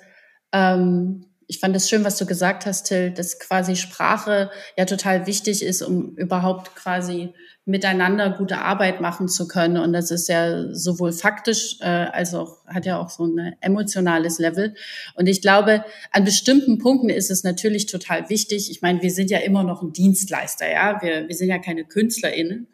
ähm, 0.54 1.26
ich 1.48 1.60
fand 1.60 1.76
es 1.76 1.90
schön, 1.90 2.04
was 2.04 2.18
du 2.18 2.26
gesagt 2.26 2.66
hast, 2.66 2.84
Till, 2.84 3.12
dass 3.12 3.40
quasi 3.40 3.76
Sprache 3.76 4.52
ja 4.78 4.86
total 4.86 5.28
wichtig 5.28 5.64
ist, 5.64 5.82
um 5.82 6.16
überhaupt 6.16 6.76
quasi 6.76 7.34
miteinander 7.64 8.30
gute 8.30 8.60
Arbeit 8.60 9.02
machen 9.02 9.28
zu 9.28 9.48
können. 9.48 9.78
Und 9.78 9.94
das 9.94 10.12
ist 10.12 10.28
ja 10.30 10.74
sowohl 10.74 11.12
faktisch 11.12 11.78
äh, 11.82 11.86
als 11.86 12.34
auch 12.34 12.66
hat 12.66 12.86
ja 12.86 13.00
auch 13.00 13.10
so 13.10 13.26
ein 13.26 13.56
emotionales 13.62 14.40
Level. 14.40 14.74
Und 15.16 15.28
ich 15.28 15.42
glaube, 15.42 15.84
an 16.12 16.26
bestimmten 16.26 16.80
Punkten 16.80 17.10
ist 17.10 17.32
es 17.32 17.44
natürlich 17.44 17.86
total 17.86 18.30
wichtig. 18.30 18.70
Ich 18.70 18.82
meine, 18.82 19.02
wir 19.02 19.12
sind 19.12 19.30
ja 19.30 19.40
immer 19.40 19.64
noch 19.64 19.82
ein 19.82 19.94
Dienstleister, 19.94 20.70
ja. 20.70 21.02
Wir, 21.02 21.28
wir 21.28 21.36
sind 21.36 21.50
ja 21.50 21.60
keine 21.60 21.86
KünstlerInnen. 21.86 22.68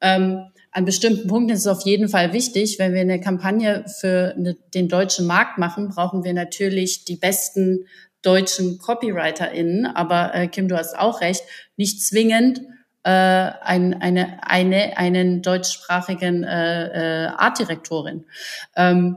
Ähm, 0.00 0.46
an 0.72 0.84
bestimmten 0.84 1.28
Punkten 1.28 1.52
ist 1.52 1.60
es 1.60 1.66
auf 1.66 1.84
jeden 1.84 2.08
Fall 2.08 2.32
wichtig, 2.32 2.78
wenn 2.78 2.94
wir 2.94 3.02
eine 3.02 3.20
Kampagne 3.20 3.84
für 4.00 4.34
eine, 4.36 4.56
den 4.74 4.88
deutschen 4.88 5.26
Markt 5.26 5.58
machen, 5.58 5.88
brauchen 5.88 6.24
wir 6.24 6.32
natürlich 6.32 7.04
die 7.04 7.16
besten 7.16 7.86
deutschen 8.22 8.78
CopywriterInnen, 8.78 9.86
aber 9.86 10.34
äh, 10.34 10.48
Kim, 10.48 10.68
du 10.68 10.76
hast 10.76 10.96
auch 10.96 11.20
recht, 11.20 11.42
nicht 11.76 12.02
zwingend 12.02 12.60
äh, 13.04 13.10
ein, 13.10 14.00
eine, 14.00 14.38
eine, 14.42 14.96
einen 14.96 15.42
deutschsprachigen 15.42 16.44
äh, 16.44 17.24
äh, 17.24 17.26
Artdirektorin. 17.26 18.26
Ähm, 18.76 19.16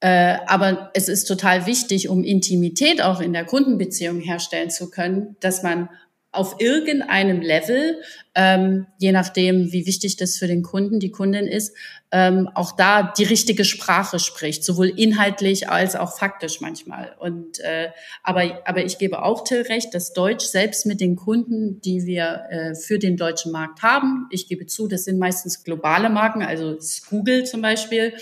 äh, 0.00 0.36
aber 0.46 0.90
es 0.92 1.08
ist 1.08 1.24
total 1.24 1.66
wichtig, 1.66 2.08
um 2.10 2.22
Intimität 2.22 3.02
auch 3.02 3.20
in 3.20 3.32
der 3.32 3.46
Kundenbeziehung 3.46 4.20
herstellen 4.20 4.70
zu 4.70 4.90
können, 4.90 5.36
dass 5.40 5.62
man 5.62 5.88
auf 6.36 6.60
irgendeinem 6.60 7.40
Level, 7.40 8.00
ähm, 8.34 8.86
je 8.98 9.12
nachdem, 9.12 9.72
wie 9.72 9.86
wichtig 9.86 10.16
das 10.16 10.36
für 10.36 10.46
den 10.46 10.62
Kunden, 10.62 11.00
die 11.00 11.10
Kundin 11.10 11.46
ist, 11.46 11.74
ähm, 12.12 12.48
auch 12.54 12.76
da 12.76 13.14
die 13.16 13.24
richtige 13.24 13.64
Sprache 13.64 14.18
spricht, 14.18 14.62
sowohl 14.62 14.88
inhaltlich 14.88 15.70
als 15.70 15.96
auch 15.96 16.16
faktisch 16.16 16.60
manchmal. 16.60 17.16
Und 17.18 17.58
äh, 17.60 17.88
aber 18.22 18.60
aber 18.66 18.84
ich 18.84 18.98
gebe 18.98 19.22
auch 19.22 19.42
Till 19.42 19.62
recht, 19.62 19.94
dass 19.94 20.12
Deutsch 20.12 20.44
selbst 20.44 20.86
mit 20.86 21.00
den 21.00 21.16
Kunden, 21.16 21.80
die 21.80 22.04
wir 22.04 22.42
äh, 22.50 22.74
für 22.74 22.98
den 22.98 23.16
deutschen 23.16 23.52
Markt 23.52 23.82
haben, 23.82 24.28
ich 24.30 24.48
gebe 24.48 24.66
zu, 24.66 24.86
das 24.86 25.04
sind 25.04 25.18
meistens 25.18 25.64
globale 25.64 26.10
Marken, 26.10 26.42
also 26.42 26.76
Google 27.08 27.44
zum 27.44 27.62
Beispiel. 27.62 28.12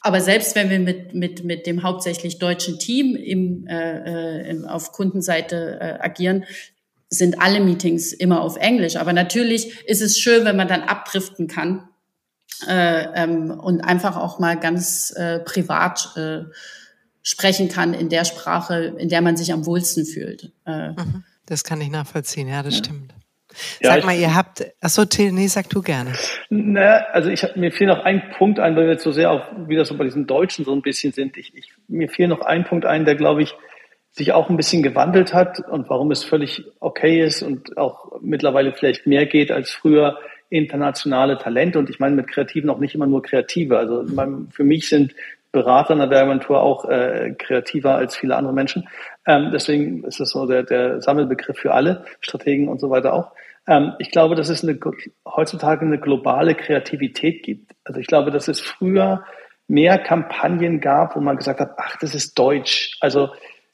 Aber 0.00 0.20
selbst 0.20 0.56
wenn 0.56 0.68
wir 0.68 0.80
mit 0.80 1.14
mit 1.14 1.44
mit 1.44 1.66
dem 1.66 1.84
hauptsächlich 1.84 2.38
deutschen 2.38 2.78
Team 2.78 3.14
im, 3.14 3.66
äh, 3.68 4.50
äh, 4.50 4.64
auf 4.66 4.92
Kundenseite 4.92 5.78
äh, 5.80 6.04
agieren, 6.04 6.44
sind 7.10 7.40
alle 7.40 7.60
Meetings 7.60 8.12
immer 8.12 8.40
auf 8.40 8.56
Englisch. 8.56 8.96
Aber 8.96 9.12
natürlich 9.12 9.86
ist 9.86 10.00
es 10.00 10.18
schön, 10.18 10.44
wenn 10.44 10.56
man 10.56 10.68
dann 10.68 10.82
abdriften 10.82 11.48
kann 11.48 11.88
äh, 12.68 13.04
ähm, 13.14 13.50
und 13.50 13.80
einfach 13.80 14.16
auch 14.16 14.38
mal 14.38 14.58
ganz 14.58 15.12
äh, 15.16 15.40
privat 15.40 16.12
äh, 16.16 16.44
sprechen 17.22 17.68
kann 17.68 17.94
in 17.94 18.08
der 18.08 18.24
Sprache, 18.24 18.94
in 18.96 19.08
der 19.08 19.22
man 19.22 19.36
sich 19.36 19.52
am 19.52 19.66
wohlsten 19.66 20.06
fühlt. 20.06 20.52
Äh, 20.66 20.90
mhm. 20.90 21.24
Das 21.46 21.64
kann 21.64 21.80
ich 21.80 21.90
nachvollziehen, 21.90 22.48
ja, 22.48 22.62
das 22.62 22.78
ja. 22.78 22.84
stimmt. 22.84 23.12
Sag 23.80 23.98
ja, 23.98 24.06
mal, 24.06 24.16
ihr 24.16 24.34
habt, 24.34 24.64
achso, 24.80 25.04
Till, 25.04 25.32
nee, 25.32 25.48
sag 25.48 25.68
du 25.70 25.82
gerne. 25.82 26.12
Na, 26.50 27.04
also 27.12 27.30
ich 27.30 27.42
hab, 27.42 27.56
mir 27.56 27.72
fiel 27.72 27.88
noch 27.88 28.04
ein 28.04 28.22
Punkt 28.38 28.60
ein, 28.60 28.76
weil 28.76 28.84
wir 28.84 28.92
jetzt 28.92 29.02
so 29.02 29.10
sehr 29.10 29.32
auch 29.32 29.42
wieder 29.66 29.84
so 29.84 29.96
bei 29.96 30.04
diesen 30.04 30.28
Deutschen 30.28 30.64
so 30.64 30.72
ein 30.72 30.82
bisschen 30.82 31.12
sind. 31.12 31.36
Ich, 31.36 31.54
ich, 31.56 31.72
mir 31.88 32.08
fiel 32.08 32.28
noch 32.28 32.42
ein 32.42 32.64
Punkt 32.64 32.86
ein, 32.86 33.04
der, 33.04 33.16
glaube 33.16 33.42
ich, 33.42 33.54
sich 34.12 34.32
auch 34.32 34.50
ein 34.50 34.56
bisschen 34.56 34.82
gewandelt 34.82 35.34
hat 35.34 35.60
und 35.60 35.88
warum 35.88 36.10
es 36.10 36.24
völlig 36.24 36.64
okay 36.80 37.22
ist 37.22 37.42
und 37.42 37.76
auch 37.76 38.20
mittlerweile 38.20 38.72
vielleicht 38.72 39.06
mehr 39.06 39.26
geht 39.26 39.52
als 39.52 39.70
früher 39.70 40.18
internationale 40.48 41.38
Talente. 41.38 41.78
Und 41.78 41.88
ich 41.90 42.00
meine 42.00 42.16
mit 42.16 42.26
Kreativen 42.26 42.70
auch 42.70 42.78
nicht 42.78 42.94
immer 42.94 43.06
nur 43.06 43.22
Kreative. 43.22 43.78
Also 43.78 44.04
für 44.50 44.64
mich 44.64 44.88
sind 44.88 45.14
Berater 45.52 45.94
in 45.94 46.00
der 46.00 46.10
Werbeagentur 46.10 46.60
auch 46.60 46.84
äh, 46.84 47.34
kreativer 47.36 47.96
als 47.96 48.16
viele 48.16 48.36
andere 48.36 48.52
Menschen. 48.52 48.88
Ähm, 49.26 49.50
deswegen 49.52 50.04
ist 50.04 50.20
das 50.20 50.30
so 50.30 50.46
der, 50.46 50.62
der 50.62 51.00
Sammelbegriff 51.00 51.58
für 51.58 51.74
alle 51.74 52.04
Strategen 52.20 52.68
und 52.68 52.80
so 52.80 52.90
weiter 52.90 53.14
auch. 53.14 53.32
Ähm, 53.66 53.94
ich 53.98 54.10
glaube, 54.10 54.36
dass 54.36 54.48
es 54.48 54.62
eine, 54.62 54.78
heutzutage 55.26 55.84
eine 55.84 55.98
globale 55.98 56.54
Kreativität 56.54 57.42
gibt. 57.42 57.72
Also 57.84 58.00
ich 58.00 58.06
glaube, 58.06 58.30
dass 58.30 58.48
es 58.48 58.60
früher 58.60 59.24
mehr 59.66 59.98
Kampagnen 59.98 60.80
gab, 60.80 61.16
wo 61.16 61.20
man 61.20 61.36
gesagt 61.36 61.60
hat, 61.60 61.74
ach, 61.76 61.96
das 62.00 62.14
ist 62.14 62.38
Deutsch. 62.38 62.96
Also 63.00 63.30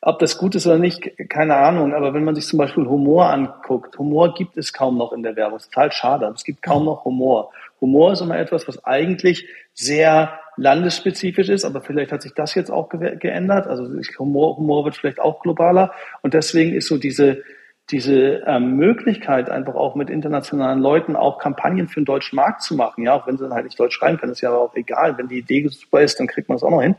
ob 0.07 0.21
das 0.21 0.39
gut 0.39 0.55
ist 0.55 0.69
oder 0.69 0.79
nicht, 0.79 1.11
keine 1.29 1.57
Ahnung. 1.57 1.93
Aber 1.93 2.15
wenn 2.15 2.23
man 2.23 2.37
sich 2.37 2.47
zum 2.47 2.61
Beispiel 2.61 2.87
Humor 2.87 3.29
anguckt, 3.29 3.99
Humor 3.99 4.35
gibt 4.35 4.57
es 4.57 4.73
kaum 4.73 4.97
noch 4.97 5.13
in 5.13 5.25
der 5.25 5.35
Werbung. 5.35 5.57
Ist 5.57 5.73
total 5.73 5.91
schade. 5.91 6.33
Es 6.33 6.45
gibt 6.45 6.63
kaum 6.63 6.85
noch 6.85 7.05
Humor. 7.05 7.51
Humor 7.81 8.13
ist 8.13 8.21
immer 8.21 8.39
etwas, 8.39 8.69
was 8.69 8.85
eigentlich 8.85 9.49
sehr 9.75 10.39
landesspezifisch 10.57 11.49
ist, 11.49 11.65
aber 11.65 11.81
vielleicht 11.81 12.13
hat 12.13 12.23
sich 12.23 12.35
das 12.35 12.55
jetzt 12.55 12.71
auch 12.71 12.89
ge 12.89 13.17
geändert. 13.17 13.67
Also 13.67 13.85
Humor, 14.21 14.57
Humor 14.57 14.85
wird 14.85 14.95
vielleicht 14.95 15.19
auch 15.19 15.43
globaler. 15.43 15.93
Und 16.23 16.35
deswegen 16.35 16.73
ist 16.73 16.87
so 16.87 16.99
diese, 16.99 17.43
diese 17.91 18.45
ähm, 18.47 18.77
Möglichkeit, 18.77 19.51
einfach 19.51 19.75
auch 19.75 19.97
mit 19.97 20.09
internationalen 20.09 20.79
Leuten 20.79 21.17
auch 21.17 21.41
Kampagnen 21.41 21.89
für 21.89 21.99
den 21.99 22.05
deutschen 22.05 22.37
Markt 22.37 22.63
zu 22.63 22.77
machen, 22.77 23.03
ja, 23.03 23.13
auch 23.15 23.27
wenn 23.27 23.39
sie 23.39 23.43
dann 23.43 23.55
halt 23.55 23.65
nicht 23.65 23.81
Deutsch 23.81 23.97
schreiben 23.97 24.19
können, 24.19 24.31
ist 24.31 24.41
ja 24.41 24.51
aber 24.51 24.61
auch 24.61 24.77
egal. 24.77 25.19
Wenn 25.19 25.27
die 25.27 25.39
Idee 25.39 25.67
super 25.67 26.01
ist, 26.01 26.21
dann 26.21 26.29
kriegt 26.29 26.49
man 26.49 26.55
es 26.55 26.63
auch 26.63 26.71
noch 26.71 26.83
hin. 26.83 26.95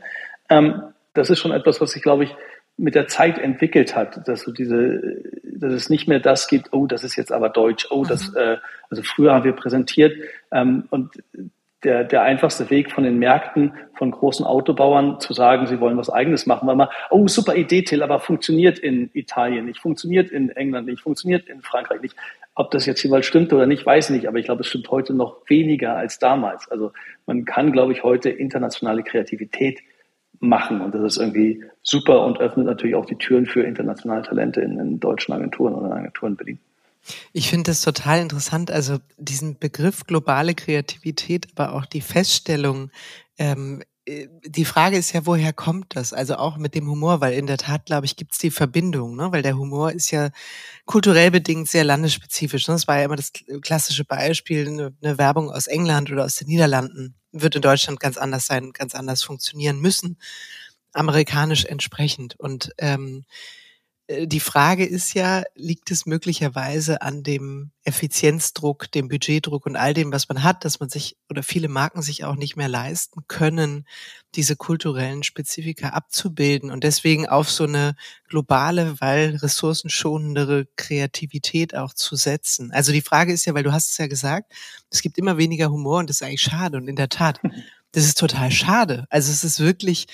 Ähm, 0.50 0.82
das 1.14 1.30
ist 1.30 1.40
schon 1.40 1.52
etwas, 1.52 1.80
was 1.80 1.92
sich, 1.92 2.02
glaube 2.02 2.24
ich, 2.24 2.36
mit 2.78 2.94
der 2.94 3.08
Zeit 3.08 3.38
entwickelt 3.38 3.94
hat, 3.94 4.26
dass 4.26 4.42
so 4.42 4.52
diese, 4.52 5.20
dass 5.42 5.72
es 5.72 5.90
nicht 5.90 6.08
mehr 6.08 6.20
das 6.20 6.46
gibt, 6.46 6.72
oh, 6.72 6.86
das 6.86 7.04
ist 7.04 7.16
jetzt 7.16 7.32
aber 7.32 7.50
Deutsch, 7.50 7.88
oh, 7.90 8.04
das, 8.04 8.30
mhm. 8.30 8.36
äh, 8.36 8.56
also 8.88 9.02
früher 9.02 9.34
haben 9.34 9.44
wir 9.44 9.52
präsentiert 9.52 10.16
ähm, 10.52 10.84
und 10.90 11.10
der, 11.84 12.04
der 12.04 12.22
einfachste 12.22 12.70
Weg 12.70 12.90
von 12.90 13.04
den 13.04 13.18
Märkten 13.18 13.72
von 13.94 14.10
großen 14.10 14.44
Autobauern 14.44 15.20
zu 15.20 15.32
sagen, 15.32 15.66
sie 15.66 15.80
wollen 15.80 15.96
was 15.96 16.10
Eigenes 16.10 16.46
machen, 16.46 16.66
weil 16.66 16.74
man, 16.76 16.88
oh, 17.10 17.28
super 17.28 17.54
Idee, 17.54 17.82
Till, 17.82 18.02
aber 18.02 18.20
funktioniert 18.20 18.78
in 18.78 19.10
Italien 19.12 19.66
nicht, 19.66 19.80
funktioniert 19.80 20.30
in 20.30 20.50
England 20.50 20.88
nicht, 20.88 21.02
funktioniert 21.02 21.48
in 21.48 21.62
Frankreich 21.62 22.00
nicht. 22.00 22.16
Ob 22.54 22.72
das 22.72 22.86
jetzt 22.86 23.02
jeweils 23.04 23.26
stimmt 23.26 23.52
oder 23.52 23.66
nicht, 23.66 23.86
weiß 23.86 24.10
ich 24.10 24.16
nicht, 24.16 24.26
aber 24.26 24.38
ich 24.38 24.46
glaube, 24.46 24.62
es 24.62 24.66
stimmt 24.66 24.90
heute 24.90 25.14
noch 25.14 25.48
weniger 25.48 25.96
als 25.96 26.18
damals. 26.18 26.68
Also 26.68 26.92
man 27.26 27.44
kann, 27.44 27.70
glaube 27.70 27.92
ich, 27.92 28.02
heute 28.02 28.30
internationale 28.30 29.04
Kreativität 29.04 29.78
machen 30.40 30.80
und 30.80 30.94
das 30.94 31.02
ist 31.02 31.16
irgendwie 31.18 31.64
super 31.82 32.24
und 32.24 32.38
öffnet 32.38 32.66
natürlich 32.66 32.94
auch 32.94 33.06
die 33.06 33.16
Türen 33.16 33.46
für 33.46 33.62
internationale 33.62 34.22
Talente 34.22 34.60
in, 34.60 34.78
in 34.78 35.00
deutschen 35.00 35.32
Agenturen 35.32 35.74
oder 35.74 35.94
Agenturen 35.94 36.32
in 36.32 36.36
Berlin. 36.36 36.58
Ich 37.32 37.48
finde 37.48 37.70
das 37.70 37.82
total 37.82 38.20
interessant, 38.20 38.70
also 38.70 38.98
diesen 39.16 39.58
Begriff 39.58 40.04
globale 40.04 40.54
Kreativität, 40.54 41.48
aber 41.54 41.74
auch 41.74 41.86
die 41.86 42.00
Feststellung, 42.00 42.90
ähm, 43.38 43.82
äh, 43.82 43.86
die 44.08 44.64
Frage 44.64 44.96
ist 44.96 45.12
ja, 45.12 45.26
woher 45.26 45.52
kommt 45.52 45.96
das? 45.96 46.12
Also 46.12 46.36
auch 46.36 46.56
mit 46.56 46.74
dem 46.74 46.88
Humor, 46.88 47.20
weil 47.20 47.34
in 47.34 47.46
der 47.46 47.58
Tat, 47.58 47.86
glaube 47.86 48.06
ich, 48.06 48.16
gibt 48.16 48.32
es 48.32 48.38
die 48.38 48.50
Verbindung, 48.50 49.16
ne? 49.16 49.32
weil 49.32 49.42
der 49.42 49.56
Humor 49.56 49.92
ist 49.92 50.10
ja 50.10 50.30
kulturell 50.86 51.30
bedingt 51.30 51.68
sehr 51.68 51.84
landesspezifisch. 51.84 52.68
Ne? 52.68 52.74
Das 52.74 52.88
war 52.88 52.98
ja 52.98 53.04
immer 53.04 53.16
das 53.16 53.32
klassische 53.60 54.04
Beispiel, 54.04 54.66
eine, 54.66 54.94
eine 55.02 55.18
Werbung 55.18 55.50
aus 55.50 55.66
England 55.66 56.10
oder 56.10 56.24
aus 56.24 56.36
den 56.36 56.48
Niederlanden 56.48 57.14
wird 57.32 57.56
in 57.56 57.62
Deutschland 57.62 58.00
ganz 58.00 58.16
anders 58.16 58.46
sein, 58.46 58.72
ganz 58.72 58.94
anders 58.94 59.22
funktionieren 59.22 59.80
müssen, 59.80 60.18
amerikanisch 60.92 61.64
entsprechend. 61.66 62.38
Und 62.40 62.72
ähm, 62.78 63.24
äh, 63.26 63.67
die 64.10 64.40
Frage 64.40 64.86
ist 64.86 65.12
ja, 65.12 65.42
liegt 65.54 65.90
es 65.90 66.06
möglicherweise 66.06 67.02
an 67.02 67.22
dem 67.22 67.72
Effizienzdruck, 67.84 68.90
dem 68.90 69.08
Budgetdruck 69.08 69.66
und 69.66 69.76
all 69.76 69.92
dem, 69.92 70.10
was 70.12 70.30
man 70.30 70.42
hat, 70.42 70.64
dass 70.64 70.80
man 70.80 70.88
sich 70.88 71.18
oder 71.28 71.42
viele 71.42 71.68
Marken 71.68 72.00
sich 72.00 72.24
auch 72.24 72.34
nicht 72.34 72.56
mehr 72.56 72.68
leisten 72.68 73.24
können, 73.28 73.86
diese 74.34 74.56
kulturellen 74.56 75.24
Spezifika 75.24 75.90
abzubilden 75.90 76.70
und 76.70 76.84
deswegen 76.84 77.28
auf 77.28 77.50
so 77.50 77.64
eine 77.64 77.96
globale, 78.28 78.98
weil 78.98 79.36
ressourcenschonendere 79.36 80.66
Kreativität 80.76 81.74
auch 81.74 81.92
zu 81.92 82.16
setzen. 82.16 82.72
Also 82.72 82.92
die 82.92 83.02
Frage 83.02 83.34
ist 83.34 83.44
ja, 83.44 83.52
weil 83.52 83.64
du 83.64 83.72
hast 83.72 83.90
es 83.90 83.98
ja 83.98 84.06
gesagt, 84.06 84.54
es 84.90 85.02
gibt 85.02 85.18
immer 85.18 85.36
weniger 85.36 85.70
Humor 85.70 85.98
und 85.98 86.08
das 86.08 86.22
ist 86.22 86.26
eigentlich 86.26 86.40
schade 86.40 86.78
und 86.78 86.88
in 86.88 86.96
der 86.96 87.10
Tat, 87.10 87.40
das 87.92 88.04
ist 88.04 88.16
total 88.16 88.50
schade. 88.50 89.06
Also 89.10 89.30
es 89.30 89.44
ist 89.44 89.60
wirklich 89.60 90.06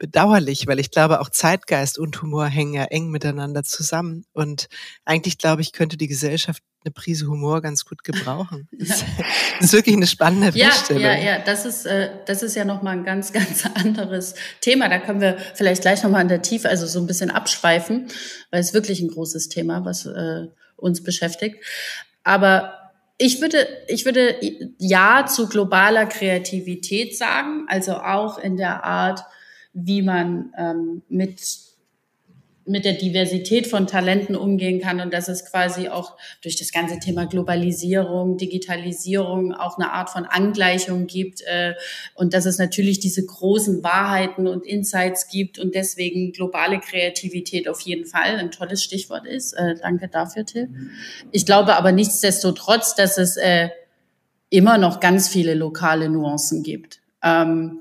bedauerlich, 0.00 0.66
weil 0.66 0.80
ich 0.80 0.90
glaube, 0.90 1.20
auch 1.20 1.28
Zeitgeist 1.28 1.98
und 1.98 2.20
Humor 2.22 2.46
hängen 2.46 2.72
ja 2.72 2.84
eng 2.84 3.10
miteinander 3.10 3.62
zusammen. 3.62 4.24
Und 4.32 4.68
eigentlich, 5.04 5.36
glaube 5.36 5.60
ich, 5.60 5.72
könnte 5.72 5.98
die 5.98 6.08
Gesellschaft 6.08 6.62
eine 6.82 6.90
Prise 6.90 7.26
Humor 7.26 7.60
ganz 7.60 7.84
gut 7.84 8.02
gebrauchen. 8.02 8.68
Das, 9.60 9.66
ist 9.66 9.72
wirklich 9.74 9.94
eine 9.94 10.06
spannende 10.06 10.58
ja, 10.58 10.70
Feststellung. 10.70 11.02
Ja, 11.02 11.18
ja, 11.18 11.38
das 11.38 11.66
ist, 11.66 11.84
äh, 11.84 12.08
das 12.24 12.42
ist 12.42 12.56
ja 12.56 12.64
nochmal 12.64 12.96
ein 12.96 13.04
ganz, 13.04 13.30
ganz 13.34 13.66
anderes 13.66 14.34
Thema. 14.62 14.88
Da 14.88 14.98
können 14.98 15.20
wir 15.20 15.36
vielleicht 15.54 15.82
gleich 15.82 16.02
nochmal 16.02 16.22
in 16.22 16.28
der 16.28 16.40
Tiefe, 16.40 16.70
also 16.70 16.86
so 16.86 16.98
ein 16.98 17.06
bisschen 17.06 17.30
abschweifen, 17.30 18.08
weil 18.50 18.60
es 18.60 18.72
wirklich 18.72 19.00
ein 19.00 19.08
großes 19.08 19.50
Thema, 19.50 19.84
was 19.84 20.06
äh, 20.06 20.46
uns 20.76 21.04
beschäftigt. 21.04 21.62
Aber 22.24 22.72
ich 23.18 23.42
würde, 23.42 23.68
ich 23.86 24.06
würde 24.06 24.36
ja 24.78 25.26
zu 25.26 25.46
globaler 25.46 26.06
Kreativität 26.06 27.18
sagen, 27.18 27.66
also 27.68 27.96
auch 27.96 28.38
in 28.38 28.56
der 28.56 28.82
Art, 28.84 29.20
wie 29.72 30.02
man 30.02 30.52
ähm, 30.58 31.02
mit 31.08 31.40
mit 32.70 32.84
der 32.84 32.92
Diversität 32.92 33.66
von 33.66 33.86
Talenten 33.86 34.36
umgehen 34.36 34.80
kann 34.80 35.00
und 35.00 35.12
dass 35.12 35.28
es 35.28 35.44
quasi 35.44 35.88
auch 35.88 36.16
durch 36.42 36.56
das 36.56 36.70
ganze 36.70 36.98
Thema 37.00 37.26
Globalisierung, 37.26 38.36
Digitalisierung 38.36 39.52
auch 39.52 39.76
eine 39.76 39.92
Art 39.92 40.10
von 40.10 40.24
Angleichung 40.24 41.06
gibt 41.06 41.40
äh, 41.42 41.74
und 42.14 42.32
dass 42.32 42.46
es 42.46 42.58
natürlich 42.58 43.00
diese 43.00 43.26
großen 43.26 43.82
Wahrheiten 43.82 44.46
und 44.46 44.66
Insights 44.66 45.28
gibt 45.28 45.58
und 45.58 45.74
deswegen 45.74 46.32
globale 46.32 46.78
Kreativität 46.78 47.68
auf 47.68 47.80
jeden 47.80 48.06
Fall 48.06 48.36
ein 48.36 48.50
tolles 48.50 48.84
Stichwort 48.84 49.26
ist. 49.26 49.52
Äh, 49.54 49.74
danke 49.80 50.08
dafür, 50.08 50.44
Till. 50.44 50.68
Ich 51.32 51.46
glaube 51.46 51.76
aber 51.76 51.92
nichtsdestotrotz, 51.92 52.94
dass 52.94 53.18
es 53.18 53.36
äh, 53.36 53.70
immer 54.48 54.78
noch 54.78 55.00
ganz 55.00 55.28
viele 55.28 55.54
lokale 55.54 56.08
Nuancen 56.08 56.62
gibt. 56.62 57.00
Ähm, 57.22 57.80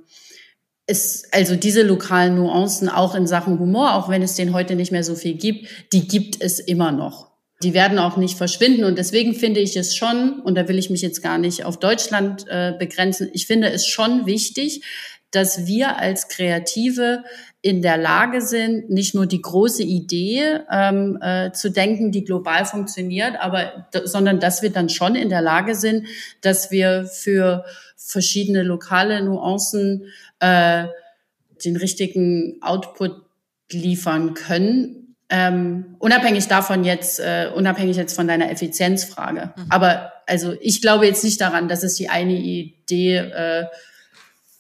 es, 0.89 1.23
also 1.32 1.56
diese 1.56 1.84
lokalen 1.84 2.36
Nuancen 2.36 2.89
auch 2.89 3.15
in 3.15 3.28
Sachen 3.28 3.60
Humor, 3.60 3.93
auch 3.93 4.10
wenn 4.10 4.21
es 4.21 4.36
den 4.36 4.54
heute 4.54 4.75
nicht 4.75 4.91
mehr 4.91 5.04
so 5.04 5.15
viel 5.15 5.36
gibt, 5.36 5.67
die 5.93 6.08
gibt 6.08 6.41
es 6.41 6.60
immer 6.60 6.91
noch. 6.91 7.30
Die 7.62 7.73
werden 7.73 7.99
auch 7.99 8.17
nicht 8.17 8.38
verschwinden 8.38 8.86
und 8.86 8.97
deswegen 8.97 9.36
finde 9.36 9.60
ich 9.60 9.75
es 9.75 9.95
schon, 9.95 10.39
und 10.39 10.56
da 10.56 10.67
will 10.67 10.78
ich 10.78 10.89
mich 10.89 11.02
jetzt 11.02 11.21
gar 11.21 11.38
nicht 11.38 11.65
auf 11.65 11.78
Deutschland 11.78 12.45
äh, 12.47 12.73
begrenzen, 12.78 13.30
ich 13.34 13.47
finde 13.47 13.69
es 13.69 13.86
schon 13.86 14.25
wichtig, 14.25 14.82
dass 15.32 15.67
wir 15.67 15.97
als 15.97 16.28
Kreative 16.28 17.23
in 17.62 17.82
der 17.82 17.97
Lage 17.97 18.41
sind, 18.41 18.89
nicht 18.89 19.13
nur 19.13 19.25
die 19.25 19.41
große 19.41 19.84
Idee 19.84 20.62
ähm, 20.71 21.19
äh, 21.21 21.52
zu 21.52 21.69
denken, 21.69 22.12
die 22.12 22.23
global 22.23 22.65
funktioniert, 22.65 23.36
aber 23.39 23.88
sondern 24.06 24.39
dass 24.39 24.62
wir 24.62 24.71
dann 24.71 24.88
schon 24.88 25.15
in 25.15 25.30
der 25.30 25.41
Lage 25.41 25.75
sind, 25.75 26.08
dass 26.41 26.71
wir 26.71 27.06
für 27.06 27.65
verschiedene 28.00 28.64
lokale 28.64 29.24
Nuancen 29.24 30.06
äh, 30.40 30.86
den 31.64 31.76
richtigen 31.76 32.58
Output 32.62 33.12
liefern 33.72 34.34
können. 34.34 35.16
Ähm, 35.30 35.96
unabhängig 36.00 36.48
davon 36.48 36.84
jetzt, 36.84 37.20
äh, 37.20 37.52
unabhängig 37.54 37.98
jetzt 37.98 38.16
von 38.16 38.28
deiner 38.28 38.50
Effizienzfrage. 38.50 39.54
Mhm. 39.56 39.66
Aber 39.70 40.14
also 40.26 40.56
ich 40.62 40.82
glaube 40.82 41.06
jetzt 41.06 41.24
nicht 41.24 41.40
daran, 41.40 41.68
dass 41.68 41.84
es 41.84 41.96
die 41.96 42.10
eine 42.10 42.34
Idee 42.34 43.18
äh, 43.18 43.66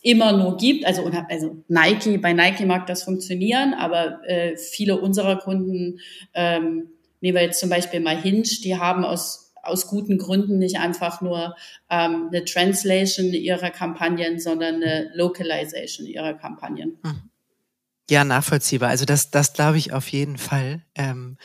immer 0.01 0.31
nur 0.33 0.57
gibt. 0.57 0.85
Also, 0.85 1.09
also 1.29 1.63
Nike, 1.67 2.17
bei 2.17 2.33
Nike 2.33 2.65
mag 2.65 2.85
das 2.87 3.03
funktionieren, 3.03 3.73
aber 3.73 4.19
äh, 4.27 4.57
viele 4.57 4.99
unserer 4.99 5.37
Kunden, 5.37 5.99
ähm, 6.33 6.89
nehmen 7.21 7.35
wir 7.35 7.43
jetzt 7.43 7.59
zum 7.59 7.69
Beispiel 7.69 7.99
mal 7.99 8.17
Hinge, 8.17 8.43
die 8.43 8.77
haben 8.77 9.03
aus 9.03 9.48
aus 9.69 9.87
guten 9.87 10.17
Gründen 10.17 10.57
nicht 10.57 10.79
einfach 10.79 11.21
nur 11.21 11.55
ähm, 11.89 12.27
eine 12.27 12.45
Translation 12.45 13.27
ihrer 13.27 13.69
Kampagnen, 13.69 14.39
sondern 14.39 14.75
eine 14.75 15.11
Localization 15.13 16.05
ihrer 16.05 16.33
Kampagnen. 16.33 16.97
Hm. 17.03 17.21
Ja, 18.09 18.23
nachvollziehbar. 18.23 18.89
Also 18.89 19.05
das, 19.05 19.29
das 19.29 19.53
glaube 19.53 19.77
ich 19.77 19.93
auf 19.93 20.07
jeden 20.09 20.37
Fall. 20.37 20.83
Ähm, 20.95 21.37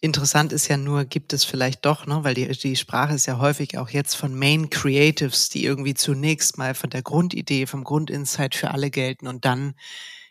interessant 0.00 0.52
ist 0.52 0.68
ja 0.68 0.76
nur, 0.76 1.04
gibt 1.04 1.32
es 1.32 1.44
vielleicht 1.44 1.84
doch, 1.84 2.06
ne, 2.06 2.20
weil 2.22 2.34
die, 2.34 2.48
die 2.48 2.76
Sprache 2.76 3.14
ist 3.14 3.26
ja 3.26 3.38
häufig 3.38 3.76
auch 3.76 3.90
jetzt 3.90 4.14
von 4.14 4.34
Main 4.34 4.70
Creatives, 4.70 5.50
die 5.50 5.64
irgendwie 5.64 5.94
zunächst 5.94 6.56
mal 6.56 6.74
von 6.74 6.90
der 6.90 7.02
Grundidee, 7.02 7.66
vom 7.66 7.84
Grundinsight 7.84 8.54
für 8.54 8.70
alle 8.70 8.90
gelten 8.90 9.26
und 9.26 9.44
dann 9.44 9.74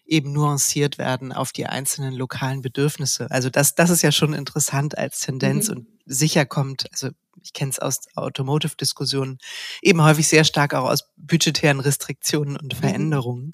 eben 0.07 0.31
nuanciert 0.31 0.97
werden 0.97 1.31
auf 1.33 1.51
die 1.51 1.65
einzelnen 1.65 2.13
lokalen 2.13 2.61
Bedürfnisse. 2.61 3.29
Also 3.29 3.49
das, 3.49 3.75
das 3.75 3.89
ist 3.89 4.01
ja 4.01 4.11
schon 4.11 4.33
interessant 4.33 4.97
als 4.97 5.19
Tendenz 5.19 5.69
mhm. 5.69 5.77
und 5.77 5.87
sicher 6.05 6.45
kommt, 6.45 6.87
also 6.91 7.09
ich 7.41 7.53
kenne 7.53 7.71
es 7.71 7.79
aus 7.79 7.99
Automotive-Diskussionen, 8.15 9.37
eben 9.81 10.03
häufig 10.03 10.27
sehr 10.27 10.43
stark 10.43 10.73
auch 10.73 10.89
aus 10.89 11.09
budgetären 11.17 11.79
Restriktionen 11.79 12.57
und 12.57 12.73
mhm. 12.73 12.77
Veränderungen. 12.77 13.51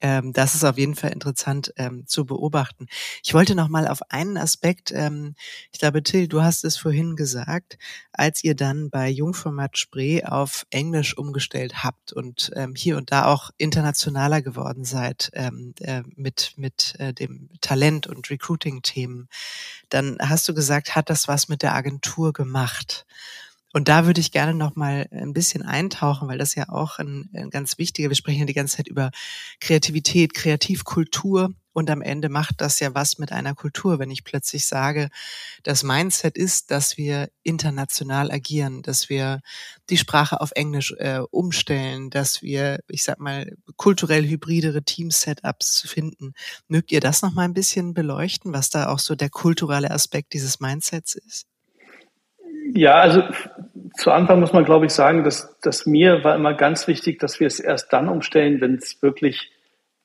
Ähm, 0.00 0.32
das 0.32 0.54
ist 0.54 0.64
auf 0.64 0.78
jeden 0.78 0.94
Fall 0.94 1.12
interessant 1.12 1.72
ähm, 1.76 2.06
zu 2.06 2.24
beobachten. 2.24 2.86
Ich 3.22 3.34
wollte 3.34 3.54
noch 3.54 3.68
mal 3.68 3.88
auf 3.88 4.00
einen 4.10 4.36
Aspekt, 4.36 4.92
ähm, 4.92 5.34
ich 5.72 5.80
glaube, 5.80 6.02
Till, 6.02 6.28
du 6.28 6.42
hast 6.42 6.64
es 6.64 6.76
vorhin 6.76 7.16
gesagt, 7.16 7.78
als 8.12 8.44
ihr 8.44 8.54
dann 8.54 8.90
bei 8.90 9.08
Jungformat 9.08 9.78
Spree 9.78 10.24
auf 10.24 10.66
Englisch 10.70 11.16
umgestellt 11.16 11.82
habt 11.82 12.12
und 12.12 12.50
ähm, 12.54 12.74
hier 12.76 12.96
und 12.96 13.10
da 13.12 13.26
auch 13.26 13.50
internationaler 13.58 14.42
geworden 14.42 14.84
seid 14.84 15.30
ähm, 15.34 15.74
äh, 15.80 16.02
mit, 16.16 16.54
mit 16.56 16.94
äh, 16.98 17.12
dem 17.12 17.50
Talent- 17.60 18.06
und 18.06 18.30
Recruiting-Themen, 18.30 19.28
dann 19.88 20.18
hast 20.20 20.48
du 20.48 20.54
gesagt, 20.54 20.94
hat 20.96 21.10
das 21.10 21.28
was 21.28 21.48
mit 21.48 21.62
der 21.62 21.74
Agentur 21.74 22.32
gemacht? 22.32 23.06
Und 23.74 23.88
da 23.88 24.06
würde 24.06 24.20
ich 24.20 24.32
gerne 24.32 24.54
noch 24.54 24.76
mal 24.76 25.06
ein 25.10 25.34
bisschen 25.34 25.62
eintauchen, 25.62 26.26
weil 26.28 26.38
das 26.38 26.54
ja 26.54 26.68
auch 26.70 26.98
ein, 26.98 27.28
ein, 27.34 27.50
ganz 27.50 27.76
wichtiger, 27.76 28.08
wir 28.08 28.16
sprechen 28.16 28.40
ja 28.40 28.46
die 28.46 28.54
ganze 28.54 28.78
Zeit 28.78 28.88
über 28.88 29.10
Kreativität, 29.60 30.32
Kreativkultur 30.32 31.50
und 31.74 31.90
am 31.90 32.02
Ende 32.02 32.28
macht 32.30 32.60
das 32.62 32.80
ja 32.80 32.94
was 32.94 33.18
mit 33.18 33.30
einer 33.30 33.54
Kultur, 33.54 33.98
wenn 33.98 34.10
ich 34.10 34.24
plötzlich 34.24 34.66
sage, 34.66 35.10
das 35.62 35.82
Mindset 35.82 36.36
ist, 36.36 36.70
dass 36.70 36.96
wir 36.96 37.28
international 37.42 38.32
agieren, 38.32 38.82
dass 38.82 39.08
wir 39.08 39.42
die 39.90 39.98
Sprache 39.98 40.40
auf 40.40 40.50
Englisch 40.56 40.92
äh, 40.98 41.20
umstellen, 41.30 42.10
dass 42.10 42.42
wir, 42.42 42.80
ich 42.88 43.04
sag 43.04 43.20
mal, 43.20 43.54
kulturell 43.76 44.26
hybridere 44.26 44.82
Team-Setups 44.82 45.82
finden. 45.86 46.32
Mögt 46.68 46.90
ihr 46.90 47.00
das 47.00 47.22
noch 47.22 47.34
mal 47.34 47.44
ein 47.44 47.54
bisschen 47.54 47.94
beleuchten, 47.94 48.52
was 48.52 48.70
da 48.70 48.88
auch 48.88 48.98
so 48.98 49.14
der 49.14 49.30
kulturelle 49.30 49.90
Aspekt 49.90 50.32
dieses 50.32 50.58
Mindsets 50.58 51.14
ist? 51.14 51.46
Ja, 52.74 52.94
also 52.94 53.22
zu 53.94 54.10
Anfang 54.10 54.40
muss 54.40 54.52
man, 54.52 54.64
glaube 54.64 54.86
ich, 54.86 54.92
sagen, 54.92 55.24
dass, 55.24 55.58
dass 55.60 55.86
mir 55.86 56.24
war 56.24 56.34
immer 56.34 56.54
ganz 56.54 56.86
wichtig, 56.86 57.18
dass 57.18 57.40
wir 57.40 57.46
es 57.46 57.60
erst 57.60 57.92
dann 57.92 58.08
umstellen, 58.08 58.60
wenn 58.60 58.74
es 58.74 59.02
wirklich 59.02 59.52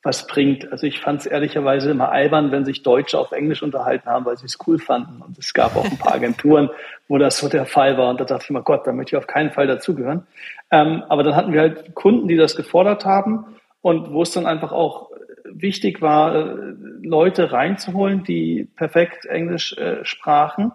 was 0.02 0.26
bringt. 0.26 0.70
Also 0.70 0.86
ich 0.86 1.00
fand 1.00 1.20
es 1.20 1.26
ehrlicherweise 1.26 1.90
immer 1.90 2.10
albern, 2.10 2.52
wenn 2.52 2.64
sich 2.66 2.82
Deutsche 2.82 3.18
auf 3.18 3.32
Englisch 3.32 3.62
unterhalten 3.62 4.08
haben, 4.08 4.26
weil 4.26 4.36
sie 4.36 4.44
es 4.44 4.58
cool 4.66 4.78
fanden. 4.78 5.22
Und 5.22 5.38
es 5.38 5.54
gab 5.54 5.76
auch 5.76 5.84
ein 5.84 5.98
paar 5.98 6.14
Agenturen, 6.14 6.68
wo 7.08 7.16
das 7.16 7.38
so 7.38 7.48
der 7.48 7.64
Fall 7.64 7.96
war. 7.96 8.10
Und 8.10 8.20
da 8.20 8.24
dachte 8.24 8.44
ich 8.44 8.50
mir, 8.50 8.62
Gott, 8.62 8.86
da 8.86 8.92
möchte 8.92 9.16
ich 9.16 9.22
auf 9.22 9.26
keinen 9.26 9.50
Fall 9.50 9.66
dazugehören. 9.66 10.26
Ähm, 10.70 11.02
aber 11.08 11.22
dann 11.22 11.34
hatten 11.34 11.52
wir 11.52 11.60
halt 11.60 11.94
Kunden, 11.94 12.28
die 12.28 12.36
das 12.36 12.54
gefordert 12.54 13.06
haben 13.06 13.46
und 13.80 14.12
wo 14.12 14.22
es 14.22 14.30
dann 14.30 14.46
einfach 14.46 14.72
auch 14.72 15.10
wichtig 15.44 16.02
war, 16.02 16.34
äh, 16.34 16.74
Leute 17.02 17.52
reinzuholen, 17.52 18.24
die 18.24 18.68
perfekt 18.76 19.24
Englisch 19.24 19.76
äh, 19.78 20.04
sprachen. 20.04 20.72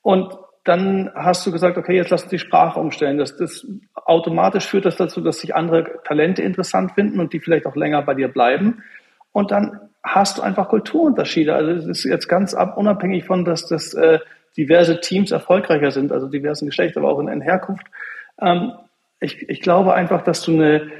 Und 0.00 0.38
dann 0.64 1.10
hast 1.14 1.46
du 1.46 1.52
gesagt, 1.52 1.78
okay, 1.78 1.96
jetzt 1.96 2.10
lass 2.10 2.22
uns 2.22 2.30
die 2.30 2.38
Sprache 2.38 2.78
umstellen. 2.78 3.18
Das, 3.18 3.36
das 3.36 3.66
automatisch 3.94 4.66
führt 4.66 4.84
das 4.84 4.96
dazu, 4.96 5.20
dass 5.20 5.40
sich 5.40 5.54
andere 5.54 6.02
Talente 6.04 6.42
interessant 6.42 6.92
finden 6.92 7.18
und 7.20 7.32
die 7.32 7.40
vielleicht 7.40 7.66
auch 7.66 7.76
länger 7.76 8.02
bei 8.02 8.14
dir 8.14 8.28
bleiben. 8.28 8.82
Und 9.32 9.50
dann 9.50 9.80
hast 10.02 10.38
du 10.38 10.42
einfach 10.42 10.68
Kulturunterschiede. 10.68 11.54
Also 11.54 11.70
es 11.72 11.86
ist 11.86 12.04
jetzt 12.04 12.28
ganz 12.28 12.54
ab, 12.54 12.76
unabhängig 12.76 13.24
von, 13.24 13.44
dass 13.44 13.66
das 13.68 13.94
äh, 13.94 14.18
diverse 14.56 15.00
Teams 15.00 15.30
erfolgreicher 15.30 15.90
sind, 15.90 16.12
also 16.12 16.28
diversen 16.28 16.66
Geschlechter, 16.66 17.00
aber 17.00 17.12
auch 17.12 17.20
in, 17.20 17.28
in 17.28 17.40
Herkunft. 17.40 17.86
Ähm, 18.40 18.72
ich, 19.20 19.48
ich 19.48 19.60
glaube 19.60 19.94
einfach, 19.94 20.22
dass 20.22 20.42
du 20.42 20.52
eine, 20.52 20.90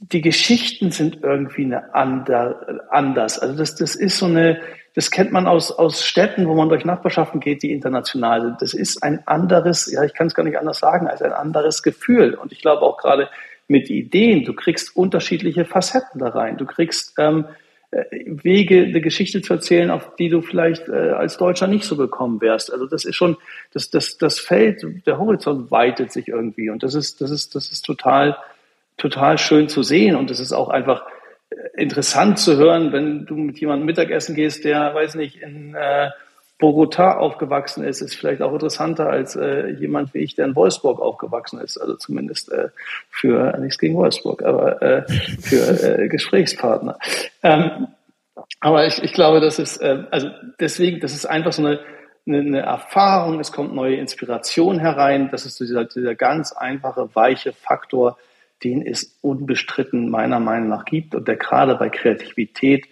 die 0.00 0.20
Geschichten 0.20 0.90
sind 0.90 1.22
irgendwie 1.22 1.64
eine 1.64 1.94
ander, 1.94 2.82
anders. 2.90 3.38
Also 3.38 3.56
das, 3.56 3.76
das 3.76 3.94
ist 3.94 4.18
so 4.18 4.26
eine, 4.26 4.60
das 4.94 5.10
kennt 5.10 5.32
man 5.32 5.46
aus, 5.46 5.70
aus 5.70 6.04
Städten, 6.04 6.46
wo 6.46 6.54
man 6.54 6.68
durch 6.68 6.84
Nachbarschaften 6.84 7.40
geht, 7.40 7.62
die 7.62 7.72
international 7.72 8.42
sind. 8.42 8.60
Das 8.60 8.74
ist 8.74 9.02
ein 9.02 9.26
anderes, 9.26 9.90
ja, 9.90 10.04
ich 10.04 10.12
kann 10.12 10.26
es 10.26 10.34
gar 10.34 10.42
nicht 10.42 10.58
anders 10.58 10.80
sagen, 10.80 11.08
als 11.08 11.22
ein 11.22 11.32
anderes 11.32 11.82
Gefühl. 11.82 12.34
Und 12.34 12.52
ich 12.52 12.60
glaube 12.60 12.82
auch 12.82 12.98
gerade 12.98 13.28
mit 13.68 13.88
Ideen, 13.88 14.44
du 14.44 14.52
kriegst 14.52 14.94
unterschiedliche 14.94 15.64
Facetten 15.64 16.20
da 16.20 16.28
rein. 16.28 16.58
Du 16.58 16.66
kriegst 16.66 17.14
ähm, 17.18 17.46
äh, 17.90 18.04
Wege, 18.26 18.84
eine 18.84 19.00
Geschichte 19.00 19.40
zu 19.40 19.54
erzählen, 19.54 19.90
auf 19.90 20.14
die 20.16 20.28
du 20.28 20.42
vielleicht 20.42 20.88
äh, 20.88 21.12
als 21.12 21.38
Deutscher 21.38 21.68
nicht 21.68 21.84
so 21.84 21.96
bekommen 21.96 22.42
wärst. 22.42 22.70
Also 22.70 22.86
das 22.86 23.06
ist 23.06 23.16
schon, 23.16 23.38
das, 23.72 23.88
das, 23.88 24.18
das 24.18 24.38
Feld, 24.40 24.84
der 25.06 25.18
Horizont 25.18 25.70
weitet 25.70 26.12
sich 26.12 26.28
irgendwie. 26.28 26.68
Und 26.68 26.82
das 26.82 26.94
ist, 26.94 27.22
das 27.22 27.30
ist, 27.30 27.54
das 27.54 27.72
ist 27.72 27.86
total, 27.86 28.36
total 28.98 29.38
schön 29.38 29.68
zu 29.68 29.82
sehen. 29.82 30.16
Und 30.16 30.30
es 30.30 30.38
ist 30.38 30.52
auch 30.52 30.68
einfach, 30.68 31.04
interessant 31.76 32.38
zu 32.38 32.56
hören, 32.56 32.92
wenn 32.92 33.26
du 33.26 33.34
mit 33.36 33.58
jemandem 33.58 33.86
Mittagessen 33.86 34.34
gehst, 34.34 34.64
der, 34.64 34.94
weiß 34.94 35.14
nicht, 35.14 35.36
in 35.40 35.74
äh, 35.74 36.10
Bogota 36.62 37.16
aufgewachsen 37.16 37.82
ist, 37.82 38.02
ist 38.02 38.14
vielleicht 38.14 38.40
auch 38.40 38.52
interessanter 38.52 39.10
als 39.10 39.34
äh, 39.34 39.68
jemand 39.70 40.14
wie 40.14 40.20
ich, 40.20 40.36
der 40.36 40.44
in 40.44 40.54
Wolfsburg 40.54 41.00
aufgewachsen 41.00 41.58
ist. 41.58 41.76
Also 41.76 41.96
zumindest 41.96 42.52
äh, 42.52 42.68
für 43.10 43.58
nichts 43.58 43.78
gegen 43.78 43.96
Wolfsburg, 43.96 44.44
aber 44.44 44.80
äh, 44.80 45.02
für 45.40 45.98
äh, 45.98 46.08
Gesprächspartner. 46.08 46.98
Ähm, 47.42 47.88
aber 48.60 48.86
ich, 48.86 49.02
ich 49.02 49.12
glaube, 49.12 49.40
das 49.40 49.58
ist 49.58 49.78
äh, 49.78 50.04
also 50.12 50.28
deswegen, 50.60 51.00
das 51.00 51.14
ist 51.14 51.26
einfach 51.26 51.52
so 51.52 51.66
eine, 51.66 51.80
eine, 52.28 52.38
eine 52.38 52.60
Erfahrung. 52.60 53.40
Es 53.40 53.50
kommt 53.50 53.74
neue 53.74 53.96
Inspiration 53.96 54.78
herein. 54.78 55.30
Das 55.32 55.44
ist 55.44 55.58
dieser, 55.58 55.86
dieser 55.86 56.14
ganz 56.14 56.52
einfache 56.52 57.12
weiche 57.14 57.52
Faktor, 57.52 58.18
den 58.64 58.86
es 58.86 59.18
unbestritten 59.20 60.10
meiner 60.10 60.40
Meinung 60.40 60.68
nach 60.68 60.84
gibt 60.84 61.14
und 61.14 61.28
der 61.28 61.36
gerade 61.36 61.74
bei 61.76 61.88
Kreativität 61.88 62.86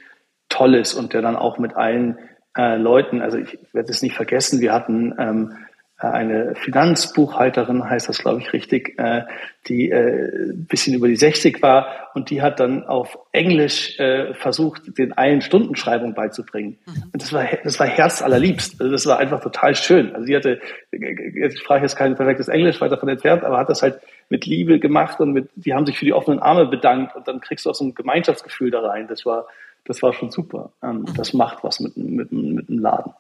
toll 0.49 0.75
ist 0.75 0.95
und 0.95 1.13
der 1.13 1.23
dann 1.23 1.37
auch 1.37 1.59
mit 1.59 1.75
allen 1.77 2.19
äh, 2.57 2.77
Leuten, 2.77 3.23
also 3.23 3.39
ich 3.39 3.59
werde 3.73 3.91
es 3.91 4.03
nicht 4.03 4.15
vergessen, 4.15 4.61
wir 4.61 4.73
hatten 4.73 5.15
ähm, 5.19 5.53
äh, 5.53 5.70
eine 6.01 6.55
Finanzbuchhalterin, 6.55 7.89
heißt 7.89 8.09
das, 8.09 8.19
glaube 8.19 8.41
ich, 8.41 8.53
richtig, 8.53 8.99
äh, 8.99 9.25
die 9.69 9.91
äh, 9.91 10.53
bisschen 10.55 10.95
über 10.95 11.09
die 11.09 11.17
60 11.17 11.61
war 11.63 12.11
und 12.15 12.31
die 12.31 12.41
hat 12.41 12.61
dann 12.61 12.85
auf 12.85 13.19
Englisch 13.33 13.99
äh, 14.01 14.33
versucht, 14.35 14.97
den 14.99 15.13
allen 15.13 15.43
Stundenschreibung 15.43 16.15
beizubringen. 16.15 16.79
Mhm. 16.87 17.03
Und 17.13 17.23
das 17.23 17.33
war, 17.33 17.45
das 17.63 17.79
war 17.79 17.87
herzallerliebst. 17.87 18.81
Also 18.81 18.93
das 18.93 19.07
war 19.07 19.19
einfach 19.19 19.41
total 19.41 19.75
schön. 19.75 20.15
Also 20.15 20.27
sie 20.27 20.37
hatte, 20.37 20.61
jetzt 20.91 21.59
sprach 21.59 21.83
jetzt 21.83 21.97
kein 21.97 22.17
perfektes 22.17 22.49
Englisch 22.49 22.81
weiter 22.81 22.97
von 22.97 23.09
entfernt, 23.09 23.45
aber 23.45 23.59
hat 23.59 23.69
das 23.69 23.83
halt 23.83 24.01
mit 24.31 24.47
Liebe 24.47 24.79
gemacht 24.79 25.21
und 25.21 25.33
mit, 25.33 25.51
die 25.55 25.75
haben 25.75 25.87
sich 25.87 25.99
für 25.99 26.05
die 26.05 26.15
offenen 26.15 26.39
Arme 26.39 26.67
bedankt 26.67 27.15
und 27.17 27.29
dann 27.29 27.41
kriegst 27.41 27.67
du 27.67 27.71
auch 27.71 27.75
so 27.75 27.85
ein 27.85 27.95
Gemeinschaftsgefühl 27.95 28.71
da 28.71 28.81
rein. 28.81 29.07
Das 29.09 29.27
war, 29.27 29.47
das 29.85 30.03
war 30.03 30.13
schon 30.13 30.31
super. 30.31 30.73
Ähm, 30.83 31.01
mhm. 31.01 31.15
Das 31.17 31.35
macht 31.35 31.63
was 31.63 31.81
mit, 31.81 31.97
mit, 31.97 32.33
mit 32.33 32.69
dem 32.69 32.79
Laden. 32.79 33.13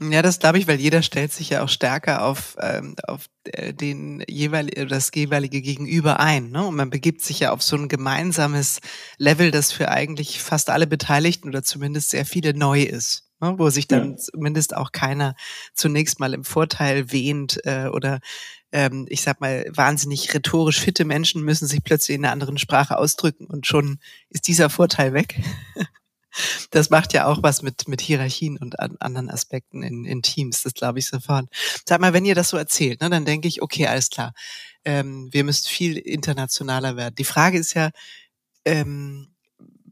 Ja, 0.00 0.22
das 0.22 0.38
glaube 0.38 0.58
ich, 0.58 0.68
weil 0.68 0.78
jeder 0.80 1.02
stellt 1.02 1.32
sich 1.32 1.50
ja 1.50 1.62
auch 1.64 1.68
stärker 1.68 2.24
auf, 2.24 2.56
ähm, 2.60 2.94
auf 3.08 3.26
äh, 3.44 3.74
den 3.74 4.22
jeweil, 4.28 4.66
das 4.66 5.10
jeweilige 5.12 5.60
Gegenüber 5.60 6.20
ein. 6.20 6.50
Ne? 6.50 6.64
Und 6.64 6.76
man 6.76 6.90
begibt 6.90 7.20
sich 7.20 7.40
ja 7.40 7.50
auf 7.52 7.62
so 7.62 7.76
ein 7.76 7.88
gemeinsames 7.88 8.80
Level, 9.16 9.50
das 9.50 9.72
für 9.72 9.88
eigentlich 9.88 10.40
fast 10.40 10.70
alle 10.70 10.86
Beteiligten 10.86 11.48
oder 11.48 11.64
zumindest 11.64 12.10
sehr 12.10 12.24
viele 12.24 12.54
neu 12.54 12.82
ist. 12.82 13.28
Ne? 13.40 13.54
Wo 13.58 13.70
sich 13.70 13.88
dann 13.88 14.12
ja. 14.12 14.16
zumindest 14.16 14.76
auch 14.76 14.92
keiner 14.92 15.34
zunächst 15.74 16.20
mal 16.20 16.32
im 16.32 16.44
Vorteil 16.44 17.10
wähnt 17.10 17.58
äh, 17.64 17.88
oder 17.88 18.20
ähm, 18.70 19.06
ich 19.08 19.22
sag 19.22 19.40
mal, 19.40 19.64
wahnsinnig 19.68 20.32
rhetorisch 20.32 20.80
fitte 20.80 21.04
Menschen 21.04 21.42
müssen 21.42 21.66
sich 21.66 21.82
plötzlich 21.82 22.16
in 22.16 22.24
einer 22.24 22.32
anderen 22.32 22.58
Sprache 22.58 22.98
ausdrücken 22.98 23.46
und 23.46 23.66
schon 23.66 23.98
ist 24.30 24.46
dieser 24.46 24.70
Vorteil 24.70 25.12
weg. 25.12 25.40
Das 26.70 26.90
macht 26.90 27.12
ja 27.12 27.26
auch 27.26 27.42
was 27.42 27.62
mit, 27.62 27.88
mit 27.88 28.00
Hierarchien 28.00 28.58
und 28.58 28.78
an 28.80 28.96
anderen 29.00 29.30
Aspekten 29.30 29.82
in, 29.82 30.04
in 30.04 30.22
Teams, 30.22 30.62
das 30.62 30.74
glaube 30.74 30.98
ich 30.98 31.06
sofort. 31.08 31.46
Sag 31.86 32.00
mal, 32.00 32.12
wenn 32.12 32.24
ihr 32.24 32.34
das 32.34 32.50
so 32.50 32.56
erzählt, 32.56 33.00
ne, 33.00 33.10
dann 33.10 33.24
denke 33.24 33.48
ich, 33.48 33.62
okay, 33.62 33.86
alles 33.86 34.10
klar, 34.10 34.32
ähm, 34.84 35.28
wir 35.32 35.44
müssen 35.44 35.68
viel 35.68 35.96
internationaler 35.96 36.96
werden. 36.96 37.14
Die 37.16 37.24
Frage 37.24 37.58
ist 37.58 37.74
ja, 37.74 37.90
ähm, 38.64 39.28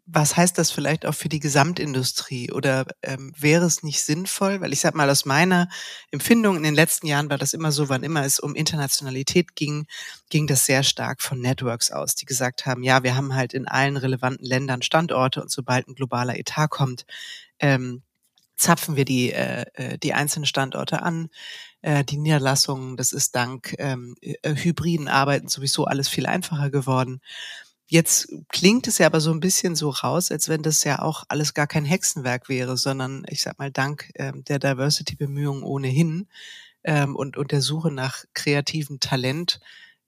was 0.09 0.37
heißt 0.37 0.57
das 0.57 0.71
vielleicht 0.71 1.05
auch 1.05 1.15
für 1.15 1.29
die 1.29 1.41
Gesamtindustrie? 1.41 2.53
Oder 2.53 2.87
ähm, 3.03 3.33
wäre 3.37 3.67
es 3.67 3.83
nicht 3.83 4.03
sinnvoll, 4.03 4.61
weil 4.61 4.73
ich 4.73 4.81
sag 4.81 4.95
mal, 4.95 5.11
aus 5.11 5.25
meiner 5.25 5.69
Empfindung 6.13 6.57
in 6.57 6.63
den 6.63 6.77
letzten 6.77 7.09
Jahren 7.09 7.29
war 7.29 7.39
das 7.39 7.53
immer 7.53 7.73
so, 7.73 7.89
wann 7.89 8.05
immer 8.05 8.25
es 8.25 8.39
um 8.39 8.55
Internationalität 8.55 9.57
ging, 9.57 9.87
ging 10.31 10.47
das 10.47 10.65
sehr 10.65 10.85
stark 10.85 11.21
von 11.23 11.41
Networks 11.41 11.91
aus, 11.91 12.15
die 12.15 12.25
gesagt 12.25 12.67
haben, 12.67 12.85
ja, 12.85 13.03
wir 13.03 13.17
haben 13.17 13.35
halt 13.35 13.53
in 13.53 13.67
allen 13.67 13.97
relevanten 13.97 14.47
Ländern 14.47 14.83
Standorte 14.83 15.43
und 15.43 15.51
sobald 15.51 15.89
ein 15.89 15.97
globaler 15.97 16.39
Etat 16.39 16.69
kommt, 16.69 17.05
ähm, 17.59 18.03
zapfen 18.57 18.97
wir 18.97 19.05
die, 19.05 19.33
äh, 19.33 19.65
äh 19.75 19.99
die 19.99 20.15
einzelnen 20.15 20.47
Standorte 20.47 21.03
an, 21.03 21.29
äh, 21.83 22.05
die 22.05 22.17
Niederlassungen. 22.17 22.97
Das 22.97 23.13
ist 23.13 23.35
dank 23.35 23.75
ähm, 23.79 24.15
äh, 24.21 24.55
hybriden 24.55 25.09
Arbeiten 25.09 25.49
sowieso 25.49 25.85
alles 25.85 26.09
viel 26.09 26.27
einfacher 26.27 26.71
geworden. 26.71 27.21
Jetzt 27.89 28.29
klingt 28.49 28.89
es 28.89 28.99
ja 28.99 29.07
aber 29.07 29.21
so 29.21 29.31
ein 29.31 29.41
bisschen 29.41 29.77
so 29.77 29.91
raus, 29.91 30.33
als 30.33 30.49
wenn 30.49 30.63
das 30.63 30.83
ja 30.83 31.03
auch 31.03 31.25
alles 31.29 31.55
gar 31.55 31.69
kein 31.69 31.85
Hexenwerk 31.85 32.49
wäre, 32.49 32.77
sondern 32.77 33.25
ich 33.29 33.43
sag 33.43 33.59
mal 33.59 33.71
dank 33.71 34.11
ähm, 34.17 34.45
der 34.45 34.59
Diversity-Bemühungen 34.59 35.63
ohnehin 35.63 36.27
ähm, 36.83 37.15
und, 37.15 37.37
und 37.37 37.53
der 37.53 37.63
Suche 37.63 37.93
nach 37.93 38.25
kreativem 38.35 38.99
Talent 38.99 39.61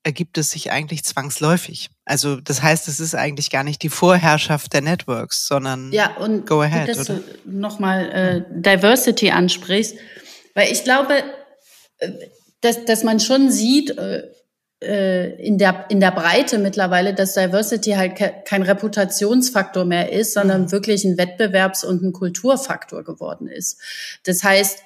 ergibt 0.03 0.39
es 0.39 0.51
sich 0.51 0.71
eigentlich 0.71 1.05
zwangsläufig. 1.05 1.91
Also 2.05 2.41
das 2.41 2.63
heißt, 2.63 2.89
es 2.89 2.99
ist 2.99 3.15
eigentlich 3.15 3.51
gar 3.51 3.65
nicht 3.65 3.83
die 3.83 3.89
Vorherrschaft 3.89 4.73
der 4.73 4.81
Networks, 4.81 5.47
sondern 5.47 5.93
ja, 5.93 6.17
und 6.17 6.47
go 6.47 6.63
ahead. 6.63 6.89
Dass 6.89 7.11
oder? 7.11 7.21
du 7.21 7.51
nochmal 7.51 8.11
äh, 8.11 8.61
Diversity 8.61 9.31
ansprichst, 9.31 9.97
weil 10.55 10.73
ich 10.73 10.85
glaube, 10.85 11.23
äh, 11.99 12.11
dass, 12.61 12.85
dass 12.85 13.05
man 13.05 13.21
schon 13.21 13.51
sieht, 13.51 13.91
äh, 13.99 14.19
äh, 14.19 14.31
in 14.81 15.59
der, 15.59 15.87
in 15.89 15.99
der 15.99 16.13
Breite 16.13 16.59
mittlerweile, 16.59 17.13
dass 17.13 17.35
Diversity 17.35 17.93
halt 17.93 18.15
ke 18.15 18.33
kein 18.45 18.63
Reputationsfaktor 18.63 19.85
mehr 19.85 20.13
ist, 20.13 20.35
sondern 20.35 20.63
mhm. 20.63 20.73
wirklich 20.73 21.05
ein 21.05 21.17
Wettbewerbs- 21.17 21.85
und 21.85 22.03
ein 22.03 22.13
Kulturfaktor 22.13 23.03
geworden 23.03 23.49
ist. 23.49 23.81
Das 24.25 24.45
heißt, 24.45 24.79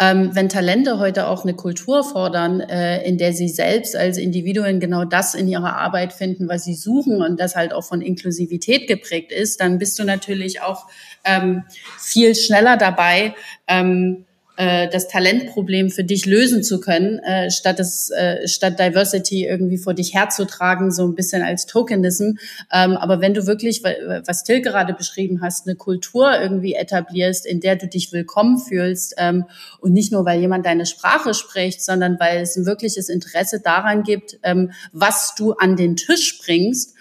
ähm, 0.00 0.30
wenn 0.34 0.48
Talente 0.48 0.98
heute 0.98 1.26
auch 1.26 1.44
eine 1.44 1.54
Kultur 1.54 2.02
fordern, 2.02 2.60
äh, 2.60 3.02
in 3.06 3.18
der 3.18 3.34
sie 3.34 3.48
selbst 3.48 3.94
als 3.94 4.16
Individuen 4.16 4.80
genau 4.80 5.04
das 5.04 5.34
in 5.34 5.46
ihrer 5.46 5.76
Arbeit 5.76 6.14
finden, 6.14 6.48
was 6.48 6.64
sie 6.64 6.74
suchen 6.74 7.20
und 7.20 7.38
das 7.38 7.54
halt 7.54 7.74
auch 7.74 7.84
von 7.84 8.00
Inklusivität 8.00 8.88
geprägt 8.88 9.30
ist, 9.30 9.60
dann 9.60 9.78
bist 9.78 9.98
du 9.98 10.04
natürlich 10.04 10.62
auch 10.62 10.86
ähm, 11.24 11.64
viel 11.98 12.34
schneller 12.34 12.78
dabei, 12.78 13.34
ähm, 13.68 14.24
äh, 14.60 14.90
das 14.90 15.08
Talentproblem 15.08 15.88
für 15.88 16.04
dich 16.04 16.26
lösen 16.26 16.62
zu 16.62 16.80
können, 16.80 17.18
äh, 17.20 17.50
statt 17.50 17.80
es 17.80 18.10
äh, 18.10 18.46
statt 18.46 18.78
Diversity 18.78 19.46
irgendwie 19.46 19.78
vor 19.78 19.94
dich 19.94 20.12
herzutragen, 20.12 20.92
so 20.92 21.06
ein 21.06 21.14
bisschen 21.14 21.40
als 21.42 21.64
Tokenism. 21.64 22.32
Ähm, 22.70 22.92
aber 22.98 23.22
wenn 23.22 23.32
du 23.32 23.46
wirklich, 23.46 23.82
was 23.82 24.44
Till 24.44 24.60
gerade 24.60 24.92
beschrieben 24.92 25.40
hast, 25.40 25.66
eine 25.66 25.76
Kultur 25.76 26.38
irgendwie 26.38 26.74
etablierst, 26.74 27.46
in 27.46 27.60
der 27.60 27.76
du 27.76 27.88
dich 27.88 28.12
willkommen 28.12 28.58
fühlst 28.58 29.14
ähm, 29.16 29.46
und 29.80 29.94
nicht 29.94 30.12
nur, 30.12 30.26
weil 30.26 30.40
jemand 30.40 30.66
deine 30.66 30.84
Sprache 30.84 31.32
spricht, 31.32 31.82
sondern 31.82 32.20
weil 32.20 32.42
es 32.42 32.54
ein 32.56 32.66
wirkliches 32.66 33.08
Interesse 33.08 33.60
daran 33.60 34.02
gibt, 34.02 34.38
ähm, 34.42 34.72
was 34.92 35.34
du 35.34 35.54
an 35.54 35.76
den 35.76 35.96
Tisch 35.96 36.38
bringst, 36.44 36.94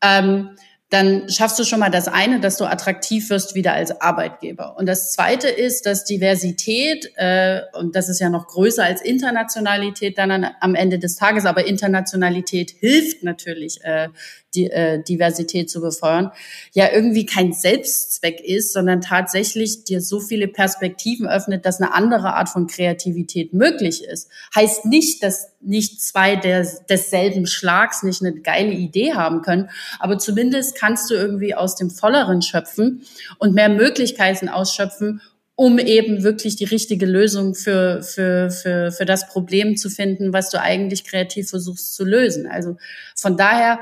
ähm, 0.00 0.56
dann 0.94 1.28
schaffst 1.28 1.58
du 1.58 1.64
schon 1.64 1.80
mal 1.80 1.90
das 1.90 2.06
eine, 2.06 2.38
dass 2.38 2.56
du 2.56 2.66
attraktiv 2.66 3.28
wirst 3.28 3.56
wieder 3.56 3.72
als 3.72 4.00
Arbeitgeber. 4.00 4.76
Und 4.78 4.86
das 4.86 5.10
zweite 5.10 5.48
ist, 5.48 5.86
dass 5.86 6.04
Diversität, 6.04 7.10
äh, 7.16 7.62
und 7.72 7.96
das 7.96 8.08
ist 8.08 8.20
ja 8.20 8.30
noch 8.30 8.46
größer 8.46 8.84
als 8.84 9.02
Internationalität 9.02 10.18
dann 10.18 10.30
an, 10.30 10.46
am 10.60 10.76
Ende 10.76 11.00
des 11.00 11.16
Tages, 11.16 11.46
aber 11.46 11.66
Internationalität 11.66 12.70
hilft 12.78 13.24
natürlich, 13.24 13.82
äh, 13.82 14.08
die, 14.54 14.70
äh, 14.70 15.02
Diversität 15.02 15.70
zu 15.70 15.80
befeuern, 15.80 16.30
ja 16.72 16.90
irgendwie 16.92 17.26
kein 17.26 17.52
Selbstzweck 17.52 18.40
ist, 18.40 18.72
sondern 18.72 19.00
tatsächlich 19.00 19.84
dir 19.84 20.00
so 20.00 20.20
viele 20.20 20.48
Perspektiven 20.48 21.26
öffnet, 21.26 21.66
dass 21.66 21.80
eine 21.80 21.94
andere 21.94 22.34
Art 22.34 22.48
von 22.48 22.66
Kreativität 22.66 23.52
möglich 23.52 24.04
ist. 24.04 24.28
Heißt 24.54 24.86
nicht, 24.86 25.22
dass 25.22 25.48
nicht 25.60 26.02
zwei 26.02 26.36
der, 26.36 26.66
desselben 26.88 27.46
Schlags 27.46 28.02
nicht 28.02 28.22
eine 28.22 28.34
geile 28.40 28.72
Idee 28.72 29.14
haben 29.14 29.42
können, 29.42 29.70
aber 29.98 30.18
zumindest 30.18 30.76
kannst 30.76 31.10
du 31.10 31.14
irgendwie 31.14 31.54
aus 31.54 31.76
dem 31.76 31.90
Volleren 31.90 32.42
schöpfen 32.42 33.02
und 33.38 33.54
mehr 33.54 33.68
Möglichkeiten 33.68 34.48
ausschöpfen, 34.48 35.20
um 35.56 35.78
eben 35.78 36.24
wirklich 36.24 36.56
die 36.56 36.64
richtige 36.64 37.06
Lösung 37.06 37.54
für, 37.54 38.02
für, 38.02 38.50
für, 38.50 38.90
für 38.90 39.04
das 39.04 39.28
Problem 39.28 39.76
zu 39.76 39.88
finden, 39.88 40.32
was 40.32 40.50
du 40.50 40.60
eigentlich 40.60 41.04
kreativ 41.04 41.50
versuchst 41.50 41.94
zu 41.94 42.04
lösen. 42.04 42.46
Also 42.46 42.76
von 43.14 43.36
daher 43.36 43.78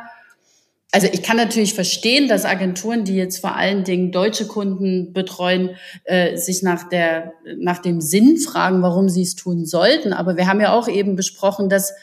also 0.95 1.09
ich 1.11 1.23
kann 1.23 1.39
natürlich 1.39 1.73
verstehen, 1.73 2.29
dass 2.29 2.45
Agenturen, 2.45 3.05
die 3.05 3.17
jetzt 3.17 3.41
vor 3.41 3.57
allen 3.57 3.83
Dingen 3.83 4.13
deutsche 4.13 4.47
Kunden 4.47 5.15
betreuen, 5.15 5.71
äh, 6.05 6.37
sich 6.37 6.63
nach 6.63 6.87
der 6.89 7.33
nach 7.59 7.79
dem 7.79 8.03
Sinn 8.03 8.37
fragen, 8.37 8.83
warum 8.83 9.09
sie 9.09 9.23
es 9.23 9.35
tun 9.35 9.65
sollten. 9.65 10.13
Aber 10.13 10.37
wir 10.37 10.47
haben 10.47 10.61
ja 10.61 10.75
auch 10.75 10.89
eben 10.89 11.17
besprochen, 11.17 11.71
dass 11.71 11.95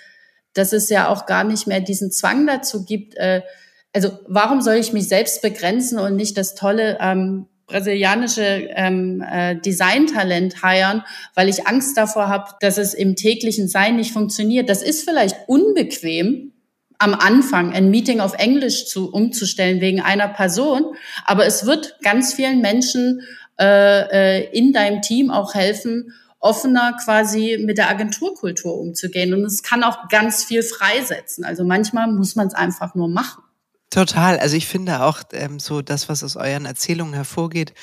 dass 0.53 0.73
es 0.73 0.89
ja 0.89 1.07
auch 1.07 1.27
gar 1.27 1.43
nicht 1.43 1.67
mehr 1.67 1.81
diesen 1.81 2.11
Zwang 2.11 2.47
dazu 2.47 2.83
gibt. 2.83 3.15
Äh, 3.15 3.43
also 3.93 4.09
warum 4.27 4.61
soll 4.61 4.75
ich 4.75 4.91
mich 4.91 5.07
selbst 5.07 5.43
begrenzen 5.43 5.99
und 5.99 6.15
nicht 6.15 6.35
das 6.35 6.55
tolle 6.55 6.97
ähm, 6.99 7.45
brasilianische 7.67 8.69
ähm, 8.75 9.21
äh, 9.21 9.55
Designtalent 9.55 10.63
heiern, 10.63 11.03
weil 11.35 11.47
ich 11.47 11.67
Angst 11.67 11.95
davor 11.95 12.27
habe, 12.27 12.55
dass 12.59 12.79
es 12.79 12.95
im 12.95 13.15
täglichen 13.15 13.67
Sein 13.67 13.97
nicht 13.97 14.11
funktioniert. 14.11 14.67
Das 14.67 14.81
ist 14.81 15.07
vielleicht 15.07 15.37
unbequem, 15.47 16.53
am 16.99 17.13
Anfang 17.13 17.73
ein 17.73 17.89
Meeting 17.89 18.19
auf 18.19 18.33
Englisch 18.35 18.87
zu, 18.87 19.11
umzustellen 19.11 19.81
wegen 19.81 20.01
einer 20.01 20.27
Person, 20.27 20.95
aber 21.25 21.45
es 21.45 21.65
wird 21.65 21.95
ganz 22.03 22.33
vielen 22.33 22.61
Menschen 22.61 23.21
äh, 23.59 24.41
äh, 24.41 24.57
in 24.57 24.73
deinem 24.73 25.01
Team 25.01 25.31
auch 25.31 25.53
helfen, 25.53 26.13
offener 26.39 26.95
quasi 27.03 27.57
mit 27.59 27.77
der 27.77 27.89
Agenturkultur 27.89 28.77
umzugehen. 28.77 29.33
Und 29.33 29.43
es 29.43 29.63
kann 29.63 29.83
auch 29.83 30.07
ganz 30.09 30.43
viel 30.43 30.63
freisetzen. 30.63 31.43
Also 31.43 31.65
manchmal 31.65 32.11
muss 32.11 32.35
man 32.35 32.47
es 32.47 32.53
einfach 32.53 32.95
nur 32.95 33.09
machen. 33.09 33.43
Total. 33.89 34.39
Also 34.39 34.55
ich 34.55 34.67
finde 34.67 35.01
auch 35.01 35.21
ähm, 35.33 35.59
so 35.59 35.81
das, 35.81 36.07
was 36.07 36.23
aus 36.23 36.35
euren 36.35 36.65
Erzählungen 36.65 37.13
hervorgeht, 37.13 37.73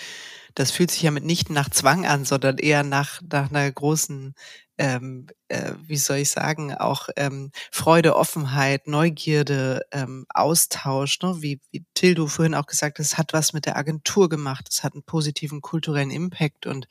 das 0.55 0.71
fühlt 0.71 0.91
sich 0.91 1.03
ja 1.03 1.11
mitnichten 1.11 1.55
nach 1.55 1.69
Zwang 1.69 2.07
an, 2.07 2.25
sondern 2.25 2.57
eher 2.57 2.83
nach, 2.83 3.21
nach 3.31 3.51
einer 3.51 3.71
großen 3.71 4.35
ähm, 4.79 5.27
äh, 5.49 5.72
wie 5.87 5.97
soll 5.97 6.18
ich 6.18 6.31
sagen, 6.31 6.74
auch 6.74 7.09
ähm, 7.16 7.51
Freude, 7.70 8.16
Offenheit, 8.16 8.87
Neugierde, 8.87 9.83
ähm, 9.93 10.27
Austausch, 10.29 11.20
ne? 11.22 11.37
wie, 11.41 11.61
wie 11.70 11.85
Till 11.95 12.14
du 12.14 12.27
vorhin 12.27 12.55
auch 12.55 12.66
gesagt 12.66 12.99
hast, 12.99 13.12
es 13.12 13.18
hat 13.18 13.33
was 13.33 13.53
mit 13.53 13.66
der 13.66 13.77
Agentur 13.77 14.29
gemacht, 14.29 14.68
es 14.70 14.85
hat 14.85 14.95
einen 14.95 15.03
positiven 15.03 15.61
kulturellen 15.61 16.11
Impact 16.11 16.66
und 16.66 16.89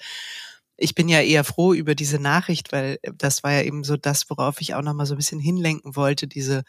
ich 0.78 0.94
bin 0.94 1.08
ja 1.08 1.22
eher 1.22 1.44
froh 1.44 1.74
über 1.74 1.96
diese 1.96 2.20
Nachricht, 2.20 2.74
weil 2.74 3.00
das 3.18 3.44
war 3.44 3.54
ja 3.54 3.62
eben 3.62 3.84
so 3.84 3.96
das, 3.96 4.30
worauf 4.30 4.60
ich 4.60 4.74
auch 4.76 4.82
nochmal 4.82 5.06
so 5.06 5.14
ein 5.14 5.18
bisschen 5.18 5.40
hinlenken 5.40 5.96
wollte, 5.96 6.28
diese 6.28 6.64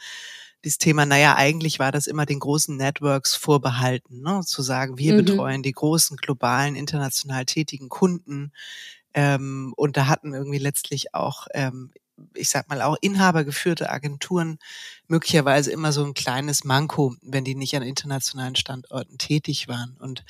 dieses 0.64 0.78
Thema, 0.78 1.06
naja, 1.06 1.36
eigentlich 1.36 1.78
war 1.78 1.92
das 1.92 2.08
immer 2.08 2.26
den 2.26 2.40
großen 2.40 2.76
Networks 2.76 3.36
vorbehalten, 3.36 4.22
ne? 4.22 4.40
zu 4.44 4.62
sagen, 4.62 4.98
wir 4.98 5.12
mhm. 5.12 5.24
betreuen 5.24 5.62
die 5.62 5.72
großen, 5.72 6.16
globalen, 6.16 6.74
international 6.74 7.44
tätigen 7.44 7.88
Kunden, 7.88 8.52
ähm, 9.16 9.72
und 9.76 9.96
da 9.96 10.08
hatten 10.08 10.34
irgendwie 10.34 10.58
letztlich 10.58 11.14
auch, 11.14 11.46
ähm, 11.54 11.90
ich 12.34 12.50
sag 12.50 12.68
mal, 12.68 12.82
auch 12.82 12.96
inhabergeführte 13.00 13.88
Agenturen 13.90 14.58
möglicherweise 15.08 15.72
immer 15.72 15.90
so 15.90 16.04
ein 16.04 16.12
kleines 16.12 16.64
Manko, 16.64 17.14
wenn 17.22 17.44
die 17.44 17.54
nicht 17.54 17.74
an 17.76 17.82
internationalen 17.82 18.56
Standorten 18.56 19.16
tätig 19.16 19.68
waren. 19.68 19.96
Und 19.98 20.22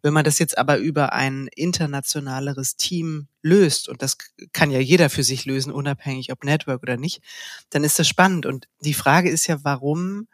wenn 0.00 0.14
man 0.14 0.24
das 0.24 0.38
jetzt 0.38 0.56
aber 0.56 0.78
über 0.78 1.12
ein 1.12 1.48
internationaleres 1.54 2.76
Team 2.76 3.28
löst, 3.42 3.90
und 3.90 4.00
das 4.00 4.16
kann 4.54 4.70
ja 4.70 4.80
jeder 4.80 5.10
für 5.10 5.22
sich 5.22 5.44
lösen, 5.44 5.70
unabhängig 5.70 6.32
ob 6.32 6.42
Network 6.42 6.82
oder 6.82 6.96
nicht, 6.96 7.20
dann 7.68 7.84
ist 7.84 7.98
das 7.98 8.08
spannend. 8.08 8.46
Und 8.46 8.68
die 8.80 8.94
Frage 8.94 9.28
ist 9.28 9.46
ja, 9.48 9.62
warum 9.64 10.28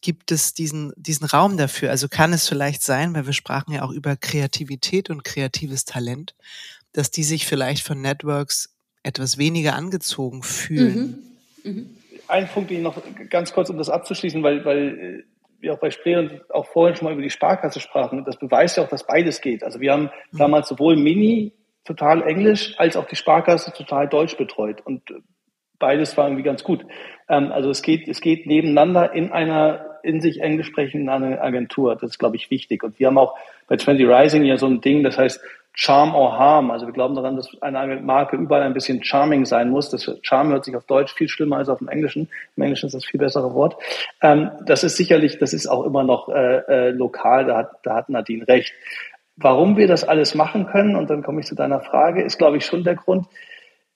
gibt 0.00 0.30
es 0.30 0.54
diesen, 0.54 0.92
diesen 0.96 1.26
Raum 1.26 1.56
dafür? 1.56 1.90
Also 1.90 2.08
kann 2.08 2.32
es 2.32 2.48
vielleicht 2.48 2.82
sein, 2.82 3.14
weil 3.14 3.26
wir 3.26 3.32
sprachen 3.32 3.72
ja 3.72 3.82
auch 3.82 3.90
über 3.90 4.16
Kreativität 4.16 5.10
und 5.10 5.24
kreatives 5.24 5.84
Talent, 5.84 6.34
dass 6.98 7.12
die 7.12 7.22
sich 7.22 7.46
vielleicht 7.46 7.86
von 7.86 8.00
Networks 8.00 8.76
etwas 9.04 9.38
weniger 9.38 9.76
angezogen 9.76 10.42
fühlen. 10.42 11.24
Mhm. 11.62 11.70
Mhm. 11.70 11.96
Ein 12.26 12.48
Punkt, 12.48 12.70
den 12.70 12.78
ich 12.78 12.82
noch 12.82 13.00
ganz 13.30 13.52
kurz, 13.52 13.70
um 13.70 13.78
das 13.78 13.88
abzuschließen, 13.88 14.42
weil, 14.42 14.64
weil 14.64 14.88
äh, 14.98 15.22
wir 15.60 15.74
auch 15.74 15.78
bei 15.78 15.92
Spree 15.92 16.16
und 16.16 16.50
auch 16.50 16.66
vorhin 16.66 16.96
schon 16.96 17.04
mal 17.04 17.12
über 17.12 17.22
die 17.22 17.30
Sparkasse 17.30 17.78
sprachen, 17.78 18.24
das 18.24 18.36
beweist 18.36 18.76
ja 18.76 18.82
auch, 18.82 18.88
dass 18.88 19.06
beides 19.06 19.40
geht. 19.40 19.62
Also 19.62 19.78
wir 19.78 19.92
haben 19.92 20.10
mhm. 20.32 20.38
damals 20.38 20.68
sowohl 20.68 20.96
Mini 20.96 21.52
total 21.84 22.22
Englisch 22.24 22.74
als 22.78 22.96
auch 22.96 23.06
die 23.06 23.16
Sparkasse 23.16 23.72
total 23.72 24.08
Deutsch 24.08 24.36
betreut 24.36 24.80
und 24.84 25.08
äh, 25.12 25.20
beides 25.78 26.16
war 26.16 26.26
irgendwie 26.26 26.42
ganz 26.42 26.64
gut. 26.64 26.84
Ähm, 27.28 27.52
also 27.52 27.70
es 27.70 27.82
geht, 27.82 28.08
es 28.08 28.20
geht 28.20 28.46
nebeneinander 28.46 29.12
in 29.12 29.30
einer 29.30 29.84
in 30.02 30.20
sich 30.20 30.40
englisch 30.40 30.68
sprechenden 30.68 31.08
Agentur. 31.08 31.94
Das 31.96 32.10
ist, 32.10 32.18
glaube 32.18 32.36
ich, 32.36 32.50
wichtig. 32.50 32.82
Und 32.84 32.98
wir 32.98 33.08
haben 33.08 33.18
auch 33.18 33.36
bei 33.66 33.76
20 33.76 34.06
Rising 34.06 34.44
ja 34.44 34.56
so 34.56 34.66
ein 34.66 34.80
Ding, 34.80 35.02
das 35.02 35.18
heißt 35.18 35.40
Charm 35.80 36.12
or 36.12 36.36
Harm. 36.36 36.72
Also 36.72 36.86
wir 36.86 36.92
glauben 36.92 37.14
daran, 37.14 37.36
dass 37.36 37.50
eine 37.60 38.00
Marke 38.00 38.36
überall 38.36 38.64
ein 38.64 38.74
bisschen 38.74 39.04
charming 39.04 39.44
sein 39.44 39.70
muss. 39.70 39.90
Das 39.90 40.10
Charm 40.22 40.48
hört 40.48 40.64
sich 40.64 40.74
auf 40.74 40.84
Deutsch 40.86 41.14
viel 41.14 41.28
schlimmer 41.28 41.58
als 41.58 41.68
auf 41.68 41.78
dem 41.78 41.86
Englischen. 41.86 42.28
Im 42.56 42.64
Englischen 42.64 42.86
ist 42.86 42.94
das 42.94 43.04
viel 43.04 43.20
bessere 43.20 43.54
Wort. 43.54 43.76
Ähm, 44.20 44.50
das 44.66 44.82
ist 44.82 44.96
sicherlich, 44.96 45.38
das 45.38 45.52
ist 45.52 45.68
auch 45.68 45.84
immer 45.84 46.02
noch 46.02 46.30
äh, 46.30 46.56
äh, 46.66 46.90
lokal. 46.90 47.44
Da 47.44 47.58
hat, 47.58 47.70
da 47.84 47.94
hat 47.94 48.08
Nadine 48.08 48.48
recht. 48.48 48.74
Warum 49.36 49.76
wir 49.76 49.86
das 49.86 50.02
alles 50.02 50.34
machen 50.34 50.66
können, 50.66 50.96
und 50.96 51.10
dann 51.10 51.22
komme 51.22 51.40
ich 51.40 51.46
zu 51.46 51.54
deiner 51.54 51.80
Frage, 51.80 52.24
ist, 52.24 52.38
glaube 52.38 52.56
ich, 52.56 52.66
schon 52.66 52.82
der 52.82 52.96
Grund. 52.96 53.28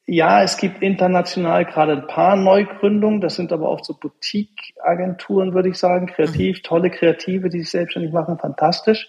Ja, 0.07 0.41
es 0.45 0.59
gibt 0.59 0.83
international 0.83 1.65
gerade 1.65 1.95
ein 1.95 2.07
paar 2.07 2.37
Neugründungen. 2.37 3.21
Das 3.21 3.35
sind 3.35 3.53
aber 3.53 3.69
oft 3.69 3.85
so 3.85 3.95
Boutique-Agenturen, 3.95 5.53
würde 5.53 5.71
ich 5.71 5.79
sagen. 5.79 6.07
Kreativ, 6.07 6.63
tolle 6.63 6.91
Kreative, 6.91 7.49
die 7.49 7.59
sich 7.59 7.71
selbstständig 7.71 8.13
machen. 8.13 8.39
Fantastisch. 8.39 9.09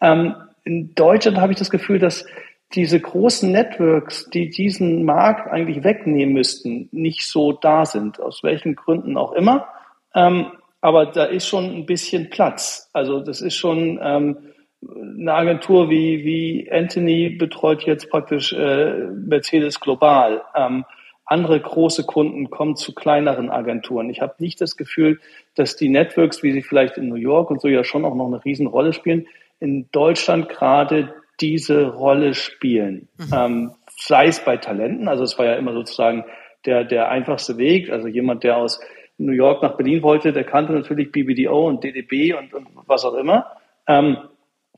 Ähm, 0.00 0.34
in 0.64 0.94
Deutschland 0.94 1.38
habe 1.38 1.52
ich 1.52 1.58
das 1.58 1.70
Gefühl, 1.70 1.98
dass 1.98 2.26
diese 2.74 2.98
großen 2.98 3.52
Networks, 3.52 4.28
die 4.30 4.50
diesen 4.50 5.04
Markt 5.04 5.50
eigentlich 5.50 5.84
wegnehmen 5.84 6.34
müssten, 6.34 6.88
nicht 6.90 7.26
so 7.26 7.52
da 7.52 7.86
sind, 7.86 8.20
aus 8.20 8.42
welchen 8.42 8.74
Gründen 8.74 9.16
auch 9.16 9.32
immer. 9.32 9.68
Ähm, 10.14 10.46
aber 10.80 11.06
da 11.06 11.24
ist 11.24 11.46
schon 11.46 11.64
ein 11.64 11.86
bisschen 11.86 12.30
Platz. 12.30 12.90
Also 12.92 13.20
das 13.20 13.40
ist 13.40 13.54
schon 13.54 13.98
ähm, 14.02 14.38
eine 14.82 15.32
Agentur 15.32 15.88
wie, 15.88 16.24
wie 16.24 16.70
Anthony 16.70 17.30
betreut 17.30 17.84
jetzt 17.84 18.10
praktisch 18.10 18.52
äh, 18.52 19.06
Mercedes 19.06 19.80
global. 19.80 20.42
Ähm, 20.54 20.84
andere 21.26 21.58
große 21.58 22.04
Kunden 22.04 22.50
kommen 22.50 22.76
zu 22.76 22.94
kleineren 22.94 23.50
Agenturen. 23.50 24.10
Ich 24.10 24.20
habe 24.20 24.34
nicht 24.38 24.60
das 24.60 24.76
Gefühl, 24.76 25.20
dass 25.54 25.76
die 25.76 25.88
Networks, 25.88 26.42
wie 26.42 26.52
sie 26.52 26.62
vielleicht 26.62 26.98
in 26.98 27.08
New 27.08 27.14
York 27.14 27.50
und 27.50 27.62
so 27.62 27.68
ja 27.68 27.82
schon 27.82 28.04
auch 28.04 28.14
noch 28.14 28.26
eine 28.26 28.44
Riesenrolle 28.44 28.92
spielen, 28.92 29.26
in 29.64 29.88
Deutschland 29.90 30.50
gerade 30.50 31.14
diese 31.40 31.86
Rolle 31.86 32.34
spielen. 32.34 33.08
Mhm. 33.16 33.32
Ähm, 33.34 33.72
sei 33.96 34.26
es 34.26 34.44
bei 34.44 34.58
Talenten, 34.58 35.08
also 35.08 35.24
es 35.24 35.38
war 35.38 35.46
ja 35.46 35.54
immer 35.54 35.72
sozusagen 35.72 36.24
der, 36.66 36.84
der 36.84 37.08
einfachste 37.08 37.56
Weg, 37.56 37.90
also 37.90 38.06
jemand, 38.06 38.44
der 38.44 38.58
aus 38.58 38.80
New 39.16 39.32
York 39.32 39.62
nach 39.62 39.76
Berlin 39.76 40.02
wollte, 40.02 40.32
der 40.32 40.44
kannte 40.44 40.72
natürlich 40.72 41.10
BBDO 41.12 41.68
und 41.68 41.82
DDB 41.82 42.34
und, 42.34 42.52
und 42.52 42.68
was 42.86 43.04
auch 43.04 43.14
immer. 43.14 43.46
Ähm, 43.86 44.18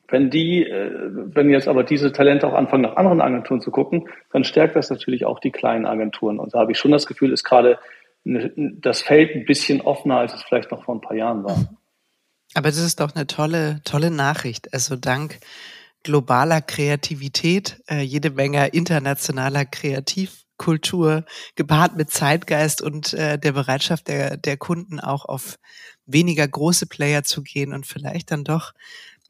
wenn 0.08 0.30
die, 0.30 0.64
äh, 0.64 0.90
wenn 1.10 1.50
jetzt 1.50 1.66
aber 1.68 1.82
diese 1.82 2.12
Talente 2.12 2.46
auch 2.46 2.54
anfangen, 2.54 2.82
nach 2.82 2.96
anderen 2.96 3.20
Agenturen 3.20 3.60
zu 3.60 3.72
gucken, 3.72 4.08
dann 4.32 4.44
stärkt 4.44 4.76
das 4.76 4.88
natürlich 4.90 5.24
auch 5.24 5.40
die 5.40 5.50
kleinen 5.50 5.84
Agenturen. 5.84 6.38
Und 6.38 6.54
da 6.54 6.60
habe 6.60 6.72
ich 6.72 6.78
schon 6.78 6.92
das 6.92 7.06
Gefühl, 7.06 7.32
ist 7.32 7.44
gerade 7.44 7.78
das 8.24 9.02
Feld 9.02 9.34
ein 9.34 9.44
bisschen 9.44 9.80
offener, 9.80 10.18
als 10.18 10.34
es 10.34 10.42
vielleicht 10.42 10.70
noch 10.70 10.84
vor 10.84 10.94
ein 10.94 11.00
paar 11.00 11.16
Jahren 11.16 11.44
war. 11.44 11.56
Aber 12.54 12.70
das 12.70 12.78
ist 12.78 13.00
doch 13.00 13.14
eine 13.14 13.26
tolle, 13.26 13.80
tolle 13.84 14.10
Nachricht. 14.10 14.72
Also 14.72 14.96
dank 14.96 15.40
globaler 16.02 16.62
Kreativität, 16.62 17.82
äh, 17.88 18.00
jede 18.00 18.30
Menge 18.30 18.68
internationaler 18.68 19.64
Kreativkultur, 19.64 21.24
gepaart 21.56 21.96
mit 21.96 22.10
Zeitgeist 22.10 22.80
und 22.80 23.12
äh, 23.12 23.38
der 23.38 23.52
Bereitschaft 23.52 24.08
der, 24.08 24.36
der 24.36 24.56
Kunden 24.56 25.00
auch 25.00 25.24
auf 25.24 25.56
weniger 26.06 26.46
große 26.46 26.86
Player 26.86 27.24
zu 27.24 27.42
gehen 27.42 27.72
und 27.72 27.86
vielleicht 27.86 28.30
dann 28.30 28.44
doch 28.44 28.72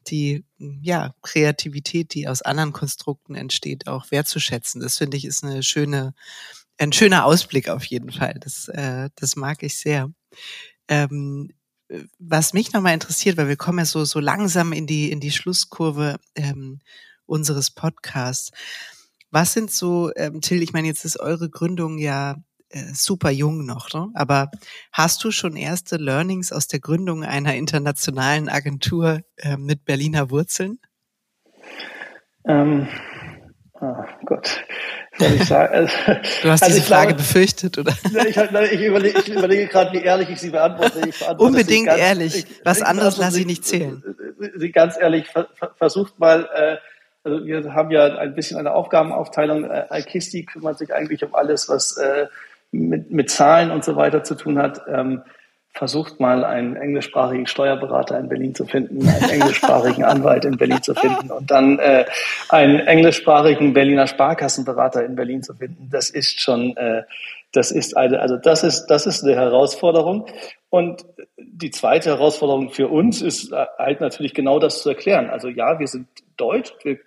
die 0.09 0.45
ja, 0.57 1.13
Kreativität, 1.21 2.13
die 2.13 2.27
aus 2.27 2.41
anderen 2.41 2.73
Konstrukten 2.73 3.35
entsteht, 3.35 3.87
auch 3.87 4.11
wertzuschätzen. 4.11 4.81
Das 4.81 4.97
finde 4.97 5.17
ich 5.17 5.25
ist 5.25 5.43
eine 5.43 5.63
schöne, 5.63 6.13
ein 6.77 6.93
schöner 6.93 7.25
Ausblick 7.25 7.69
auf 7.69 7.85
jeden 7.85 8.11
Fall. 8.11 8.35
Das, 8.39 8.67
äh, 8.69 9.09
das 9.15 9.35
mag 9.35 9.63
ich 9.63 9.77
sehr. 9.77 10.11
Ähm, 10.87 11.51
was 12.19 12.53
mich 12.53 12.73
nochmal 12.73 12.93
interessiert, 12.93 13.37
weil 13.37 13.47
wir 13.47 13.55
kommen 13.55 13.79
ja 13.79 13.85
so, 13.85 14.03
so 14.05 14.19
langsam 14.19 14.73
in 14.73 14.87
die, 14.87 15.11
in 15.11 15.19
die 15.19 15.31
Schlusskurve 15.31 16.17
ähm, 16.35 16.79
unseres 17.25 17.71
Podcasts. 17.71 18.51
Was 19.31 19.53
sind 19.53 19.71
so, 19.71 20.11
ähm, 20.15 20.41
Till, 20.41 20.63
ich 20.63 20.73
meine, 20.73 20.87
jetzt 20.87 21.05
ist 21.05 21.19
eure 21.19 21.49
Gründung 21.49 21.97
ja 21.97 22.35
äh, 22.69 22.93
super 22.93 23.29
jung 23.29 23.65
noch, 23.65 23.93
ne? 23.93 24.09
aber 24.13 24.51
hast 24.91 25.23
du 25.23 25.31
schon 25.31 25.55
erste 25.55 25.97
Learnings 25.97 26.51
aus 26.51 26.67
der 26.67 26.79
Gründung 26.79 27.23
einer 27.23 27.55
internationalen 27.55 28.49
Agentur 28.49 29.21
äh, 29.37 29.57
mit 29.57 29.85
Berliner 29.85 30.29
Wurzeln? 30.29 30.79
Ähm, 32.45 32.87
oh 33.79 34.03
Gott, 34.25 34.65
soll 35.17 35.33
ich 35.33 35.45
sagen? 35.45 35.73
Also, 35.73 35.93
du 36.43 36.49
hast 36.49 36.63
also 36.63 36.75
diese 36.75 36.87
Frage 36.87 37.07
glaube, 37.07 37.21
befürchtet, 37.23 37.77
oder? 37.77 37.93
Ich, 38.27 38.37
ich 38.71 38.81
überlege, 38.81 39.19
ich 39.19 39.29
überlege 39.29 39.67
gerade, 39.67 39.93
wie 39.93 40.03
ehrlich 40.03 40.29
ich 40.29 40.39
sie 40.39 40.49
beantworte. 40.49 40.99
Ich 41.07 41.19
beantworte 41.19 41.43
Unbedingt 41.43 41.87
ganz, 41.87 41.99
ehrlich. 41.99 42.35
Ich, 42.35 42.45
Was 42.63 42.81
anderes 42.81 43.17
lasse 43.17 43.39
ich 43.39 43.45
nicht 43.45 43.65
zählen. 43.65 44.03
Sie 44.55 44.71
ganz 44.71 44.97
ehrlich, 44.99 45.25
versucht 45.77 46.19
mal, 46.19 46.47
äh, 46.53 46.77
also 47.23 47.45
wir 47.45 47.73
haben 47.73 47.91
ja 47.91 48.17
ein 48.17 48.35
bisschen 48.35 48.57
eine 48.57 48.73
Aufgabenaufteilung. 48.73 49.65
Äh, 49.65 49.85
Alkisti 49.89 50.45
kümmert 50.45 50.77
sich 50.77 50.93
eigentlich 50.93 51.23
um 51.23 51.35
alles, 51.35 51.67
was 51.69 51.97
äh, 51.97 52.27
mit, 52.71 53.11
mit 53.11 53.29
Zahlen 53.29 53.71
und 53.71 53.83
so 53.83 53.95
weiter 53.95 54.23
zu 54.23 54.35
tun 54.35 54.59
hat. 54.59 54.81
Ähm, 54.87 55.23
versucht 55.77 56.19
mal 56.19 56.43
einen 56.43 56.75
englischsprachigen 56.75 57.45
Steuerberater 57.45 58.19
in 58.19 58.27
Berlin 58.27 58.55
zu 58.55 58.65
finden, 58.65 59.07
einen 59.07 59.29
englischsprachigen 59.29 60.03
Anwalt 60.03 60.43
in 60.43 60.57
Berlin 60.57 60.81
zu 60.81 60.95
finden 60.95 61.29
und 61.31 61.51
dann 61.51 61.77
äh, 61.77 62.05
einen 62.49 62.79
englischsprachigen 62.79 63.73
Berliner 63.73 64.07
Sparkassenberater 64.07 65.05
in 65.05 65.15
Berlin 65.15 65.43
zu 65.43 65.53
finden. 65.53 65.87
Das 65.91 66.09
ist 66.09 66.41
schon, 66.41 66.75
äh, 66.77 67.03
das 67.51 67.71
ist 67.71 67.95
eine, 67.95 68.19
also 68.19 68.37
das 68.37 68.63
ist, 68.63 68.87
das 68.87 69.05
ist 69.05 69.23
eine 69.23 69.35
Herausforderung. 69.35 70.25
Und 70.69 71.05
die 71.37 71.71
zweite 71.71 72.09
Herausforderung 72.09 72.71
für 72.71 72.87
uns 72.87 73.21
ist 73.21 73.51
äh, 73.51 73.65
halt 73.77 74.01
natürlich 74.01 74.33
genau 74.33 74.59
das 74.59 74.81
zu 74.81 74.89
erklären. 74.89 75.29
Also 75.29 75.47
ja, 75.47 75.79
wir 75.79 75.87
sind 75.87 76.07
deutsch, 76.37 76.73
wir 76.83 76.97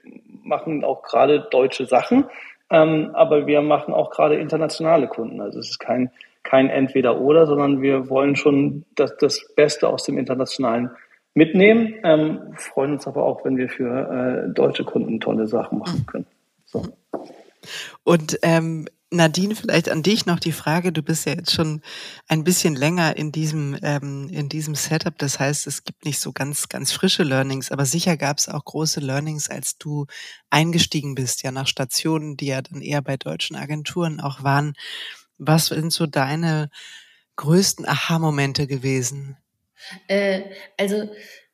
machen 0.44 0.84
auch 0.84 1.02
gerade 1.02 1.46
deutsche 1.50 1.86
Sachen, 1.86 2.26
ähm, 2.70 3.10
aber 3.14 3.46
wir 3.48 3.62
machen 3.62 3.92
auch 3.92 4.10
gerade 4.10 4.36
internationale 4.36 5.08
Kunden. 5.08 5.40
Also 5.40 5.58
es 5.58 5.70
ist 5.70 5.80
kein 5.80 6.10
kein 6.42 6.70
Entweder-Oder, 6.70 7.46
sondern 7.46 7.82
wir 7.82 8.08
wollen 8.08 8.36
schon 8.36 8.84
das, 8.96 9.16
das 9.18 9.52
Beste 9.54 9.88
aus 9.88 10.04
dem 10.04 10.18
Internationalen 10.18 10.90
mitnehmen, 11.34 11.94
ähm, 12.02 12.54
freuen 12.56 12.92
uns 12.92 13.06
aber 13.06 13.24
auch, 13.24 13.44
wenn 13.44 13.56
wir 13.56 13.68
für 13.68 14.46
äh, 14.48 14.52
deutsche 14.52 14.84
Kunden 14.84 15.20
tolle 15.20 15.46
Sachen 15.46 15.78
machen 15.78 16.06
können. 16.06 16.26
So. 16.66 16.82
Und 18.04 18.38
ähm, 18.42 18.86
Nadine, 19.12 19.56
vielleicht 19.56 19.88
an 19.88 20.04
dich 20.04 20.26
noch 20.26 20.38
die 20.38 20.52
Frage. 20.52 20.92
Du 20.92 21.02
bist 21.02 21.26
ja 21.26 21.32
jetzt 21.34 21.52
schon 21.52 21.82
ein 22.28 22.44
bisschen 22.44 22.76
länger 22.76 23.16
in 23.16 23.32
diesem 23.32 23.76
ähm, 23.82 24.28
in 24.30 24.48
diesem 24.48 24.76
Setup. 24.76 25.18
Das 25.18 25.40
heißt, 25.40 25.66
es 25.66 25.82
gibt 25.82 26.04
nicht 26.04 26.20
so 26.20 26.32
ganz 26.32 26.68
ganz 26.68 26.92
frische 26.92 27.24
Learnings, 27.24 27.72
aber 27.72 27.86
sicher 27.86 28.16
gab 28.16 28.38
es 28.38 28.48
auch 28.48 28.64
große 28.64 29.00
Learnings, 29.00 29.50
als 29.50 29.78
du 29.78 30.06
eingestiegen 30.48 31.16
bist, 31.16 31.42
ja 31.42 31.50
nach 31.50 31.66
Stationen, 31.66 32.36
die 32.36 32.46
ja 32.46 32.62
dann 32.62 32.82
eher 32.82 33.02
bei 33.02 33.16
deutschen 33.16 33.56
Agenturen 33.56 34.20
auch 34.20 34.44
waren. 34.44 34.74
Was 35.40 35.66
sind 35.66 35.92
so 35.92 36.06
deine 36.06 36.70
größten 37.36 37.88
Aha-Momente 37.88 38.66
gewesen? 38.66 39.36
Äh, 40.06 40.42
also 40.78 41.08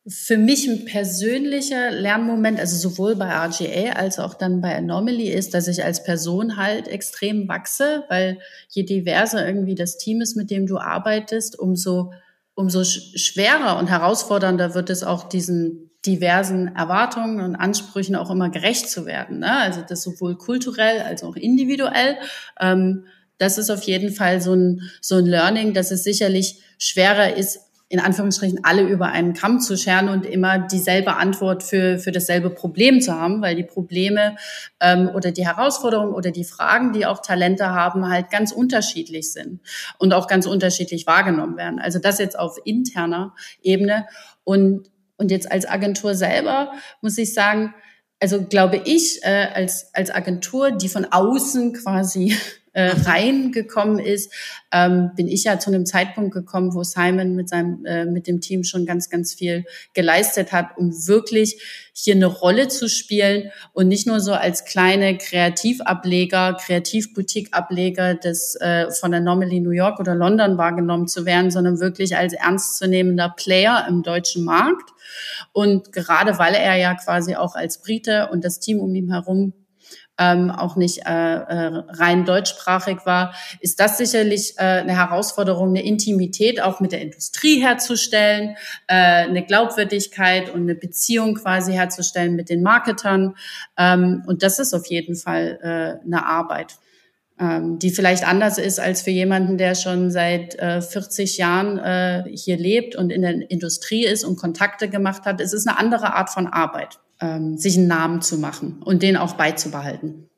für 0.09 0.39
mich 0.39 0.68
ein 0.68 0.84
persönlicher 0.84 1.91
Lernmoment, 1.91 2.61
also 2.61 2.76
sowohl 2.76 3.16
bei 3.16 3.26
RGA 3.26 3.93
als 3.95 4.18
auch 4.18 4.34
dann 4.34 4.61
bei 4.61 4.76
Anomaly 4.76 5.28
ist, 5.28 5.55
dass 5.55 5.66
ich 5.66 5.84
als 5.84 6.05
Person 6.05 6.57
halt 6.57 6.87
extrem 6.87 7.49
wachse, 7.49 8.05
weil 8.09 8.39
je 8.68 8.84
diverser 8.84 9.47
irgendwie 9.47 9.74
das 9.74 9.99
Team 9.99 10.20
ist, 10.20 10.37
mit 10.37 10.51
dem 10.51 10.66
du 10.66 10.78
arbeitest, 10.78 11.59
umso, 11.59 12.12
umso 12.55 12.84
schwerer 12.84 13.78
und 13.78 13.89
herausfordernder 13.89 14.74
wird 14.74 14.91
es 14.91 15.03
auch 15.03 15.28
diesen 15.28 15.91
diversen 16.05 16.74
Erwartungen 16.76 17.41
und 17.41 17.57
Ansprüchen 17.57 18.14
auch 18.14 18.30
immer 18.30 18.49
gerecht 18.49 18.89
zu 18.89 19.07
werden. 19.07 19.41
Ne? 19.41 19.59
Also 19.59 19.82
das 19.87 20.03
sowohl 20.03 20.37
kulturell 20.37 21.01
als 21.01 21.24
auch 21.24 21.34
individuell. 21.34 22.16
Ähm, 22.61 23.07
das 23.39 23.59
ist 23.59 23.70
auf 23.70 23.82
jeden 23.82 24.12
Fall 24.12 24.41
so 24.41 24.55
ein, 24.55 24.82
so 25.01 25.16
ein 25.16 25.26
Learning, 25.26 25.74
dass 25.74 25.91
es 25.91 26.05
sicherlich 26.05 26.62
schwerer 26.78 27.37
ist, 27.37 27.61
in 27.89 28.01
Anführungsstrichen 28.01 28.64
alle 28.64 28.82
über 28.82 29.07
einen 29.07 29.32
Kamm 29.32 29.61
zu 29.61 29.76
scheren 29.76 30.09
und 30.09 30.26
immer 30.26 30.59
dieselbe 30.59 31.16
Antwort 31.16 31.62
für, 31.62 31.99
für 31.99 32.11
dasselbe 32.11 32.51
Problem 32.51 33.01
zu 33.01 33.14
haben, 33.14 33.43
weil 33.43 33.55
die 33.55 33.62
Probleme 33.62 34.37
ähm, 34.80 35.09
oder 35.14 35.30
die 35.30 35.47
Herausforderungen 35.47 36.12
oder 36.12 36.32
die 36.32 36.45
Fragen, 36.45 36.93
die 36.93 37.07
auch 37.07 37.22
Talente 37.22 37.66
haben, 37.66 38.09
halt 38.09 38.30
ganz 38.30 38.51
unterschiedlich 38.51 39.32
sind 39.32 39.61
und 39.99 40.12
auch 40.14 40.26
ganz 40.26 40.47
unterschiedlich 40.47 41.07
wahrgenommen 41.07 41.57
werden. 41.57 41.78
Also 41.78 42.01
das 42.01 42.18
jetzt 42.18 42.37
auf 42.37 42.59
interner 42.64 43.34
Ebene. 43.62 44.07
Und, 44.43 44.91
und 45.16 45.30
jetzt 45.30 45.51
als 45.51 45.64
Agentur 45.64 46.16
selber 46.16 46.72
muss 47.03 47.16
ich 47.18 47.34
sagen, 47.34 47.72
also 48.18 48.43
glaube 48.43 48.80
ich, 48.84 49.22
äh, 49.22 49.47
als, 49.55 49.95
als 49.95 50.11
Agentur, 50.11 50.72
die 50.72 50.89
von 50.89 51.07
außen 51.09 51.72
quasi 51.74 52.37
äh, 52.77 52.91
reingekommen 53.07 53.99
ist, 53.99 54.31
ähm, 54.70 55.11
bin 55.16 55.29
ich 55.29 55.45
ja 55.45 55.59
zu 55.59 55.70
einem 55.70 55.87
Zeitpunkt 55.87 56.35
gekommen, 56.35 56.74
wo 56.74 56.85
Simon 56.85 57.35
mit 57.35 57.49
seinem 57.49 57.87
äh, 57.87 58.05
mit 58.05 58.27
dem 58.27 58.43
Team 58.43 58.64
schon 58.64 58.85
ganz 58.85 59.09
ganz 59.09 59.33
viel 59.33 59.64
geleistet 59.95 60.53
hat, 60.53 60.77
um 60.77 60.91
wirklich 61.07 61.62
hier 61.95 62.14
eine 62.14 62.27
Rolle 62.27 62.68
zu 62.68 62.91
spielen 62.91 63.51
und 63.72 63.89
nicht 63.89 64.07
nur 64.07 64.20
so 64.20 64.35
als 64.35 64.66
kleine 64.66 65.16
Kreativableger, 65.16 66.59
Kreativboutique-Ableger 66.61 68.14
des 68.14 68.57
äh, 68.61 68.91
von 68.91 69.11
der 69.11 69.20
Normally 69.20 69.61
New 69.61 69.70
York 69.70 69.99
oder 69.99 70.14
London 70.14 70.59
wahrgenommen 70.59 71.09
zu 71.09 71.24
werden, 71.24 71.51
sondern 71.51 71.81
wirklich 71.81 72.14
als 72.14 72.35
ernstzunehmender 72.35 73.33
Player 73.35 73.87
im 73.89 74.03
deutschen 74.03 74.45
Markt. 74.45 74.91
Und 75.55 75.93
gerade 75.93 76.39
weil 76.39 76.53
er 76.53 76.77
ja 76.77 76.95
quasi 76.95 77.37
auch 77.37 77.55
als 77.55 77.81
Brite 77.81 78.29
und 78.31 78.45
das 78.45 78.61
Team 78.61 78.81
um 78.81 78.95
ihn 78.95 79.11
herum 79.11 79.55
ähm, 80.19 80.51
auch 80.51 80.77
nicht 80.77 81.07
äh, 81.07 81.11
äh, 81.11 81.83
rein 81.89 82.25
deutschsprachig 82.25 82.99
war, 83.05 83.35
ist 83.61 83.81
das 83.81 83.99
sicherlich 83.99 84.55
äh, 84.57 84.62
eine 84.62 84.97
Herausforderung, 84.97 85.71
eine 85.71 85.85
Intimität 85.85 86.62
auch 86.62 86.81
mit 86.81 86.93
der 86.93 87.03
Industrie 87.03 87.61
herzustellen, 87.61 88.57
äh, 88.87 88.95
eine 88.95 89.45
Glaubwürdigkeit 89.45 90.51
und 90.51 90.62
eine 90.62 90.75
Beziehung 90.75 91.35
quasi 91.35 91.73
herzustellen 91.73 92.35
mit 92.35 92.49
den 92.49 92.62
Marketern. 92.62 93.35
Ähm, 93.77 94.23
und 94.27 94.43
das 94.43 94.59
ist 94.59 94.75
auf 94.75 94.87
jeden 94.87 95.17
Fall 95.17 95.59
äh, 95.62 96.05
eine 96.05 96.27
Arbeit 96.27 96.77
ähm, 97.39 97.79
die 97.79 97.91
vielleicht 97.91 98.27
anders 98.27 98.57
ist 98.57 98.81
als 98.81 99.03
für 99.03 99.11
jemanden, 99.11 99.59
der 99.59 99.75
schon 99.75 100.11
seit 100.11 100.59
äh, 100.59 100.81
40 100.81 101.37
Jahren 101.37 101.79
äh, 101.79 102.25
hier 102.35 102.57
lebt 102.57 102.97
und 102.97 103.11
in 103.11 103.21
der 103.21 103.51
Industrie 103.51 104.07
ist 104.07 104.25
und 104.25 104.37
Kontakte 104.37 104.89
gemacht 104.89 105.27
hat. 105.27 105.43
Es 105.43 105.53
ist 105.53 105.69
eine 105.69 105.79
andere 105.79 106.14
Art 106.14 106.31
von 106.31 106.47
Arbeit 106.47 106.99
ähm, 107.21 107.59
sich 107.59 107.77
einen 107.77 107.89
Namen 107.89 108.23
zu 108.23 108.39
machen 108.39 108.83
und 108.83 109.03
den 109.03 109.17
auch 109.17 109.35
beizubehalten. 109.35 110.29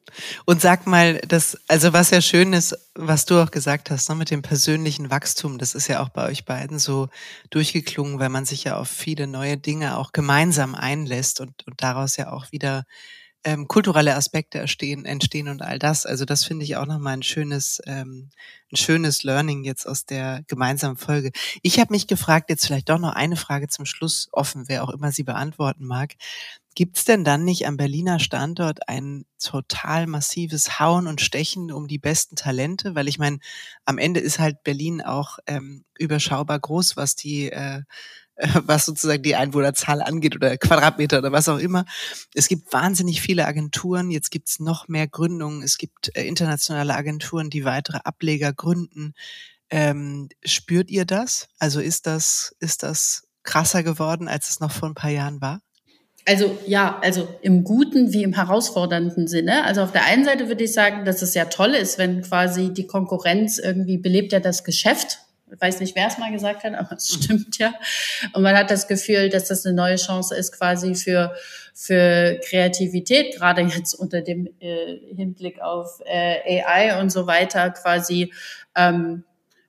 Und 0.45 0.61
sag 0.61 0.87
mal, 0.87 1.20
das, 1.29 1.59
also 1.68 1.93
was 1.93 2.11
ja 2.11 2.20
schön 2.20 2.53
ist, 2.53 2.76
was 2.95 3.26
du 3.26 3.43
auch 3.43 3.51
gesagt 3.51 3.91
hast, 3.91 4.09
ne, 4.09 4.14
mit 4.14 4.31
dem 4.31 4.43
persönlichen 4.43 5.11
Wachstum, 5.11 5.59
das 5.59 5.74
ist 5.74 5.89
ja 5.89 6.03
auch 6.03 6.09
bei 6.09 6.26
euch 6.26 6.45
beiden 6.45 6.79
so 6.79 7.09
durchgeklungen, 7.51 8.18
weil 8.18 8.31
man 8.31 8.45
sich 8.45 8.64
ja 8.64 8.79
auf 8.79 8.89
viele 8.89 9.26
neue 9.26 9.57
Dinge 9.57 9.97
auch 9.97 10.12
gemeinsam 10.12 10.74
einlässt 10.74 11.41
und, 11.41 11.66
und 11.66 11.83
daraus 11.83 12.16
ja 12.16 12.33
auch 12.33 12.53
wieder 12.53 12.85
ähm, 13.45 13.68
kulturelle 13.68 14.16
Aspekte 14.16 14.59
entstehen, 14.59 15.05
entstehen 15.05 15.49
und 15.49 15.62
all 15.62 15.78
das. 15.78 16.07
Also 16.07 16.24
das 16.24 16.45
finde 16.45 16.64
ich 16.64 16.76
auch 16.76 16.86
nochmal 16.86 17.14
ein 17.14 17.22
schönes, 17.22 17.80
ähm, 17.86 18.30
ein 18.72 18.76
schönes 18.76 19.22
Learning 19.22 19.64
jetzt 19.64 19.86
aus 19.86 20.05
der 20.07 20.43
gemeinsamen 20.49 20.97
Folge. 20.97 21.30
Ich 21.62 21.78
habe 21.78 21.93
mich 21.93 22.07
gefragt, 22.07 22.51
jetzt 22.51 22.66
vielleicht 22.66 22.89
doch 22.89 22.99
noch 22.99 23.14
eine 23.14 23.36
Frage 23.36 23.68
zum 23.68 23.86
Schluss 23.86 24.28
offen, 24.32 24.64
wer 24.68 24.84
auch 24.84 24.91
immer 24.91 25.12
sie 25.12 25.22
beantworten 25.22 25.84
mag. 25.84 26.14
Gibt 26.74 26.99
es 26.99 27.05
denn 27.05 27.24
dann 27.24 27.45
nicht 27.45 27.66
am 27.66 27.76
Berliner 27.76 28.20
Standort 28.20 28.89
ein 28.89 29.24
total 29.43 30.07
massives 30.07 30.78
Hauen 30.78 31.07
und 31.07 31.20
Stechen 31.20 31.72
um 31.72 31.89
die 31.89 31.99
besten 31.99 32.36
Talente? 32.36 32.95
Weil 32.95 33.09
ich 33.09 33.18
meine, 33.18 33.39
am 33.84 33.99
Ende 33.99 34.20
ist 34.20 34.39
halt 34.39 34.62
Berlin 34.62 35.03
auch 35.03 35.39
ähm, 35.47 35.84
überschaubar 35.99 36.59
groß, 36.59 36.97
was 36.97 37.16
die 37.16 37.51
äh, 37.51 37.82
was 38.66 38.86
sozusagen 38.86 39.22
die 39.22 39.36
Einwohnerzahl 39.36 40.03
angeht 40.03 40.36
oder 40.36 40.57
Quadratmeter 40.57 41.18
oder 41.18 41.32
was 41.32 41.49
auch 41.49 41.59
immer. 41.59 41.84
Es 42.34 42.49
gibt 42.49 42.72
wahnsinnig 42.72 43.20
viele 43.20 43.47
Agenturen, 43.47 44.11
jetzt 44.11 44.30
gibt 44.30 44.49
es 44.49 44.61
noch 44.61 44.89
mehr 44.89 45.09
Gründungen, 45.09 45.62
es 45.62 45.78
gibt 45.78 46.16
äh, 46.16 46.24
internationale 46.26 46.95
Agenturen, 46.95 47.51
die 47.51 47.64
weitere 47.64 47.99
Ableger 48.05 48.53
gründen. 48.53 49.14
Ähm, 49.70 50.28
spürt 50.45 50.91
ihr 50.91 51.05
das? 51.05 51.49
Also 51.59 51.80
ist 51.80 52.07
das, 52.07 52.55
ist 52.61 52.82
das 52.82 53.24
krasser 53.43 53.82
geworden, 53.82 54.28
als 54.28 54.49
es 54.49 54.61
noch 54.61 54.70
vor 54.70 54.89
ein 54.89 54.95
paar 54.95 55.11
Jahren 55.11 55.41
war? 55.41 55.61
Also 56.26 56.59
ja, 56.66 56.99
also 57.03 57.26
im 57.41 57.64
guten 57.64 58.12
wie 58.12 58.22
im 58.22 58.34
herausfordernden 58.34 59.28
Sinne. 59.28 59.64
Also 59.64 59.80
auf 59.82 59.93
der 59.93 60.05
einen 60.05 60.26
Seite 60.26 60.49
würde 60.49 60.64
ich 60.64 60.74
sagen, 60.74 61.07
dass 61.07 61.22
es 61.22 61.32
ja 61.32 61.47
toll 61.47 61.70
ist, 61.70 61.97
wenn 61.97 62.20
quasi 62.20 62.72
die 62.72 62.86
Konkurrenz 62.86 63.59
irgendwie 63.59 63.97
belebt 63.97 64.32
ja 64.32 64.41
das 64.41 64.62
Geschäft. 64.62 65.20
Ich 65.53 65.61
weiß 65.61 65.80
nicht, 65.80 65.96
wer 65.96 66.07
es 66.07 66.18
mal 66.18 66.32
gesagt 66.32 66.64
hat, 66.64 66.74
aber 66.78 66.96
es 66.96 67.09
stimmt 67.09 67.59
ja. 67.59 67.72
Und 68.32 68.42
man 68.42 68.57
hat 68.57 68.70
das 68.70 68.88
Gefühl, 68.88 69.28
dass 69.28 69.49
das 69.49 69.64
eine 69.64 69.74
neue 69.74 69.96
Chance 69.96 70.34
ist 70.34 70.53
quasi 70.53 70.94
für, 70.94 71.34
für 71.74 72.40
Kreativität, 72.44 73.36
gerade 73.36 73.62
jetzt 73.62 73.94
unter 73.94 74.22
dem 74.22 74.49
äh, 74.61 74.99
Hinblick 75.14 75.61
auf 75.61 76.01
äh, 76.05 76.62
AI 76.62 77.01
und 77.01 77.11
so 77.11 77.26
weiter, 77.26 77.70
quasi 77.70 78.32
ähm, 78.74 79.24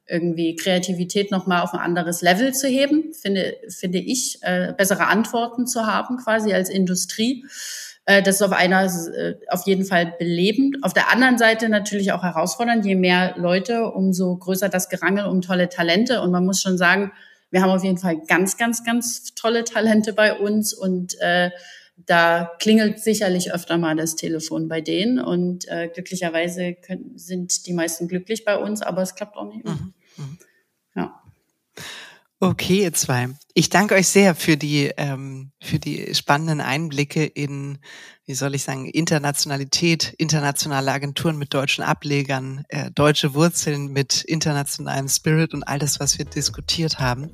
irgendwie 0.10 0.56
Kreativität 0.56 1.32
nochmal 1.32 1.62
auf 1.62 1.74
ein 1.74 1.80
anderes 1.80 2.22
Level 2.22 2.54
zu 2.54 2.68
heben, 2.68 3.14
finde, 3.14 3.56
finde 3.70 4.00
ich, 4.00 4.40
äh, 4.42 4.74
bessere 4.76 5.08
Antworten 5.08 5.68
zu 5.68 5.86
haben 5.86 6.18
quasi 6.18 6.52
als 6.54 6.70
Industrie. 6.70 7.46
Äh, 8.06 8.22
das 8.22 8.36
ist 8.36 8.42
auf 8.42 8.52
einer, 8.52 8.86
äh, 8.86 9.36
auf 9.50 9.66
jeden 9.66 9.86
Fall 9.86 10.14
belebend. 10.18 10.78
Auf 10.84 10.94
der 10.94 11.12
anderen 11.12 11.38
Seite 11.38 11.70
natürlich 11.70 12.12
auch 12.12 12.24
herausfordernd. 12.24 12.86
Je 12.86 12.96
mehr 12.96 13.36
Leute, 13.38 13.92
umso 13.92 14.36
größer 14.38 14.70
das 14.70 14.90
Gerangel 14.90 15.26
um 15.26 15.42
tolle 15.42 15.70
Talente. 15.70 16.22
Und 16.22 16.32
man 16.32 16.46
muss 16.46 16.62
schon 16.62 16.78
sagen, 16.78 17.12
wir 17.52 17.62
haben 17.62 17.72
auf 17.72 17.84
jeden 17.84 17.98
Fall 17.98 18.22
ganz, 18.28 18.58
ganz, 18.58 18.84
ganz 18.84 19.34
tolle 19.36 19.64
Talente 19.64 20.14
bei 20.14 20.38
uns 20.38 20.74
und 20.74 21.20
äh, 21.20 21.52
da 22.06 22.52
klingelt 22.60 23.00
sicherlich 23.00 23.54
öfter 23.54 23.78
mal 23.78 23.96
das 23.96 24.16
Telefon 24.16 24.68
bei 24.68 24.82
denen 24.82 25.20
und 25.20 25.68
äh, 25.68 25.90
glücklicherweise 25.90 26.74
können, 26.74 27.18
sind 27.18 27.66
die 27.68 27.74
meisten 27.74 28.08
glücklich 28.08 28.46
bei 28.46 28.58
uns, 28.58 28.82
aber 28.82 29.02
es 29.02 29.16
klappt 29.16 29.36
auch 29.36 29.52
nicht. 29.52 29.66
Mhm. 29.66 29.94
Ja. 30.96 31.22
Okay, 32.42 32.84
ihr 32.84 32.94
zwei. 32.94 33.28
Ich 33.54 33.70
danke 33.70 33.96
euch 33.96 34.08
sehr 34.08 34.34
für 34.34 34.56
die, 34.56 34.94
ähm, 34.96 35.52
für 35.62 35.78
die 35.78 36.16
spannenden 36.16 36.62
Einblicke 36.62 37.26
in, 37.26 37.80
wie 38.26 38.34
soll 38.34 38.56
ich 38.56 38.64
sagen, 38.64 38.86
Internationalität, 38.86 40.14
internationale 40.18 40.90
Agenturen 40.90 41.38
mit 41.38 41.54
deutschen 41.54 41.84
Ablegern, 41.84 42.64
äh, 42.70 42.92
deutsche 42.92 43.34
Wurzeln 43.34 43.92
mit 43.92 44.22
internationalem 44.22 45.10
Spirit 45.10 45.54
und 45.54 45.64
all 45.64 45.80
das, 45.80 46.00
was 46.00 46.18
wir 46.18 46.24
diskutiert 46.24 47.00
haben. 47.00 47.30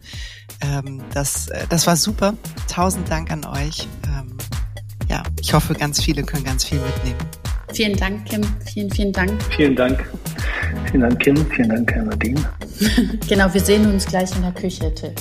Ähm, 0.62 1.04
das, 1.14 1.50
äh, 1.50 1.68
das 1.70 1.86
war 1.86 1.98
super. 1.98 2.36
Tausend 2.68 3.08
Dank 3.08 3.30
an 3.30 3.46
euch. 3.46 3.88
Ähm, 4.08 4.36
ja, 5.08 5.22
ich 5.40 5.54
hoffe, 5.54 5.76
ganz 5.76 6.02
viele 6.02 6.24
können 6.24 6.46
ganz 6.46 6.66
viel 6.66 6.80
mitnehmen. 6.80 7.20
Vielen 7.74 7.96
Dank, 7.98 8.26
Kim. 8.26 8.42
Vielen, 8.66 8.90
vielen 8.92 9.12
Dank. 9.12 9.32
Vielen 9.56 9.76
Dank. 9.76 10.04
Vielen 10.90 11.02
Dank, 11.02 11.20
Kim. 11.20 11.36
Vielen 11.52 11.70
Dank, 11.70 11.92
Herr 11.94 12.04
Nadine. 12.04 12.42
genau, 13.28 13.54
wir 13.54 13.62
sehen 13.62 13.86
uns 13.92 14.06
gleich 14.06 14.36
in 14.36 14.42
der 14.42 14.52
Küche, 14.52 14.94
Till. 14.94 15.14